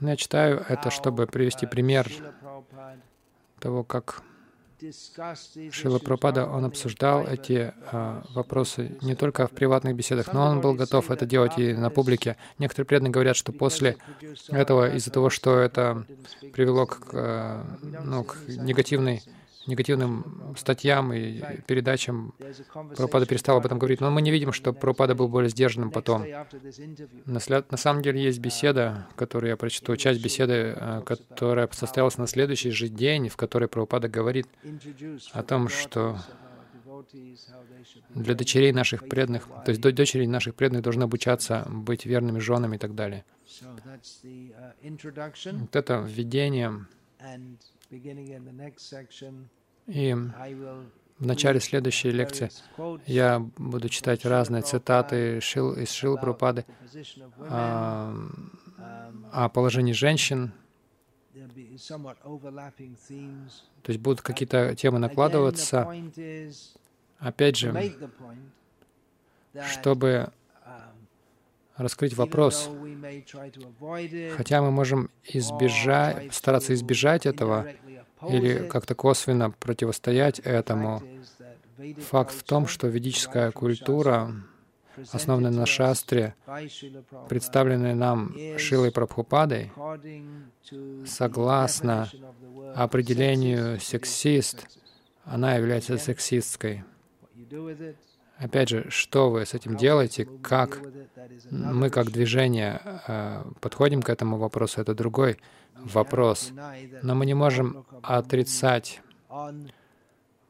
Я 0.00 0.16
читаю 0.16 0.64
это, 0.68 0.90
чтобы 0.90 1.26
привести 1.26 1.66
пример 1.66 2.10
того, 3.60 3.84
как 3.84 4.22
Шила 5.70 5.98
Пропада, 5.98 6.46
он 6.46 6.64
обсуждал 6.64 7.26
эти 7.26 7.72
а, 7.90 8.22
вопросы 8.34 8.96
не 9.02 9.14
только 9.14 9.46
в 9.46 9.50
приватных 9.50 9.94
беседах, 9.94 10.32
но 10.32 10.46
он 10.46 10.60
был 10.60 10.74
готов 10.74 11.10
это 11.10 11.26
делать 11.26 11.58
и 11.58 11.72
на 11.72 11.90
публике. 11.90 12.36
Некоторые 12.58 12.86
преданные 12.86 13.12
говорят, 13.12 13.36
что 13.36 13.52
после 13.52 13.96
этого, 14.48 14.94
из-за 14.96 15.10
того, 15.10 15.30
что 15.30 15.58
это 15.58 16.04
привело 16.52 16.86
к, 16.86 17.08
а, 17.12 17.64
ну, 18.04 18.24
к 18.24 18.36
негативной 18.48 19.22
негативным 19.66 20.54
статьям 20.56 21.12
и 21.12 21.40
передачам 21.66 22.34
Прабхупада 22.72 23.26
перестал 23.26 23.56
об 23.56 23.66
этом 23.66 23.78
говорить. 23.78 24.00
Но 24.00 24.10
мы 24.10 24.22
не 24.22 24.30
видим, 24.30 24.52
что 24.52 24.72
Прабхупада 24.72 25.14
был 25.14 25.28
более 25.28 25.48
сдержанным 25.48 25.90
потом. 25.90 26.24
На, 27.24 27.40
на 27.70 27.76
самом 27.76 28.02
деле 28.02 28.22
есть 28.22 28.38
беседа, 28.38 29.06
которую 29.16 29.50
я 29.50 29.56
прочту, 29.56 29.96
часть 29.96 30.22
беседы, 30.22 30.74
э, 30.76 31.02
которая 31.04 31.68
состоялась 31.72 32.18
на 32.18 32.26
следующий 32.26 32.70
же 32.70 32.88
день, 32.88 33.28
в 33.28 33.36
которой 33.36 33.68
Прабхупада 33.68 34.08
говорит 34.08 34.46
о 35.32 35.42
том, 35.42 35.68
что 35.68 36.18
для 38.10 38.34
дочерей 38.34 38.72
наших 38.72 39.08
преданных, 39.08 39.48
то 39.64 39.70
есть 39.70 39.80
дочерей 39.80 40.26
наших 40.26 40.54
преданных 40.54 40.82
должны 40.82 41.04
обучаться 41.04 41.66
быть 41.68 42.06
верными 42.06 42.38
женами 42.38 42.76
и 42.76 42.78
так 42.78 42.94
далее. 42.94 43.24
Вот 45.52 45.76
это 45.76 46.04
введение 46.06 46.86
и 49.86 50.14
в 51.18 51.26
начале 51.26 51.60
следующей 51.60 52.10
лекции 52.10 52.50
я 53.06 53.38
буду 53.56 53.88
читать 53.88 54.24
разные 54.24 54.62
цитаты 54.62 55.40
Шил, 55.40 55.72
из 55.74 55.90
Шил 55.90 56.16
Прабхупады 56.16 56.64
о, 57.38 58.14
о 59.32 59.48
положении 59.48 59.92
женщин. 59.92 60.52
То 63.82 63.92
есть 63.92 64.00
будут 64.00 64.22
какие-то 64.22 64.74
темы 64.74 64.98
накладываться. 64.98 65.88
Опять 67.18 67.56
же, 67.56 67.94
чтобы 69.72 70.32
раскрыть 71.76 72.14
вопрос. 72.14 72.70
Хотя 74.36 74.62
мы 74.62 74.70
можем 74.70 75.10
избежать, 75.24 76.32
стараться 76.34 76.74
избежать 76.74 77.26
этого 77.26 77.66
или 78.28 78.68
как-то 78.68 78.94
косвенно 78.94 79.50
противостоять 79.50 80.38
этому, 80.40 81.02
факт 82.08 82.34
в 82.34 82.42
том, 82.42 82.66
что 82.66 82.86
ведическая 82.86 83.50
культура 83.50 84.32
основанные 85.12 85.52
на 85.52 85.66
шастре, 85.66 86.34
представленные 87.28 87.94
нам 87.94 88.34
Шилой 88.58 88.92
Прабхупадой, 88.92 89.72
согласно 91.06 92.08
определению 92.74 93.80
сексист, 93.80 94.66
она 95.24 95.56
является 95.56 95.98
сексистской. 95.98 96.84
Опять 98.38 98.68
же, 98.68 98.86
что 98.90 99.30
вы 99.30 99.46
с 99.46 99.54
этим 99.54 99.76
делаете, 99.76 100.26
как 100.42 100.80
мы 101.50 101.90
как 101.90 102.10
движение 102.10 102.80
э, 103.06 103.44
подходим 103.60 104.02
к 104.02 104.10
этому 104.10 104.38
вопросу, 104.38 104.80
это 104.80 104.94
другой 104.94 105.38
вопрос. 105.76 106.52
Но 107.02 107.14
мы 107.14 107.26
не 107.26 107.34
можем 107.34 107.84
отрицать 108.02 109.00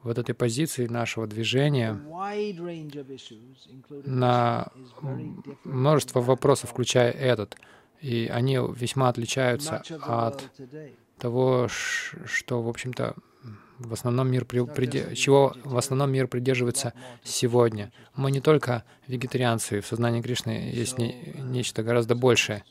вот 0.03 0.18
этой 0.18 0.35
позиции 0.35 0.87
нашего 0.87 1.26
движения 1.26 1.99
на 4.05 4.68
множество 5.64 6.20
вопросов, 6.20 6.70
включая 6.70 7.11
этот. 7.11 7.57
И 8.01 8.30
они 8.32 8.59
весьма 8.76 9.09
отличаются 9.09 9.82
от 10.03 10.51
того, 11.18 11.68
что, 11.68 12.62
в 12.62 12.68
общем-то, 12.68 13.16
в 13.79 13.93
основном 13.93 14.31
мир 14.31 14.45
приде... 14.45 15.14
чего 15.14 15.55
в 15.64 15.77
основном 15.77 16.12
мир 16.12 16.29
придерживается 16.29 16.93
сегодня. 17.22 17.93
Мы 18.14 18.31
не 18.31 18.41
только 18.41 18.85
вегетарианцы, 19.07 19.81
в 19.81 19.87
сознании 19.87 20.22
Кришны 20.22 20.70
есть 20.72 20.99
не... 20.99 21.35
нечто 21.39 21.83
гораздо 21.83 22.14
большее. 22.14 22.64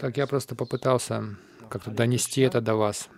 Так 0.00 0.16
я 0.16 0.26
просто 0.26 0.54
попытался 0.54 1.36
как-то 1.68 1.90
донести 1.90 2.40
это 2.42 2.60
до 2.60 2.74
вас. 2.74 3.08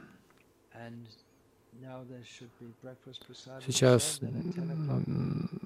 Сейчас 3.67 4.21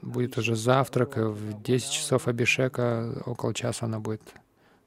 будет 0.02 0.38
уже 0.38 0.56
завтрак, 0.56 1.18
и 1.18 1.20
в 1.22 1.62
10 1.62 1.90
часов 1.90 2.28
Абишека, 2.28 3.22
около 3.26 3.54
часа 3.54 3.86
она 3.86 4.00
будет 4.00 4.22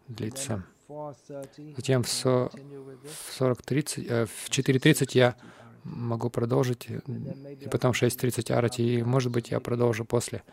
длиться. 0.07 0.65
Затем 0.87 2.03
в 2.03 2.07
40.30, 2.07 4.07
э, 4.07 4.25
в 4.25 4.49
4.30 4.49 5.09
я 5.13 5.35
могу 5.83 6.29
продолжить, 6.29 6.87
и 6.89 7.69
потом 7.69 7.93
в 7.93 8.01
6.30 8.01 8.53
арати, 8.53 8.81
и, 8.81 9.03
может 9.03 9.31
быть, 9.31 9.51
я 9.51 9.59
продолжу 9.59 10.05
после, 10.05 10.43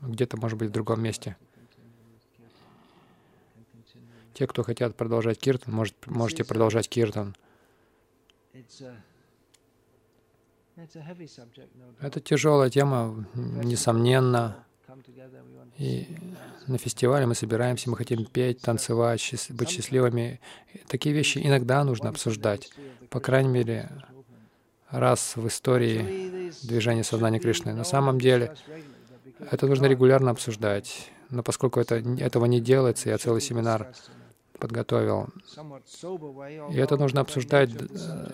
где-то, 0.00 0.36
может 0.36 0.58
быть, 0.58 0.70
в 0.70 0.72
другом 0.72 1.02
месте. 1.02 1.36
Те, 4.34 4.46
кто 4.46 4.62
хотят 4.62 4.96
продолжать 4.96 5.38
киртан, 5.38 5.74
может, 5.74 5.94
можете 6.06 6.44
продолжать 6.44 6.88
киртан. 6.88 7.34
Это 12.00 12.20
тяжелая 12.20 12.68
тема, 12.68 13.26
несомненно. 13.34 14.66
И 15.78 16.06
на 16.66 16.78
фестивале 16.78 17.26
мы 17.26 17.34
собираемся, 17.34 17.90
мы 17.90 17.96
хотим 17.96 18.24
петь, 18.24 18.60
танцевать, 18.60 19.50
быть 19.50 19.68
счастливыми. 19.68 20.40
Такие 20.88 21.14
вещи 21.14 21.40
иногда 21.42 21.84
нужно 21.84 22.08
обсуждать. 22.08 22.70
По 23.10 23.20
крайней 23.20 23.50
мере, 23.50 23.90
раз 24.90 25.36
в 25.36 25.46
истории 25.46 26.50
движения 26.62 27.04
сознания 27.04 27.40
Кришны. 27.40 27.74
На 27.74 27.84
самом 27.84 28.20
деле, 28.20 28.54
это 29.50 29.66
нужно 29.66 29.86
регулярно 29.86 30.30
обсуждать. 30.30 31.10
Но 31.30 31.42
поскольку 31.42 31.80
это, 31.80 31.96
этого 31.96 32.46
не 32.46 32.60
делается, 32.60 33.10
я 33.10 33.18
целый 33.18 33.40
семинар 33.40 33.92
подготовил. 34.58 35.28
И 36.72 36.76
это 36.76 36.96
нужно 36.96 37.20
обсуждать 37.20 37.70
э, 37.74 38.28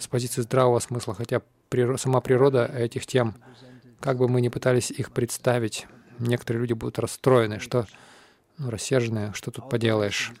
с 0.00 0.06
позиции 0.08 0.42
здравого 0.42 0.80
смысла, 0.80 1.14
хотя 1.14 1.42
сама 1.96 2.20
природа 2.20 2.66
этих 2.66 3.06
тем, 3.06 3.34
как 4.00 4.18
бы 4.18 4.28
мы 4.28 4.40
ни 4.40 4.48
пытались 4.48 4.90
их 4.90 5.12
представить, 5.12 5.86
некоторые 6.18 6.60
люди 6.60 6.72
будут 6.72 6.98
расстроены, 6.98 7.60
что 7.60 7.86
ну, 8.58 8.70
рассерженные, 8.70 9.32
что 9.34 9.50
тут 9.50 9.68
поделаешь. 9.68 10.32